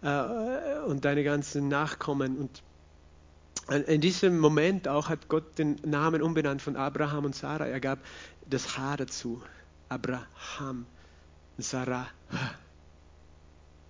äh, 0.03 0.79
und 0.87 1.05
deine 1.05 1.25
ganzen 1.25 1.67
Nachkommen. 1.67 2.39
Und 2.39 2.63
in 3.89 4.01
diesem 4.01 4.39
Moment 4.39 4.87
auch 4.87 5.09
hat 5.09 5.29
Gott 5.29 5.59
den 5.59 5.75
Namen 5.85 6.23
umbenannt 6.23 6.63
von 6.63 6.77
Abraham 6.77 7.25
und 7.25 7.35
Sarah. 7.35 7.67
Er 7.67 7.81
gab 7.81 7.99
das 8.49 8.79
H 8.79 8.99
dazu. 8.99 9.43
Abraham, 9.89 10.87
Sarah. 11.59 12.07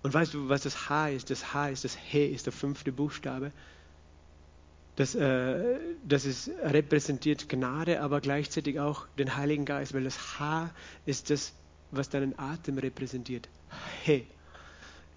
Und 0.05 0.13
weißt 0.13 0.35
du, 0.35 0.49
was 0.49 0.61
das 0.61 0.87
H 0.87 1.09
ist? 1.09 1.31
Das 1.31 1.55
H 1.55 1.69
ist, 1.69 1.83
das 1.83 1.97
He 1.97 2.27
ist 2.27 2.45
der 2.45 2.53
fünfte 2.53 2.91
Buchstabe. 2.91 3.51
Das, 4.97 5.15
äh, 5.15 5.79
das 6.07 6.25
ist, 6.25 6.51
repräsentiert 6.61 7.49
Gnade, 7.49 8.01
aber 8.01 8.21
gleichzeitig 8.21 8.79
auch 8.79 9.07
den 9.17 9.35
Heiligen 9.35 9.65
Geist, 9.65 9.95
weil 9.95 10.03
das 10.03 10.39
H 10.39 10.69
ist 11.07 11.31
das, 11.31 11.53
was 11.89 12.07
deinen 12.07 12.37
Atem 12.37 12.77
repräsentiert. 12.77 13.49
He 14.03 14.27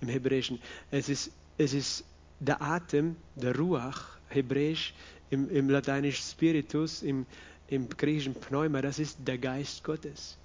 im 0.01 0.09
Hebräischen. 0.09 0.59
Es 0.91 1.11
ist, 1.11 1.33
es 1.59 1.75
ist 1.75 2.05
der 2.41 2.63
Atem, 2.63 3.17
der 3.37 3.55
Ruach, 3.59 4.17
hebräisch, 4.31 4.95
im, 5.29 5.51
im 5.51 5.69
Lateinischen 5.69 6.25
Spiritus, 6.25 7.03
im, 7.03 7.27
im 7.67 7.91
griechischen 7.91 8.33
Pneuma, 8.33 8.81
das 8.81 8.99
ist 8.99 9.19
der 9.27 9.37
Geist 9.37 9.85
Gottes. 9.85 10.39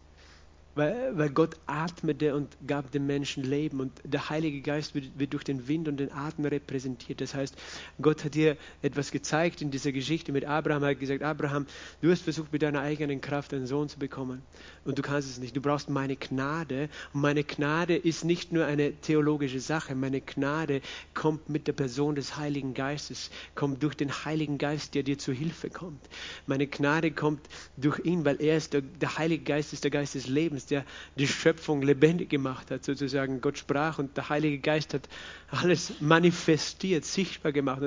Weil, 0.75 1.15
weil 1.15 1.29
Gott 1.29 1.55
atmete 1.67 2.35
und 2.35 2.57
gab 2.65 2.91
dem 2.91 3.05
Menschen 3.05 3.43
Leben 3.43 3.79
und 3.79 3.91
der 4.03 4.29
Heilige 4.29 4.61
Geist 4.61 4.95
wird, 4.95 5.19
wird, 5.19 5.33
durch 5.33 5.43
den 5.43 5.67
Wind 5.67 5.87
und 5.87 5.97
den 5.97 6.11
Atem 6.11 6.45
repräsentiert. 6.45 7.21
Das 7.21 7.35
heißt, 7.35 7.55
Gott 8.01 8.23
hat 8.25 8.33
dir 8.33 8.57
etwas 8.81 9.11
gezeigt 9.11 9.61
in 9.61 9.69
dieser 9.69 9.91
Geschichte 9.91 10.31
mit 10.31 10.45
Abraham. 10.45 10.81
Er 10.83 10.89
hat 10.91 10.99
gesagt, 10.99 11.21
Abraham, 11.21 11.67
du 12.01 12.09
hast 12.09 12.23
versucht 12.23 12.51
mit 12.51 12.63
deiner 12.63 12.81
eigenen 12.81 13.21
Kraft 13.21 13.53
einen 13.53 13.67
Sohn 13.67 13.87
zu 13.87 13.99
bekommen 13.99 14.41
und 14.83 14.97
du 14.97 15.03
kannst 15.03 15.29
es 15.29 15.37
nicht. 15.37 15.55
Du 15.55 15.61
brauchst 15.61 15.89
meine 15.89 16.15
Gnade 16.15 16.89
und 17.13 17.21
meine 17.21 17.43
Gnade 17.43 17.95
ist 17.95 18.25
nicht 18.25 18.51
nur 18.51 18.65
eine 18.65 18.93
theologische 18.93 19.59
Sache. 19.59 19.93
Meine 19.93 20.21
Gnade 20.21 20.81
kommt 21.13 21.49
mit 21.49 21.67
der 21.67 21.73
Person 21.73 22.15
des 22.15 22.37
Heiligen 22.37 22.73
Geistes, 22.73 23.29
kommt 23.53 23.83
durch 23.83 23.93
den 23.93 24.11
Heiligen 24.25 24.57
Geist, 24.57 24.95
der 24.95 25.03
dir 25.03 25.19
zu 25.19 25.33
Hilfe 25.33 25.69
kommt. 25.69 26.01
Meine 26.47 26.65
Gnade 26.65 27.11
kommt 27.11 27.47
durch 27.77 27.99
ihn, 27.99 28.25
weil 28.25 28.41
er 28.41 28.57
ist 28.57 28.73
der, 28.73 28.81
der 28.81 29.19
Heilige 29.19 29.43
Geist 29.43 29.73
ist 29.73 29.83
der 29.83 29.91
Geist 29.91 30.15
des 30.15 30.27
Lebens 30.27 30.62
ist, 30.63 30.71
der 30.71 30.85
die 31.17 31.27
Schöpfung 31.27 31.81
lebendig 31.81 32.29
gemacht 32.29 32.71
hat, 32.71 32.83
sozusagen. 32.83 33.41
Gott 33.41 33.57
sprach 33.57 33.99
und 33.99 34.15
der 34.17 34.29
Heilige 34.29 34.59
Geist 34.59 34.93
hat 34.93 35.07
alles 35.51 35.93
manifestiert, 35.99 37.05
sichtbar 37.05 37.51
gemacht. 37.51 37.81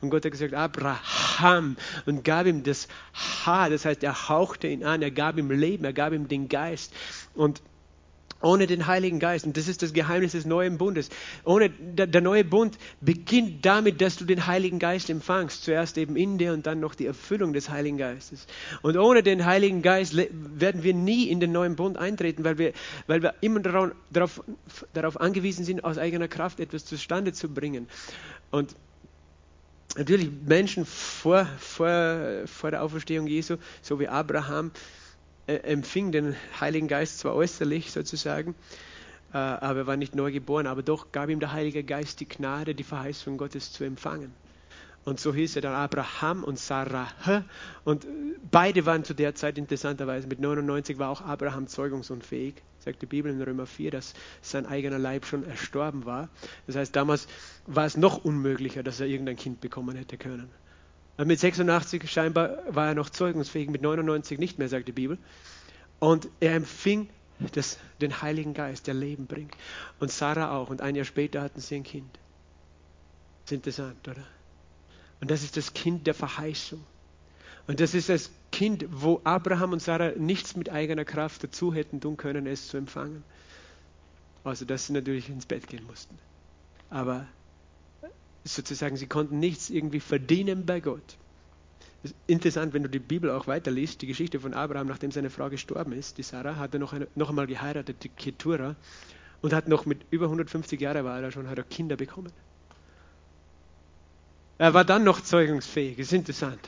Und 0.00 0.10
Gott 0.10 0.24
hat 0.24 0.32
gesagt, 0.32 0.54
Abraham, 0.54 1.76
und 2.06 2.24
gab 2.24 2.46
ihm 2.46 2.62
das 2.62 2.88
Haar, 3.14 3.70
das 3.70 3.84
heißt, 3.84 4.02
er 4.04 4.28
hauchte 4.28 4.68
ihn 4.68 4.84
an, 4.84 5.02
er 5.02 5.10
gab 5.10 5.38
ihm 5.38 5.50
Leben, 5.50 5.84
er 5.84 5.92
gab 5.92 6.12
ihm 6.12 6.28
den 6.28 6.48
Geist. 6.48 6.92
Und 7.34 7.62
ohne 8.40 8.66
den 8.66 8.86
Heiligen 8.86 9.18
Geist. 9.18 9.46
Und 9.46 9.56
das 9.56 9.68
ist 9.68 9.82
das 9.82 9.92
Geheimnis 9.92 10.32
des 10.32 10.46
neuen 10.46 10.78
Bundes. 10.78 11.08
Ohne 11.44 11.70
der, 11.70 12.06
der, 12.06 12.20
neue 12.20 12.44
Bund 12.44 12.78
beginnt 13.00 13.64
damit, 13.66 14.00
dass 14.00 14.16
du 14.16 14.24
den 14.24 14.46
Heiligen 14.46 14.78
Geist 14.78 15.10
empfangst. 15.10 15.64
Zuerst 15.64 15.98
eben 15.98 16.16
in 16.16 16.38
dir 16.38 16.52
und 16.52 16.66
dann 16.66 16.80
noch 16.80 16.94
die 16.94 17.06
Erfüllung 17.06 17.52
des 17.52 17.68
Heiligen 17.68 17.98
Geistes. 17.98 18.46
Und 18.82 18.96
ohne 18.96 19.22
den 19.22 19.44
Heiligen 19.44 19.82
Geist 19.82 20.16
werden 20.16 20.82
wir 20.82 20.94
nie 20.94 21.28
in 21.28 21.40
den 21.40 21.52
neuen 21.52 21.76
Bund 21.76 21.96
eintreten, 21.96 22.44
weil 22.44 22.58
wir, 22.58 22.72
weil 23.06 23.22
wir 23.22 23.34
immer 23.40 23.60
darauf, 23.60 24.42
darauf, 24.94 25.20
angewiesen 25.20 25.64
sind, 25.64 25.84
aus 25.84 25.98
eigener 25.98 26.28
Kraft 26.28 26.60
etwas 26.60 26.84
zustande 26.84 27.32
zu 27.32 27.48
bringen. 27.48 27.88
Und 28.50 28.74
natürlich 29.96 30.30
Menschen 30.46 30.86
vor, 30.86 31.46
vor, 31.58 32.42
vor 32.46 32.70
der 32.70 32.82
Auferstehung 32.82 33.26
Jesu, 33.26 33.56
so 33.82 33.98
wie 33.98 34.08
Abraham, 34.08 34.70
empfing 35.48 36.12
den 36.12 36.36
Heiligen 36.60 36.88
Geist 36.88 37.18
zwar 37.18 37.34
äußerlich 37.34 37.90
sozusagen, 37.90 38.54
äh, 39.32 39.38
aber 39.38 39.80
er 39.80 39.86
war 39.86 39.96
nicht 39.96 40.14
neu 40.14 40.30
geboren, 40.30 40.66
aber 40.66 40.82
doch 40.82 41.10
gab 41.12 41.30
ihm 41.30 41.40
der 41.40 41.52
Heilige 41.52 41.82
Geist 41.82 42.20
die 42.20 42.28
Gnade, 42.28 42.74
die 42.74 42.84
Verheißung 42.84 43.38
Gottes 43.38 43.72
zu 43.72 43.84
empfangen. 43.84 44.32
Und 45.04 45.18
so 45.18 45.32
hieß 45.32 45.56
er 45.56 45.62
dann 45.62 45.72
Abraham 45.72 46.44
und 46.44 46.58
Sarah. 46.58 47.08
Und 47.84 48.06
beide 48.50 48.84
waren 48.84 49.04
zu 49.04 49.14
der 49.14 49.34
Zeit 49.34 49.56
interessanterweise, 49.56 50.26
mit 50.28 50.38
99 50.38 50.98
war 50.98 51.08
auch 51.08 51.22
Abraham 51.22 51.66
zeugungsunfähig, 51.66 52.56
sagt 52.80 53.00
die 53.00 53.06
Bibel 53.06 53.32
in 53.32 53.40
Römer 53.40 53.64
4, 53.64 53.90
dass 53.90 54.12
sein 54.42 54.66
eigener 54.66 54.98
Leib 54.98 55.24
schon 55.24 55.44
erstorben 55.44 56.04
war. 56.04 56.28
Das 56.66 56.76
heißt, 56.76 56.94
damals 56.94 57.26
war 57.66 57.86
es 57.86 57.96
noch 57.96 58.22
unmöglicher, 58.22 58.82
dass 58.82 59.00
er 59.00 59.06
irgendein 59.06 59.36
Kind 59.36 59.62
bekommen 59.62 59.96
hätte 59.96 60.18
können. 60.18 60.50
Mit 61.24 61.40
86 61.40 62.08
scheinbar 62.10 62.58
war 62.68 62.88
er 62.88 62.94
noch 62.94 63.10
zeugungsfähig, 63.10 63.68
mit 63.70 63.82
99 63.82 64.38
nicht 64.38 64.58
mehr, 64.58 64.68
sagt 64.68 64.86
die 64.86 64.92
Bibel. 64.92 65.18
Und 65.98 66.28
er 66.38 66.54
empfing 66.54 67.08
das, 67.52 67.78
den 68.00 68.22
Heiligen 68.22 68.54
Geist, 68.54 68.86
der 68.86 68.94
Leben 68.94 69.26
bringt. 69.26 69.56
Und 69.98 70.12
Sarah 70.12 70.56
auch. 70.56 70.70
Und 70.70 70.80
ein 70.80 70.94
Jahr 70.94 71.04
später 71.04 71.42
hatten 71.42 71.60
sie 71.60 71.76
ein 71.76 71.82
Kind. 71.82 72.18
Das 73.42 73.52
ist 73.52 73.56
interessant, 73.56 74.06
oder? 74.06 74.22
Und 75.20 75.30
das 75.30 75.42
ist 75.42 75.56
das 75.56 75.74
Kind 75.74 76.06
der 76.06 76.14
Verheißung. 76.14 76.84
Und 77.66 77.80
das 77.80 77.94
ist 77.94 78.08
das 78.08 78.30
Kind, 78.52 78.86
wo 78.88 79.20
Abraham 79.24 79.72
und 79.72 79.82
Sarah 79.82 80.12
nichts 80.16 80.56
mit 80.56 80.70
eigener 80.70 81.04
Kraft 81.04 81.42
dazu 81.42 81.74
hätten 81.74 82.00
tun 82.00 82.16
können, 82.16 82.46
es 82.46 82.68
zu 82.68 82.76
empfangen. 82.76 83.24
Außer 84.44 84.64
dass 84.64 84.86
sie 84.86 84.92
natürlich 84.92 85.28
ins 85.28 85.46
Bett 85.46 85.66
gehen 85.66 85.84
mussten. 85.84 86.16
Aber 86.90 87.26
sozusagen, 88.54 88.96
sie 88.96 89.06
konnten 89.06 89.38
nichts 89.38 89.70
irgendwie 89.70 90.00
verdienen 90.00 90.66
bei 90.66 90.80
Gott. 90.80 91.16
Interessant, 92.26 92.74
wenn 92.74 92.82
du 92.82 92.88
die 92.88 93.00
Bibel 93.00 93.30
auch 93.30 93.46
weiterliest, 93.46 94.00
die 94.02 94.06
Geschichte 94.06 94.38
von 94.38 94.54
Abraham, 94.54 94.86
nachdem 94.86 95.10
seine 95.10 95.30
Frau 95.30 95.50
gestorben 95.50 95.92
ist, 95.92 96.18
die 96.18 96.22
Sarah, 96.22 96.56
hat 96.56 96.72
er 96.72 96.80
noch, 96.80 96.92
eine, 96.92 97.08
noch 97.16 97.28
einmal 97.28 97.46
geheiratet, 97.46 98.04
die 98.04 98.08
Ketura, 98.08 98.76
und 99.42 99.52
hat 99.52 99.68
noch 99.68 99.84
mit 99.84 100.00
über 100.10 100.26
150 100.26 100.80
Jahren 100.80 101.04
war 101.04 101.20
er 101.20 101.30
schon, 101.30 101.48
hat 101.48 101.58
er 101.58 101.64
Kinder 101.64 101.96
bekommen. 101.96 102.32
Er 104.58 104.74
war 104.74 104.84
dann 104.84 105.04
noch 105.04 105.20
zeugungsfähig, 105.20 105.98
ist 105.98 106.12
interessant. 106.12 106.60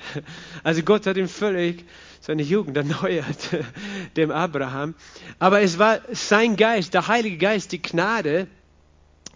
Also 0.62 0.83
Gott 0.83 1.07
hat 1.07 1.16
ihm 1.16 1.28
völlig 1.28 1.85
seine 2.20 2.43
Jugend 2.43 2.76
erneuert, 2.76 3.57
dem 4.16 4.31
Abraham. 4.31 4.95
Aber 5.41 5.61
es 5.61 5.78
war 5.78 6.01
sein 6.12 6.57
Geist, 6.57 6.95
der 6.95 7.09
Heilige 7.09 7.39
Geist, 7.39 7.72
die 7.72 7.83
Gnade, 7.83 8.47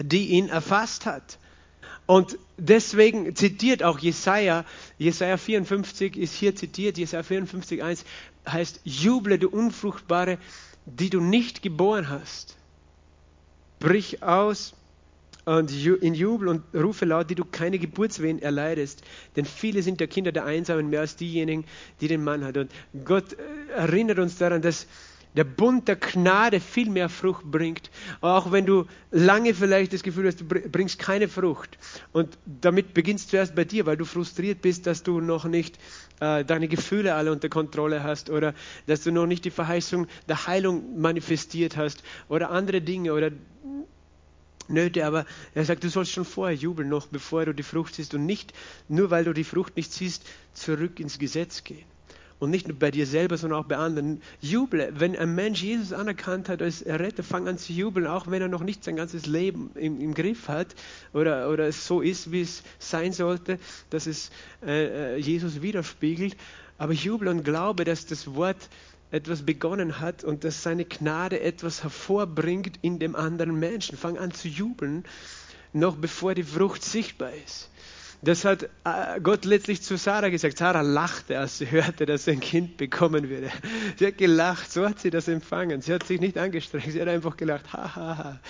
die 0.01 0.29
ihn 0.29 0.49
erfasst 0.49 1.05
hat. 1.05 1.39
Und 2.07 2.39
deswegen 2.59 3.35
zitiert 3.35 3.83
auch 3.83 3.99
Jesaja, 3.99 4.65
Jesaja 4.99 5.37
54 5.37 6.17
ist 6.17 6.35
hier 6.35 6.55
zitiert, 6.55 6.99
Jesaja 6.99 7.23
54, 7.23 7.83
1 7.83 8.05
heißt, 8.47 8.81
juble 8.85 9.39
du 9.39 9.49
Unfruchtbare, 9.49 10.39
die 10.85 11.11
du 11.11 11.21
nicht 11.21 11.63
geboren 11.63 12.09
hast. 12.09 12.57
Brich 13.81 14.23
aus 14.23 14.75
und 15.45 15.71
in 15.87 16.15
Jubel 16.15 16.49
und 16.49 16.63
rufe 16.75 17.05
laut, 17.05 17.29
die 17.29 17.35
du 17.35 17.45
keine 17.45 17.79
Geburtswehen 17.79 18.41
erleidest. 18.41 19.03
Denn 19.37 19.45
viele 19.45 19.83
sind 19.83 20.01
der 20.01 20.07
Kinder 20.07 20.33
der 20.33 20.45
Einsamen 20.47 20.89
mehr 20.89 21.01
als 21.01 21.17
diejenigen, 21.17 21.65
die 22.01 22.09
den 22.09 22.25
Mann 22.25 22.45
hat. 22.45 22.57
Und 22.57 22.71
Gott 23.05 23.35
äh, 23.35 23.73
erinnert 23.73 24.19
uns 24.19 24.39
daran, 24.39 24.63
dass 24.63 24.87
der 25.37 25.45
Bund 25.45 25.89
der 25.89 25.97
Gnade 25.97 26.61
viel 26.61 26.89
mehr 26.89 27.09
Frucht 27.09 27.45
bringt, 27.45 27.91
auch 28.21 28.53
wenn 28.53 28.67
du 28.67 28.87
lange 29.11 29.55
vielleicht 29.55 29.93
das 29.93 30.03
Gefühl 30.03 30.27
hast, 30.27 30.41
du 30.41 30.45
bringst 30.45 30.99
keine 30.99 31.29
Frucht. 31.29 31.77
Und 32.13 32.39
damit 32.47 32.95
beginnst 32.95 33.33
du 33.33 33.37
erst 33.37 33.55
bei 33.55 33.65
dir, 33.65 33.87
weil 33.87 33.97
du 33.97 34.05
frustriert 34.05 34.63
bist, 34.63 34.87
dass 34.87 35.03
du 35.03 35.21
noch 35.21 35.45
nicht 35.45 35.79
äh, 36.21 36.45
deine 36.45 36.69
Gefühle 36.69 37.15
alle 37.15 37.33
unter 37.33 37.49
Kontrolle 37.49 38.03
hast 38.03 38.31
oder 38.31 38.55
dass 38.87 39.03
du 39.03 39.11
noch 39.11 39.27
nicht 39.27 39.45
die 39.45 39.51
Verheißung 39.51 40.07
der 40.29 40.47
Heilung 40.47 41.01
manifestiert 41.01 41.77
hast 41.77 42.05
oder 42.29 42.51
andere 42.51 42.81
Dinge 42.81 43.13
oder 43.13 43.31
Nöte, 44.69 45.05
aber 45.05 45.27
er 45.55 45.65
sagt, 45.65 45.85
du 45.85 45.91
sollst 45.91 46.13
schon 46.13 46.25
vorher 46.25 46.57
jubeln, 46.57 46.89
noch 46.89 47.09
bevor 47.09 47.45
du 47.45 47.53
die 47.53 47.63
Frucht 47.63 47.97
siehst 47.97 48.15
und 48.15 48.25
nicht, 48.25 48.55
nur 48.89 49.11
weil 49.11 49.25
du 49.25 49.35
die 49.35 49.45
Frucht 49.45 49.77
nicht 49.77 49.93
siehst, 49.93 50.25
zurück 50.55 51.01
ins 51.01 51.19
Gesetz 51.19 51.65
gehen. 51.65 51.85
Und 52.45 52.51
nicht 52.51 52.69
nur 52.69 52.79
bei 52.79 52.91
dir 52.91 53.07
selber, 53.07 53.39
sondern 53.39 53.59
auch 53.59 53.65
bei 53.65 53.79
anderen. 53.79 54.21
Juble. 54.43 54.93
Wenn 54.95 55.17
ein 55.17 55.35
Mensch 55.35 55.63
Jesus 55.63 55.95
anerkannt 55.95 56.51
hat 56.51 56.61
als 56.61 56.83
Erretter, 56.83 57.23
fang 57.23 57.49
an 57.49 57.57
zu 57.57 57.73
jubeln, 57.73 58.07
auch 58.07 58.27
wenn 58.27 58.43
er 58.43 58.49
noch 58.49 58.63
nicht 58.63 58.85
sein 58.85 58.97
ganzes 58.97 59.25
Leben 59.25 59.71
im, 59.77 59.99
im 59.99 60.13
Griff 60.13 60.49
hat 60.49 60.75
oder, 61.15 61.49
oder 61.49 61.67
es 61.67 61.87
so 61.87 62.03
ist, 62.03 62.33
wie 62.33 62.43
es 62.43 62.63
sein 62.79 63.15
sollte, 63.15 63.59
dass 63.89 64.07
es 64.07 64.31
äh, 64.63 65.15
äh 65.15 65.17
Jesus 65.17 65.63
widerspiegelt. 65.63 66.37
Aber 66.77 66.93
jubel 66.93 67.29
und 67.29 67.45
glaube, 67.45 67.85
dass 67.85 68.05
das 68.05 68.35
Wort 68.35 68.69
etwas 69.11 69.41
begonnen 69.47 70.01
hat 70.01 70.23
und 70.23 70.45
dass 70.45 70.63
seine 70.63 70.85
Gnade 70.85 71.41
etwas 71.41 71.83
hervorbringt 71.83 72.79
in 72.83 72.99
dem 72.99 73.17
anderen 73.17 73.59
Menschen. 73.59 73.97
Fang 73.97 74.19
an 74.19 74.33
zu 74.33 74.49
jubeln, 74.49 75.05
noch 75.73 75.97
bevor 75.97 76.35
die 76.35 76.43
Frucht 76.43 76.85
sichtbar 76.85 77.33
ist. 77.47 77.71
Das 78.25 78.45
hat 78.47 78.65
äh, 78.85 79.21
Gott 79.23 79.45
letztlich 79.45 79.83
zu 79.83 79.97
Sarah 79.99 80.31
gesagt. 80.31 80.57
Sarah 80.59 80.81
lachte, 80.81 81.39
als 81.39 81.59
sie 81.59 81.71
hörte, 81.71 82.07
dass 82.07 82.25
sie 82.25 82.33
ein 82.33 82.41
Kind 82.41 82.77
bekommen 82.77 83.29
würde. 83.29 83.51
Sie 83.99 84.07
hat 84.07 84.19
gelacht, 84.19 84.73
so 84.73 84.89
hat 84.89 84.99
sie 84.99 85.11
das 85.11 85.29
empfangen. 85.29 85.83
Sie 85.83 85.93
hat 85.93 86.07
sich 86.07 86.21
nicht 86.21 86.39
angestrengt, 86.39 86.91
sie 86.91 87.01
hat 87.01 87.09
einfach 87.09 87.37
gelacht. 87.37 87.73
Ha, 87.73 87.97
ha, 87.97 88.19
ha. 88.19 88.41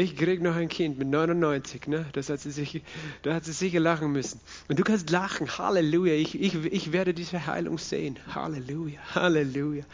Ich 0.00 0.16
krieg 0.16 0.40
noch 0.40 0.56
ein 0.56 0.70
Kind 0.70 0.98
mit 0.98 1.08
99. 1.08 1.86
Ne? 1.86 2.06
Das 2.14 2.30
hat 2.30 2.40
sie 2.40 2.50
sich, 2.50 2.82
da 3.20 3.34
hat 3.34 3.44
sie 3.44 3.52
sicher 3.52 3.80
lachen 3.80 4.10
müssen. 4.10 4.40
Und 4.68 4.78
du 4.78 4.82
kannst 4.82 5.10
lachen. 5.10 5.46
Halleluja. 5.58 6.14
Ich, 6.14 6.40
ich, 6.40 6.54
ich 6.54 6.92
werde 6.92 7.12
diese 7.12 7.46
Heilung 7.46 7.76
sehen. 7.76 8.18
Halleluja. 8.34 8.98
Halleluja. 9.14 9.84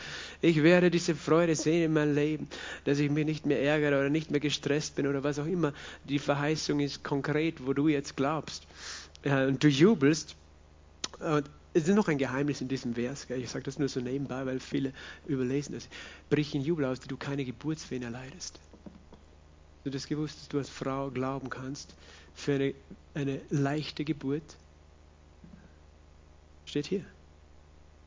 Ich 0.43 0.63
werde 0.63 0.93
diese 0.93 1.17
Freude 1.17 1.57
sehen 1.57 1.87
in 1.87 1.93
meinem 1.93 2.15
Leben, 2.15 2.49
dass 2.85 3.01
ich 3.01 3.11
mich 3.11 3.27
nicht 3.27 3.47
mehr 3.47 3.61
ärgere 3.61 3.99
oder 3.99 4.09
nicht 4.09 4.31
mehr 4.31 4.39
gestresst 4.39 4.95
bin 4.95 5.09
oder 5.09 5.25
was 5.25 5.41
auch 5.41 5.47
immer. 5.47 5.73
Die 6.05 6.21
Verheißung 6.21 6.79
ist 6.79 7.03
konkret, 7.03 7.67
wo 7.67 7.73
du 7.73 7.89
jetzt 7.89 8.17
glaubst 8.17 8.65
äh, 9.25 9.47
und 9.47 9.65
du 9.65 9.67
jubelst. 9.67 10.37
Und 11.19 11.51
es 11.75 11.89
ist 11.89 11.97
noch 11.97 12.07
ein 12.07 12.19
Geheimnis 12.19 12.61
in 12.61 12.69
diesem 12.69 12.95
Vers. 12.95 13.27
Gell? 13.27 13.43
Ich 13.43 13.51
sage 13.51 13.65
das 13.65 13.81
nur 13.81 13.89
so 13.89 13.99
nebenbei, 13.99 14.47
weil 14.47 14.61
viele 14.61 14.93
überlesen 15.27 15.75
das. 15.75 15.89
Brich 16.31 16.55
in 16.55 16.63
Jubel 16.63 16.85
aus, 16.85 17.01
die 17.01 17.09
du 17.09 17.17
keine 17.17 17.45
Geburtswehen 17.45 18.05
erleidest. 18.05 18.61
Du 19.87 19.91
das 19.91 20.07
gewusst, 20.07 20.41
dass 20.41 20.49
du 20.49 20.59
als 20.59 20.69
Frau 20.69 21.11
glauben 21.11 21.49
kannst 21.49 21.95
für 22.35 22.55
eine, 22.55 22.75
eine 23.15 23.41
leichte 23.51 24.05
Geburt? 24.05 24.57
Steht 26.65 26.87
hier. 26.87 27.05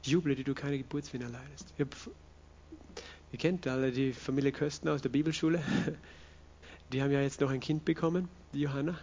Juble, 0.04 0.36
die 0.36 0.44
du 0.44 0.54
keine 0.54 0.78
Geburtswehen 0.78 1.24
erleidest. 1.24 1.74
Ihr 1.78 3.40
kennt 3.40 3.66
alle 3.68 3.92
die 3.92 4.12
Familie 4.12 4.52
Kösten 4.52 4.90
aus 4.90 5.02
der 5.02 5.10
Bibelschule. 5.10 5.64
Die 6.92 7.04
haben 7.04 7.12
ja 7.12 7.22
jetzt 7.22 7.40
noch 7.40 7.52
ein 7.52 7.60
Kind 7.60 7.86
bekommen, 7.86 8.28
die 8.52 8.62
Johanna. 8.62 8.98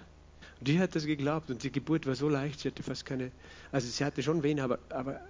Die 0.61 0.81
hat 0.81 0.97
das 0.97 1.07
geglaubt 1.07 1.53
und 1.53 1.63
die 1.63 1.71
Geburt 1.71 2.05
war 2.05 2.17
so 2.17 2.29
leicht, 2.29 2.59
sie 2.59 2.69
hatte 2.69 2.83
fast 2.83 3.07
keine, 3.07 3.31
also 3.71 3.87
sie 3.87 4.05
hatte 4.05 4.25
schon 4.25 4.43
Wehen, 4.43 4.59
aber, 4.59 4.81
aber 4.89 5.21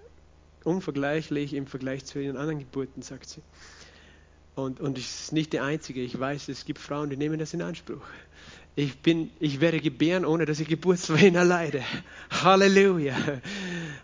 unvergleichlich 0.64 1.53
im 1.53 1.66
Vergleich 1.66 2.07
zu 2.07 2.18
ihren 2.18 2.38
anderen 2.38 2.61
Geburten, 2.61 3.03
sagt 3.03 3.28
sie. 3.28 3.42
Und, 4.57 4.80
und 4.80 4.96
ich 4.96 5.04
ist 5.04 5.32
nicht 5.32 5.52
die 5.52 5.61
einzige. 5.61 6.00
Ich 6.00 6.18
weiß, 6.18 6.48
es 6.48 6.64
gibt 6.64 6.78
Frauen, 6.78 7.11
die 7.11 7.16
nehmen 7.18 7.38
das 7.38 7.52
in 7.52 7.61
Anspruch. 7.61 8.00
Ich, 8.74 8.98
bin, 8.98 9.30
ich 9.38 9.61
werde 9.61 9.80
gebären, 9.80 10.24
ohne 10.24 10.46
dass 10.46 10.61
ich 10.61 10.68
Geburtswehen 10.68 11.34
erleide. 11.34 11.82
Halleluja. 12.30 13.14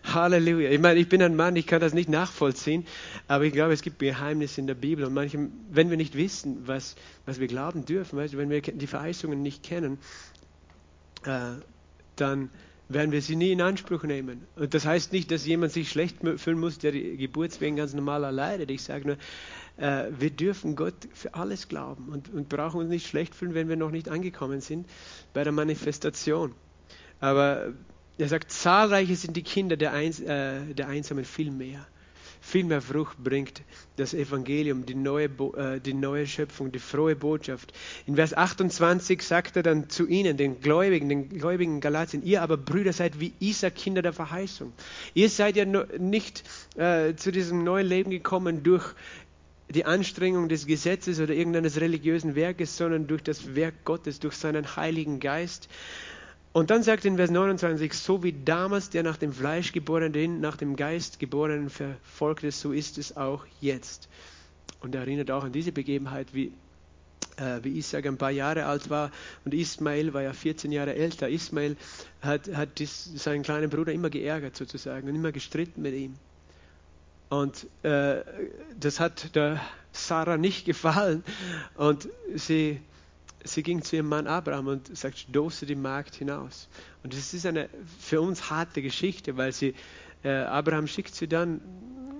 Halleluja. 0.03 0.69
Ich 0.69 0.79
meine, 0.79 0.99
ich 0.99 1.09
bin 1.09 1.23
ein 1.23 1.35
Mann, 1.35 1.55
ich 1.55 1.65
kann 1.65 1.81
das 1.81 1.93
nicht 1.93 2.07
nachvollziehen, 2.07 2.85
aber 3.27 3.45
ich 3.45 3.53
glaube, 3.53 3.73
es 3.73 3.81
gibt 3.81 3.97
Geheimnisse 3.97 4.61
in 4.61 4.67
der 4.67 4.75
Bibel. 4.75 5.05
Und 5.05 5.13
manchem, 5.13 5.51
wenn 5.71 5.89
wir 5.89 5.97
nicht 5.97 6.15
wissen, 6.15 6.67
was, 6.67 6.95
was 7.25 7.39
wir 7.39 7.47
glauben 7.47 7.85
dürfen, 7.85 8.17
weißt 8.17 8.37
wenn 8.37 8.51
wir 8.51 8.61
die 8.61 8.87
Verheißungen 8.87 9.41
nicht 9.41 9.63
kennen, 9.63 9.97
äh, 11.25 11.53
dann 12.15 12.49
werden 12.89 13.11
wir 13.11 13.21
sie 13.21 13.35
nie 13.35 13.51
in 13.51 13.61
Anspruch 13.61 14.03
nehmen. 14.03 14.45
Und 14.55 14.73
das 14.73 14.85
heißt 14.85 15.13
nicht, 15.13 15.31
dass 15.31 15.45
jemand 15.45 15.71
sich 15.71 15.89
schlecht 15.89 16.17
fühlen 16.37 16.59
muss, 16.59 16.77
der 16.77 16.91
die 16.91 17.17
Geburtswehen 17.17 17.75
ganz 17.75 17.93
normal 17.93 18.23
erleidet. 18.23 18.69
Ich 18.71 18.83
sage 18.83 19.07
nur, 19.07 19.17
äh, 19.77 20.05
wir 20.17 20.29
dürfen 20.29 20.75
Gott 20.75 21.07
für 21.13 21.33
alles 21.33 21.67
glauben 21.67 22.09
und, 22.09 22.33
und 22.33 22.49
brauchen 22.49 22.79
uns 22.79 22.89
nicht 22.89 23.07
schlecht 23.07 23.35
fühlen, 23.35 23.53
wenn 23.53 23.69
wir 23.69 23.75
noch 23.75 23.91
nicht 23.91 24.09
angekommen 24.09 24.61
sind 24.61 24.87
bei 25.33 25.43
der 25.43 25.53
Manifestation. 25.53 26.53
Aber 27.19 27.73
er 28.17 28.27
sagt, 28.27 28.51
zahlreiche 28.51 29.15
sind 29.15 29.35
die 29.35 29.43
Kinder 29.43 29.77
der, 29.77 29.93
Eins, 29.93 30.19
äh, 30.19 30.73
der 30.73 30.87
Einsamen, 30.87 31.25
viel 31.25 31.51
mehr. 31.51 31.85
Viel 32.45 32.65
mehr 32.65 32.81
Frucht 32.81 33.23
bringt 33.23 33.61
das 33.95 34.13
Evangelium, 34.13 34.85
die 34.85 34.95
neue, 34.95 35.27
äh, 35.27 35.79
die 35.79 35.93
neue 35.93 36.27
Schöpfung, 36.27 36.73
die 36.73 36.79
frohe 36.79 37.15
Botschaft. 37.15 37.71
In 38.05 38.15
Vers 38.15 38.33
28 38.33 39.21
sagt 39.21 39.55
er 39.55 39.63
dann 39.63 39.89
zu 39.89 40.07
ihnen, 40.07 40.35
den 40.35 40.59
Gläubigen, 40.59 41.07
den 41.07 41.29
Gläubigen 41.29 41.79
Galatien, 41.79 42.21
ihr 42.21 42.41
aber 42.41 42.57
Brüder 42.57 42.91
seid 42.91 43.21
wie 43.21 43.31
Isaac, 43.39 43.75
Kinder 43.75 44.01
der 44.01 44.11
Verheißung. 44.11 44.73
Ihr 45.13 45.29
seid 45.29 45.55
ja 45.55 45.63
nicht 45.63 46.43
äh, 46.75 47.15
zu 47.15 47.31
diesem 47.31 47.63
neuen 47.63 47.87
Leben 47.87 48.11
gekommen 48.11 48.61
durch 48.61 48.93
die 49.73 49.85
Anstrengung 49.85 50.49
des 50.49 50.65
Gesetzes 50.65 51.19
oder 51.19 51.33
irgendeines 51.33 51.79
religiösen 51.79 52.35
Werkes, 52.35 52.77
sondern 52.77 53.07
durch 53.07 53.23
das 53.23 53.55
Werk 53.55 53.83
Gottes, 53.83 54.19
durch 54.19 54.35
seinen 54.35 54.75
Heiligen 54.75 55.19
Geist. 55.19 55.67
Und 56.53 56.69
dann 56.69 56.83
sagt 56.83 57.03
in 57.05 57.17
Vers 57.17 57.31
29, 57.31 57.93
so 57.93 58.23
wie 58.23 58.31
damals 58.31 58.91
der 58.91 59.01
nach 59.01 59.17
dem 59.17 59.33
Fleisch 59.33 59.71
geborenen, 59.71 60.13
den 60.13 60.39
nach 60.39 60.55
dem 60.55 60.75
Geist 60.75 61.19
geborenen 61.19 61.71
verfolgte, 61.71 62.51
so 62.51 62.71
ist 62.71 62.99
es 62.99 63.17
auch 63.17 63.45
jetzt. 63.59 64.07
Und 64.79 64.93
er 64.93 65.01
erinnert 65.01 65.31
auch 65.31 65.43
an 65.43 65.51
diese 65.51 65.71
Begebenheit, 65.71 66.27
wie, 66.33 66.51
äh, 67.37 67.59
wie 67.63 67.77
Isaac 67.77 68.05
ein 68.05 68.17
paar 68.17 68.29
Jahre 68.29 68.65
alt 68.65 68.91
war 68.91 69.09
und 69.45 69.55
Ismael 69.55 70.13
war 70.13 70.21
ja 70.21 70.33
14 70.33 70.71
Jahre 70.71 70.93
älter. 70.93 71.27
Ismael 71.27 71.75
hat, 72.21 72.53
hat 72.53 72.77
dies, 72.77 73.11
seinen 73.15 73.41
kleinen 73.41 73.71
Bruder 73.71 73.91
immer 73.91 74.11
geärgert 74.11 74.55
sozusagen 74.55 75.09
und 75.09 75.15
immer 75.15 75.31
gestritten 75.31 75.81
mit 75.81 75.95
ihm. 75.95 76.13
Und 77.33 77.67
äh, 77.83 78.23
das 78.79 78.99
hat 78.99 79.35
der 79.35 79.59
Sarah 79.91 80.37
nicht 80.37 80.65
gefallen. 80.65 81.23
Und 81.75 82.07
sie 82.35 82.79
sie 83.43 83.63
ging 83.63 83.81
zu 83.81 83.97
ihrem 83.97 84.07
Mann 84.07 84.27
Abraham 84.27 84.67
und 84.67 84.95
sagt, 84.95 85.17
stoße 85.17 85.65
die 85.65 85.75
Magd 85.75 86.15
hinaus. 86.15 86.69
Und 87.03 87.13
das 87.13 87.33
ist 87.33 87.45
eine 87.45 87.69
für 87.99 88.21
uns 88.21 88.49
harte 88.49 88.81
Geschichte, 88.81 89.35
weil 89.35 89.51
sie, 89.51 89.73
äh, 90.23 90.29
Abraham 90.29 90.87
schickt 90.87 91.13
sie 91.13 91.27
dann 91.27 91.59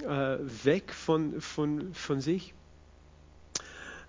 äh, 0.02 0.38
weg 0.66 0.92
von, 0.94 1.40
von, 1.40 1.94
von 1.94 2.20
sich. 2.20 2.54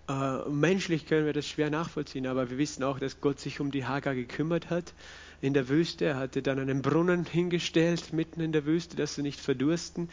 Äh, 0.08 0.48
menschlich 0.48 1.06
können 1.06 1.26
wir 1.26 1.32
das 1.32 1.46
schwer 1.46 1.70
nachvollziehen, 1.70 2.26
aber 2.26 2.50
wir 2.50 2.58
wissen 2.58 2.82
auch, 2.82 2.98
dass 2.98 3.20
Gott 3.20 3.38
sich 3.38 3.60
um 3.60 3.70
die 3.70 3.84
Hagar 3.84 4.14
gekümmert 4.14 4.70
hat 4.70 4.92
in 5.40 5.54
der 5.54 5.68
Wüste. 5.68 6.06
Er 6.06 6.16
hatte 6.16 6.42
dann 6.42 6.58
einen 6.58 6.82
Brunnen 6.82 7.24
hingestellt 7.24 8.12
mitten 8.12 8.40
in 8.40 8.52
der 8.52 8.66
Wüste, 8.66 8.96
dass 8.96 9.14
sie 9.14 9.22
nicht 9.22 9.40
verdursten. 9.40 10.08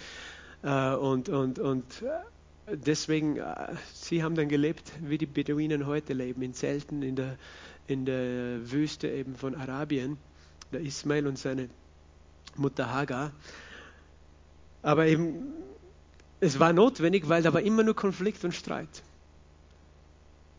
Äh, 0.63 0.95
und, 0.95 1.29
und, 1.29 1.59
und 1.59 2.03
deswegen, 2.67 3.37
äh, 3.37 3.75
sie 3.93 4.23
haben 4.23 4.35
dann 4.35 4.49
gelebt, 4.49 4.91
wie 5.01 5.17
die 5.17 5.25
Beduinen 5.25 5.85
heute 5.85 6.13
leben, 6.13 6.41
in 6.41 6.53
Zelten 6.53 7.01
in 7.01 7.15
der, 7.15 7.37
in 7.87 8.05
der 8.05 8.71
Wüste 8.71 9.09
eben 9.09 9.35
von 9.35 9.55
Arabien, 9.55 10.17
der 10.71 10.81
Ismail 10.81 11.27
und 11.27 11.37
seine 11.37 11.69
Mutter 12.55 12.91
Hagar. 12.91 13.31
Aber 14.81 15.05
eben, 15.07 15.53
es 16.39 16.59
war 16.59 16.73
notwendig, 16.73 17.29
weil 17.29 17.43
da 17.43 17.53
war 17.53 17.61
immer 17.61 17.83
nur 17.83 17.95
Konflikt 17.95 18.43
und 18.43 18.53
Streit. 18.53 19.03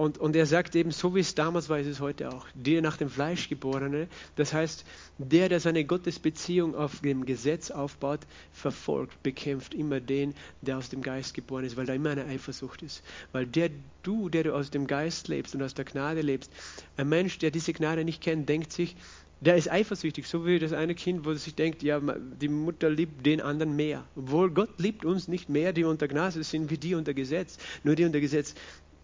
Und, 0.02 0.18
und 0.18 0.34
er 0.34 0.46
sagt 0.46 0.74
eben, 0.74 0.90
so 0.90 1.14
wie 1.14 1.20
es 1.20 1.36
damals 1.36 1.68
war, 1.68 1.78
ist 1.78 1.86
es 1.86 2.00
heute 2.00 2.30
auch. 2.34 2.48
Der 2.54 2.82
nach 2.82 2.96
dem 2.96 3.08
Fleisch 3.08 3.48
geborene, 3.48 4.08
das 4.34 4.52
heißt, 4.52 4.84
der, 5.18 5.48
der 5.48 5.60
seine 5.60 5.84
Gottesbeziehung 5.84 6.74
auf 6.74 7.02
dem 7.02 7.24
Gesetz 7.24 7.70
aufbaut, 7.70 8.18
verfolgt, 8.50 9.22
bekämpft 9.22 9.74
immer 9.74 10.00
den, 10.00 10.34
der 10.60 10.78
aus 10.78 10.88
dem 10.88 11.02
Geist 11.02 11.34
geboren 11.34 11.64
ist, 11.64 11.76
weil 11.76 11.86
da 11.86 11.94
immer 11.94 12.10
eine 12.10 12.24
Eifersucht 12.24 12.82
ist. 12.82 13.04
Weil 13.30 13.46
der, 13.46 13.70
du, 14.02 14.28
der 14.28 14.42
du 14.42 14.56
aus 14.56 14.72
dem 14.72 14.88
Geist 14.88 15.28
lebst 15.28 15.54
und 15.54 15.62
aus 15.62 15.74
der 15.74 15.84
Gnade 15.84 16.20
lebst, 16.20 16.50
ein 16.96 17.08
Mensch, 17.08 17.38
der 17.38 17.52
diese 17.52 17.72
Gnade 17.72 18.04
nicht 18.04 18.20
kennt, 18.20 18.48
denkt 18.48 18.72
sich, 18.72 18.96
der 19.40 19.56
ist 19.56 19.70
eifersüchtig, 19.70 20.26
so 20.26 20.44
wie 20.46 20.58
das 20.58 20.72
eine 20.72 20.96
Kind, 20.96 21.24
wo 21.24 21.32
sich 21.34 21.54
denkt, 21.54 21.84
ja, 21.84 22.00
die 22.40 22.48
Mutter 22.48 22.90
liebt 22.90 23.24
den 23.24 23.40
anderen 23.40 23.76
mehr. 23.76 24.04
Obwohl 24.16 24.50
Gott 24.50 24.80
liebt 24.80 25.04
uns 25.04 25.28
nicht 25.28 25.48
mehr, 25.48 25.72
die 25.72 25.84
unter 25.84 26.08
Gnade 26.08 26.42
sind, 26.42 26.70
wie 26.70 26.78
die 26.78 26.96
unter 26.96 27.14
Gesetz. 27.14 27.58
Nur 27.84 27.94
die 27.94 28.04
unter 28.04 28.20
Gesetz 28.20 28.54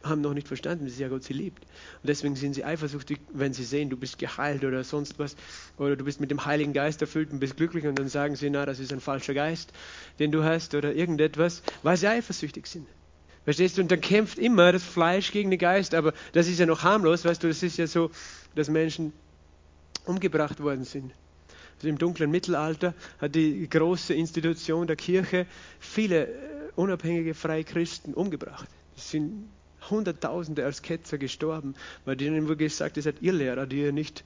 haben 0.03 0.21
noch 0.21 0.35
nicht 0.35 0.47
verstanden, 0.47 0.87
wie 0.87 0.91
sehr 0.91 1.09
Gott 1.09 1.25
sie 1.25 1.33
liebt. 1.33 1.65
Und 1.65 2.09
deswegen 2.09 2.37
sind 2.37 2.55
sie 2.55 2.65
eifersüchtig, 2.65 3.19
wenn 3.33 3.53
sie 3.53 3.65
sehen, 3.65 3.91
du 3.91 3.97
bist 3.97 4.19
geheilt 4.19 4.65
oder 4.65 4.85
sonst 4.85 5.19
was, 5.19 5.37
oder 5.77 5.97
du 5.97 6.05
bist 6.05 6.21
mit 6.21 6.31
dem 6.31 6.45
Heiligen 6.45 6.73
Geist 6.73 7.01
erfüllt 7.01 7.33
und 7.33 7.41
bist 7.41 7.57
glücklich 7.57 7.87
und 7.87 7.99
dann 7.99 8.09
sagen 8.09 8.37
sie, 8.37 8.51
na, 8.51 8.65
das 8.65 8.79
ist 8.79 8.93
ein 8.93 9.01
falscher 9.01 9.35
Geist, 9.35 9.73
den 10.19 10.31
du 10.31 10.45
hast 10.45 10.75
oder 10.75 10.95
irgendetwas, 10.95 11.63
weil 11.83 11.97
sie 11.97 12.09
eifersüchtig 12.09 12.67
sind. 12.67 12.87
Verstehst 13.45 13.79
du? 13.79 13.83
Und 13.83 13.91
dann 13.91 14.01
kämpft 14.01 14.39
immer 14.39 14.73
das 14.73 14.85
Fleisch 14.85 15.33
gegen 15.33 15.51
den 15.51 15.59
Geist, 15.59 15.95
aber 15.95 16.13
das 16.33 16.49
ist 16.49 16.59
ja 16.59 16.67
noch 16.67 16.83
harmlos, 16.83 17.25
weißt 17.25 17.43
du, 17.43 17.49
das 17.49 17.63
ist 17.63 17.79
ja 17.79 17.87
so, 17.87 18.11
dass 18.55 18.69
Menschen 18.69 19.13
umgebracht 20.05 20.61
worden 20.61 20.85
sind. 20.85 21.13
Also 21.77 21.89
Im 21.89 21.99
dunklen 21.99 22.31
Mittelalter 22.31 22.95
hat 23.21 23.35
die 23.35 23.69
große 23.69 24.13
Institution 24.13 24.87
der 24.87 24.97
Kirche 24.97 25.47
viele 25.79 26.27
äh, 26.27 26.31
unabhängige 26.75 27.35
freie 27.35 27.65
Christen 27.65 28.15
umgebracht. 28.15 28.69
Das 28.97 29.11
sind 29.11 29.49
Hunderttausende 29.91 30.65
als 30.65 30.83
Ketzer 30.83 31.19
gestorben, 31.19 31.75
weil 32.05 32.17
denen 32.17 32.47
wurde 32.47 32.57
gesagt, 32.57 32.97
ihr 32.97 33.03
seid 33.03 33.23
ihr 33.23 33.33
Lehrer, 33.33 33.67
die 33.67 33.81
ihr 33.83 33.93
nicht 33.93 34.25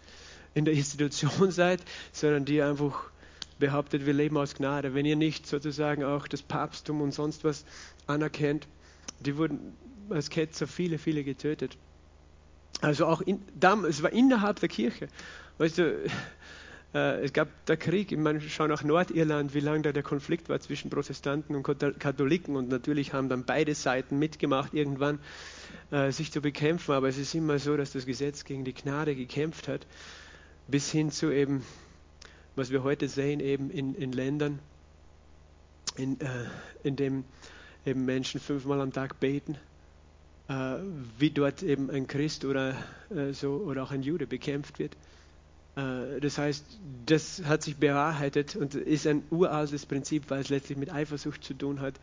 in 0.54 0.64
der 0.64 0.74
Institution 0.74 1.50
seid, 1.50 1.80
sondern 2.12 2.44
die 2.44 2.62
einfach 2.62 3.10
behauptet, 3.58 4.06
wir 4.06 4.12
leben 4.12 4.36
aus 4.36 4.54
Gnade. 4.54 4.94
Wenn 4.94 5.06
ihr 5.06 5.16
nicht 5.16 5.46
sozusagen 5.46 6.04
auch 6.04 6.26
das 6.26 6.42
Papsttum 6.42 7.00
und 7.00 7.12
sonst 7.12 7.44
was 7.44 7.64
anerkennt, 8.06 8.66
die 9.20 9.36
wurden 9.36 9.76
als 10.10 10.30
Ketzer 10.30 10.66
viele, 10.66 10.98
viele 10.98 11.24
getötet. 11.24 11.76
Also 12.80 13.06
auch 13.06 13.20
in, 13.20 13.40
es 13.88 14.02
war 14.02 14.12
innerhalb 14.12 14.58
der 14.60 14.68
Kirche. 14.68 15.08
Weißt 15.58 15.78
du, 15.78 16.04
äh, 16.94 17.24
es 17.24 17.32
gab 17.32 17.48
der 17.66 17.76
Krieg, 17.76 18.12
ich 18.12 18.18
meine, 18.18 18.40
schau 18.40 18.66
nach 18.66 18.84
Nordirland, 18.84 19.54
wie 19.54 19.60
lange 19.60 19.82
da 19.82 19.92
der 19.92 20.02
Konflikt 20.02 20.48
war 20.48 20.60
zwischen 20.60 20.90
Protestanten 20.90 21.54
und 21.56 21.62
Katholiken 21.62 22.56
und 22.56 22.68
natürlich 22.68 23.12
haben 23.12 23.28
dann 23.28 23.44
beide 23.44 23.74
Seiten 23.74 24.18
mitgemacht, 24.18 24.74
irgendwann 24.74 25.18
äh, 25.90 26.10
sich 26.12 26.30
zu 26.32 26.40
bekämpfen, 26.40 26.92
aber 26.92 27.08
es 27.08 27.18
ist 27.18 27.34
immer 27.34 27.58
so, 27.58 27.76
dass 27.76 27.92
das 27.92 28.06
Gesetz 28.06 28.44
gegen 28.44 28.64
die 28.64 28.74
Gnade 28.74 29.14
gekämpft 29.16 29.68
hat, 29.68 29.86
bis 30.68 30.90
hin 30.90 31.10
zu 31.10 31.30
eben, 31.30 31.64
was 32.56 32.70
wir 32.70 32.82
heute 32.82 33.08
sehen, 33.08 33.40
eben 33.40 33.70
in, 33.70 33.94
in 33.94 34.12
Ländern, 34.12 34.58
in, 35.96 36.20
äh, 36.20 36.26
in 36.82 36.96
dem 36.96 37.24
eben 37.86 38.04
Menschen 38.04 38.40
fünfmal 38.40 38.80
am 38.80 38.92
Tag 38.92 39.18
beten, 39.18 39.56
äh, 40.48 40.76
wie 41.18 41.30
dort 41.30 41.62
eben 41.62 41.90
ein 41.90 42.06
Christ 42.06 42.44
oder 42.44 42.76
äh, 43.10 43.32
so 43.32 43.54
oder 43.56 43.82
auch 43.82 43.90
ein 43.90 44.02
Jude 44.02 44.26
bekämpft 44.26 44.78
wird. 44.78 44.96
Äh, 45.76 46.20
das 46.20 46.38
heißt, 46.38 46.64
das 47.06 47.42
hat 47.44 47.62
sich 47.62 47.76
bewahrheitet 47.76 48.56
und 48.56 48.74
ist 48.74 49.06
ein 49.06 49.22
uraltes 49.30 49.86
Prinzip, 49.86 50.24
weil 50.28 50.40
es 50.40 50.48
letztlich 50.48 50.78
mit 50.78 50.92
Eifersucht 50.92 51.42
zu 51.44 51.54
tun 51.54 51.80
hat, 51.80 51.94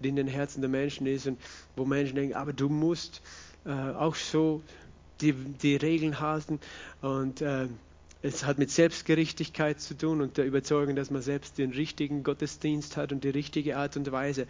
die 0.00 0.08
in 0.08 0.16
den 0.16 0.28
Herzen 0.28 0.60
der 0.60 0.70
Menschen 0.70 1.06
ist 1.06 1.26
und 1.26 1.38
wo 1.76 1.84
Menschen 1.84 2.16
denken, 2.16 2.34
aber 2.34 2.52
du 2.52 2.68
musst 2.68 3.22
äh, 3.64 3.70
auch 3.70 4.14
so 4.14 4.62
die, 5.20 5.32
die 5.32 5.76
Regeln 5.76 6.18
halten 6.20 6.58
und 7.00 7.40
äh, 7.40 7.68
es 8.24 8.44
hat 8.44 8.58
mit 8.58 8.70
Selbstgerechtigkeit 8.70 9.80
zu 9.80 9.94
tun 9.96 10.20
und 10.20 10.36
der 10.36 10.46
Überzeugung, 10.46 10.94
dass 10.94 11.10
man 11.10 11.22
selbst 11.22 11.58
den 11.58 11.72
richtigen 11.72 12.22
Gottesdienst 12.22 12.96
hat 12.96 13.10
und 13.12 13.24
die 13.24 13.30
richtige 13.30 13.76
Art 13.76 13.96
und 13.96 14.10
Weise. 14.12 14.46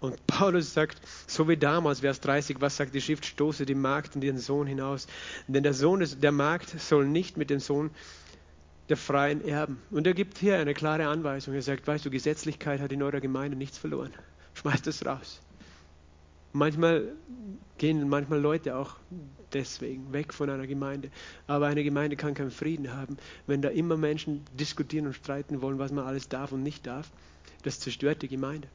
Und 0.00 0.24
Paulus 0.26 0.74
sagt, 0.74 1.00
so 1.26 1.48
wie 1.48 1.56
damals, 1.56 2.00
Vers 2.00 2.20
30, 2.20 2.60
was 2.60 2.76
sagt 2.76 2.94
die 2.94 3.00
Schrift, 3.00 3.26
stoße 3.26 3.66
die 3.66 3.74
Magd 3.74 4.14
und 4.14 4.22
ihren 4.22 4.38
Sohn 4.38 4.66
hinaus. 4.66 5.08
Denn 5.48 5.64
der 5.64 5.74
Sohn 5.74 6.00
des, 6.00 6.20
der 6.20 6.32
Magd 6.32 6.78
soll 6.78 7.06
nicht 7.06 7.36
mit 7.36 7.50
dem 7.50 7.58
Sohn 7.58 7.90
der 8.88 8.96
Freien 8.96 9.44
erben. 9.46 9.82
Und 9.90 10.06
er 10.06 10.14
gibt 10.14 10.38
hier 10.38 10.58
eine 10.58 10.72
klare 10.72 11.08
Anweisung. 11.08 11.54
Er 11.54 11.62
sagt, 11.62 11.86
weißt 11.86 12.06
du, 12.06 12.10
Gesetzlichkeit 12.10 12.80
hat 12.80 12.92
in 12.92 13.02
eurer 13.02 13.20
Gemeinde 13.20 13.56
nichts 13.56 13.76
verloren. 13.76 14.12
Schmeißt 14.54 14.86
das 14.86 15.04
raus. 15.04 15.40
Manchmal 16.52 17.12
gehen 17.76 18.08
manchmal 18.08 18.40
Leute 18.40 18.76
auch 18.76 18.96
deswegen 19.52 20.12
weg 20.12 20.32
von 20.32 20.48
einer 20.48 20.66
Gemeinde. 20.66 21.10
Aber 21.46 21.66
eine 21.66 21.84
Gemeinde 21.84 22.16
kann 22.16 22.34
keinen 22.34 22.50
Frieden 22.50 22.94
haben, 22.94 23.18
wenn 23.46 23.62
da 23.62 23.68
immer 23.68 23.96
Menschen 23.96 24.44
diskutieren 24.54 25.06
und 25.06 25.14
streiten 25.14 25.60
wollen, 25.60 25.78
was 25.78 25.92
man 25.92 26.06
alles 26.06 26.28
darf 26.28 26.52
und 26.52 26.62
nicht 26.62 26.86
darf. 26.86 27.10
Das 27.64 27.80
zerstört 27.80 28.22
die 28.22 28.28
Gemeinde. 28.28 28.68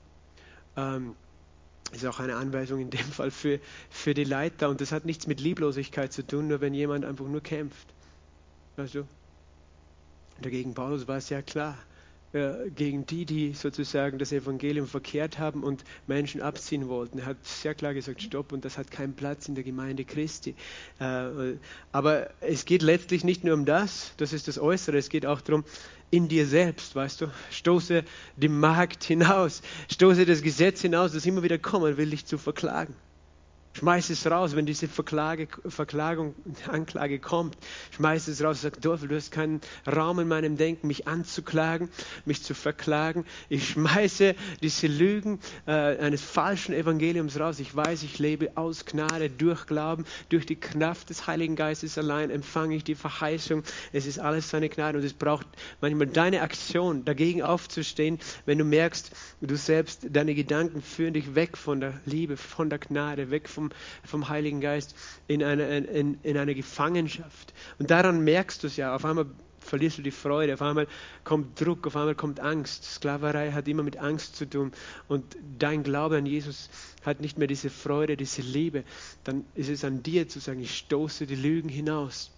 Ähm, 0.75 1.15
ist 1.91 2.05
auch 2.05 2.19
eine 2.19 2.35
Anweisung 2.35 2.79
in 2.79 2.89
dem 2.89 3.05
Fall 3.05 3.29
für, 3.31 3.59
für 3.89 4.13
die 4.13 4.23
Leiter. 4.23 4.69
Und 4.69 4.81
das 4.81 4.91
hat 4.91 5.05
nichts 5.05 5.27
mit 5.27 5.39
Lieblosigkeit 5.39 6.11
zu 6.11 6.25
tun, 6.25 6.47
nur 6.47 6.61
wenn 6.61 6.73
jemand 6.73 7.05
einfach 7.05 7.25
nur 7.25 7.41
kämpft. 7.41 7.87
Weißt 8.77 8.95
du? 8.95 9.07
Dagegen 10.41 10.73
Paulus 10.73 11.07
war 11.07 11.17
es 11.17 11.29
ja 11.29 11.41
klar. 11.41 11.77
Äh, 12.33 12.71
gegen 12.75 13.05
die, 13.05 13.25
die 13.25 13.53
sozusagen 13.53 14.17
das 14.17 14.31
Evangelium 14.31 14.87
verkehrt 14.87 15.37
haben 15.37 15.63
und 15.63 15.83
Menschen 16.07 16.41
abziehen 16.41 16.89
wollten. 16.89 17.19
Er 17.19 17.27
hat 17.27 17.45
sehr 17.45 17.75
klar 17.75 17.93
gesagt, 17.93 18.23
stopp, 18.23 18.51
und 18.51 18.65
das 18.65 18.79
hat 18.79 18.89
keinen 18.89 19.13
Platz 19.13 19.47
in 19.47 19.53
der 19.53 19.63
Gemeinde 19.63 20.03
Christi. 20.03 20.55
Äh, 20.99 21.57
aber 21.91 22.31
es 22.41 22.65
geht 22.65 22.81
letztlich 22.81 23.23
nicht 23.23 23.43
nur 23.43 23.53
um 23.53 23.65
das, 23.65 24.13
das 24.17 24.33
ist 24.33 24.47
das 24.47 24.57
Äußere, 24.57 24.97
es 24.97 25.09
geht 25.09 25.27
auch 25.27 25.41
darum, 25.41 25.63
in 26.09 26.27
dir 26.27 26.47
selbst, 26.47 26.95
weißt 26.95 27.21
du, 27.21 27.27
stoße 27.51 28.03
die 28.35 28.49
Magd 28.49 29.03
hinaus, 29.03 29.61
stoße 29.91 30.25
das 30.25 30.41
Gesetz 30.41 30.81
hinaus, 30.81 31.13
das 31.13 31.27
immer 31.27 31.43
wieder 31.43 31.59
kommen 31.59 31.97
will, 31.97 32.09
dich 32.09 32.25
zu 32.25 32.39
verklagen. 32.39 32.95
Schmeiß 33.73 34.11
es 34.11 34.29
raus, 34.29 34.55
wenn 34.55 34.67
diese 34.67 34.87
Verklage, 34.87 35.47
Verklagung, 35.67 36.35
Anklage 36.71 37.17
kommt. 37.19 37.57
Schmeiß 37.91 38.27
es 38.27 38.43
raus, 38.43 38.61
sag, 38.61 38.79
Teufel, 38.79 39.07
du 39.07 39.15
hast 39.15 39.31
keinen 39.31 39.61
Raum 39.87 40.19
in 40.19 40.27
meinem 40.27 40.57
Denken, 40.57 40.85
mich 40.85 41.07
anzuklagen, 41.07 41.89
mich 42.25 42.43
zu 42.43 42.53
verklagen. 42.53 43.25
Ich 43.49 43.69
schmeiße 43.69 44.35
diese 44.61 44.85
Lügen 44.85 45.39
äh, 45.65 45.71
eines 45.71 46.21
falschen 46.21 46.73
Evangeliums 46.73 47.39
raus. 47.39 47.59
Ich 47.59 47.75
weiß, 47.75 48.03
ich 48.03 48.19
lebe 48.19 48.51
aus 48.55 48.85
Gnade, 48.85 49.31
durch 49.31 49.65
Glauben, 49.65 50.05
durch 50.29 50.45
die 50.45 50.55
Kraft 50.55 51.09
des 51.09 51.25
Heiligen 51.25 51.55
Geistes 51.55 51.97
allein 51.97 52.29
empfange 52.29 52.75
ich 52.75 52.83
die 52.83 52.95
Verheißung. 52.95 53.63
Es 53.91 54.05
ist 54.05 54.19
alles 54.19 54.51
seine 54.51 54.69
Gnade 54.69 54.99
und 54.99 55.03
es 55.03 55.13
braucht 55.13 55.47
manchmal 55.81 56.07
deine 56.07 56.41
Aktion, 56.41 57.05
dagegen 57.05 57.41
aufzustehen, 57.41 58.19
wenn 58.45 58.59
du 58.59 58.65
merkst, 58.65 59.11
du 59.41 59.57
selbst, 59.57 60.07
deine 60.11 60.35
Gedanken 60.35 60.83
führen 60.83 61.13
dich 61.13 61.33
weg 61.33 61.57
von 61.57 61.79
der 61.79 61.99
Liebe, 62.05 62.37
von 62.37 62.69
der 62.69 62.77
Gnade, 62.77 63.31
weg 63.31 63.49
vom 63.49 63.62
vom, 63.63 63.69
vom 64.03 64.29
Heiligen 64.29 64.61
Geist 64.61 64.95
in 65.27 65.43
eine, 65.43 65.77
in, 65.79 66.19
in 66.23 66.37
eine 66.37 66.55
Gefangenschaft. 66.55 67.53
Und 67.79 67.91
daran 67.91 68.23
merkst 68.23 68.63
du 68.63 68.67
es 68.67 68.77
ja. 68.77 68.95
Auf 68.95 69.05
einmal 69.05 69.25
verlierst 69.59 69.97
du 69.97 70.01
die 70.01 70.11
Freude, 70.11 70.53
auf 70.53 70.61
einmal 70.61 70.87
kommt 71.23 71.59
Druck, 71.59 71.87
auf 71.87 71.95
einmal 71.95 72.15
kommt 72.15 72.39
Angst. 72.39 72.83
Sklaverei 72.83 73.51
hat 73.51 73.67
immer 73.67 73.83
mit 73.83 73.97
Angst 73.97 74.35
zu 74.35 74.49
tun. 74.49 74.71
Und 75.07 75.37
dein 75.57 75.83
Glaube 75.83 76.17
an 76.17 76.25
Jesus 76.25 76.69
hat 77.05 77.21
nicht 77.21 77.37
mehr 77.37 77.47
diese 77.47 77.69
Freude, 77.69 78.17
diese 78.17 78.41
Liebe. 78.41 78.83
Dann 79.23 79.45
ist 79.55 79.69
es 79.69 79.85
an 79.85 80.03
dir 80.03 80.27
zu 80.27 80.39
sagen, 80.39 80.61
ich 80.61 80.75
stoße 80.77 81.25
die 81.25 81.35
Lügen 81.35 81.69
hinaus. 81.69 82.31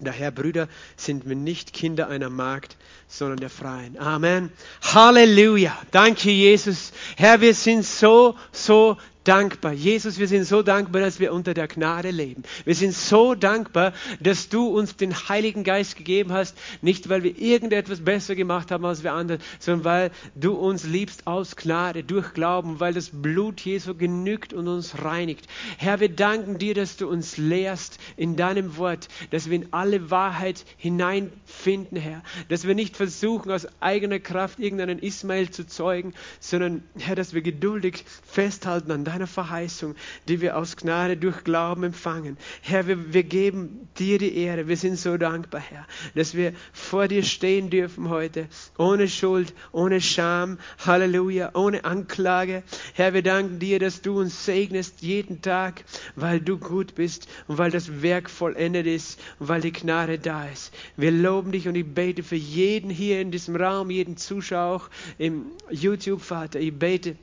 Daher, 0.00 0.30
Brüder, 0.30 0.68
sind 0.96 1.28
wir 1.28 1.36
nicht 1.36 1.72
Kinder 1.72 2.08
einer 2.08 2.30
Magd, 2.30 2.76
sondern 3.06 3.38
der 3.38 3.50
Freien. 3.50 3.98
Amen. 3.98 4.50
Halleluja. 4.82 5.76
Danke, 5.90 6.30
Jesus. 6.30 6.92
Herr, 7.16 7.40
wir 7.40 7.54
sind 7.54 7.84
so, 7.84 8.36
so 8.50 8.96
dankbar. 9.24 9.72
Jesus, 9.72 10.18
wir 10.18 10.28
sind 10.28 10.44
so 10.44 10.62
dankbar, 10.62 11.02
dass 11.02 11.20
wir 11.20 11.32
unter 11.32 11.54
der 11.54 11.68
Gnade 11.68 12.10
leben. 12.10 12.42
Wir 12.64 12.74
sind 12.74 12.94
so 12.94 13.34
dankbar, 13.34 13.92
dass 14.20 14.48
du 14.48 14.66
uns 14.68 14.96
den 14.96 15.28
Heiligen 15.28 15.64
Geist 15.64 15.96
gegeben 15.96 16.32
hast, 16.32 16.56
nicht 16.80 17.08
weil 17.08 17.22
wir 17.22 17.38
irgendetwas 17.38 18.00
besser 18.00 18.34
gemacht 18.34 18.70
haben 18.70 18.84
als 18.84 19.02
wir 19.02 19.12
anderen, 19.12 19.40
sondern 19.58 19.84
weil 19.84 20.10
du 20.34 20.54
uns 20.54 20.84
liebst 20.84 21.26
aus 21.26 21.56
Gnade, 21.56 22.04
durch 22.04 22.34
Glauben, 22.34 22.80
weil 22.80 22.94
das 22.94 23.10
Blut 23.12 23.60
Jesu 23.60 23.94
genügt 23.94 24.52
und 24.52 24.68
uns 24.68 25.02
reinigt. 25.02 25.46
Herr, 25.78 26.00
wir 26.00 26.08
danken 26.08 26.58
dir, 26.58 26.74
dass 26.74 26.96
du 26.96 27.08
uns 27.08 27.36
lehrst 27.36 27.98
in 28.16 28.36
deinem 28.36 28.76
Wort, 28.76 29.08
dass 29.30 29.48
wir 29.48 29.56
in 29.56 29.72
alle 29.72 30.10
Wahrheit 30.10 30.64
hineinfinden, 30.76 31.96
Herr, 31.98 32.22
dass 32.48 32.66
wir 32.66 32.74
nicht 32.74 32.96
versuchen, 32.96 33.50
aus 33.50 33.66
eigener 33.80 34.18
Kraft 34.18 34.58
irgendeinen 34.58 34.98
Ismael 34.98 35.50
zu 35.50 35.66
zeugen, 35.66 36.14
sondern, 36.40 36.82
Herr, 36.98 37.16
dass 37.16 37.34
wir 37.34 37.42
geduldig 37.42 38.04
festhalten 38.24 38.90
an 38.90 39.04
deiner 39.12 39.26
Verheißung, 39.26 39.94
die 40.26 40.40
wir 40.40 40.56
aus 40.56 40.76
Gnade 40.76 41.16
durch 41.18 41.44
Glauben 41.44 41.84
empfangen. 41.84 42.38
Herr, 42.62 42.86
wir, 42.86 43.12
wir 43.12 43.22
geben 43.22 43.88
dir 43.98 44.18
die 44.18 44.36
Ehre. 44.36 44.68
Wir 44.68 44.76
sind 44.76 44.98
so 44.98 45.18
dankbar, 45.18 45.60
Herr, 45.60 45.86
dass 46.14 46.34
wir 46.34 46.54
vor 46.72 47.08
dir 47.08 47.22
stehen 47.22 47.68
dürfen 47.68 48.08
heute, 48.08 48.48
ohne 48.78 49.08
Schuld, 49.08 49.52
ohne 49.70 50.00
Scham, 50.00 50.58
Halleluja, 50.84 51.50
ohne 51.54 51.84
Anklage. 51.84 52.62
Herr, 52.94 53.12
wir 53.12 53.22
danken 53.22 53.58
dir, 53.58 53.78
dass 53.78 54.00
du 54.00 54.18
uns 54.18 54.46
segnest 54.46 55.02
jeden 55.02 55.42
Tag, 55.42 55.84
weil 56.16 56.40
du 56.40 56.56
gut 56.58 56.94
bist 56.94 57.28
und 57.48 57.58
weil 57.58 57.70
das 57.70 58.02
Werk 58.02 58.30
vollendet 58.30 58.86
ist 58.86 59.20
und 59.38 59.48
weil 59.48 59.60
die 59.60 59.72
Gnade 59.72 60.18
da 60.18 60.48
ist. 60.48 60.72
Wir 60.96 61.10
loben 61.10 61.52
dich 61.52 61.68
und 61.68 61.74
ich 61.74 61.86
bete 61.86 62.22
für 62.22 62.36
jeden 62.36 62.88
hier 62.88 63.20
in 63.20 63.30
diesem 63.30 63.56
Raum, 63.56 63.90
jeden 63.90 64.16
Zuschauer 64.16 64.88
im 65.18 65.46
YouTube, 65.70 66.22
Vater. 66.22 66.58
Ich 66.60 66.72
bete, 66.72 67.16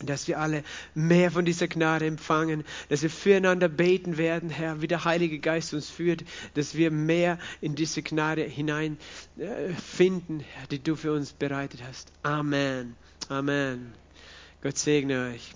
dass 0.00 0.28
wir 0.28 0.40
alle 0.40 0.64
mehr 0.94 1.30
von 1.30 1.44
dieser 1.44 1.68
Gnade 1.68 2.06
empfangen, 2.06 2.64
dass 2.88 3.02
wir 3.02 3.10
füreinander 3.10 3.68
beten 3.68 4.16
werden, 4.18 4.50
Herr, 4.50 4.82
wie 4.82 4.88
der 4.88 5.04
Heilige 5.04 5.38
Geist 5.38 5.74
uns 5.74 5.90
führt, 5.90 6.24
dass 6.54 6.74
wir 6.74 6.90
mehr 6.90 7.38
in 7.60 7.74
diese 7.74 8.02
Gnade 8.02 8.42
hinein 8.42 8.98
äh, 9.38 9.72
finden, 9.74 10.44
die 10.70 10.82
du 10.82 10.96
für 10.96 11.12
uns 11.12 11.32
bereitet 11.32 11.82
hast. 11.86 12.12
Amen. 12.22 12.96
Amen. 13.28 13.94
Gott 14.62 14.78
segne 14.78 15.30
euch. 15.32 15.54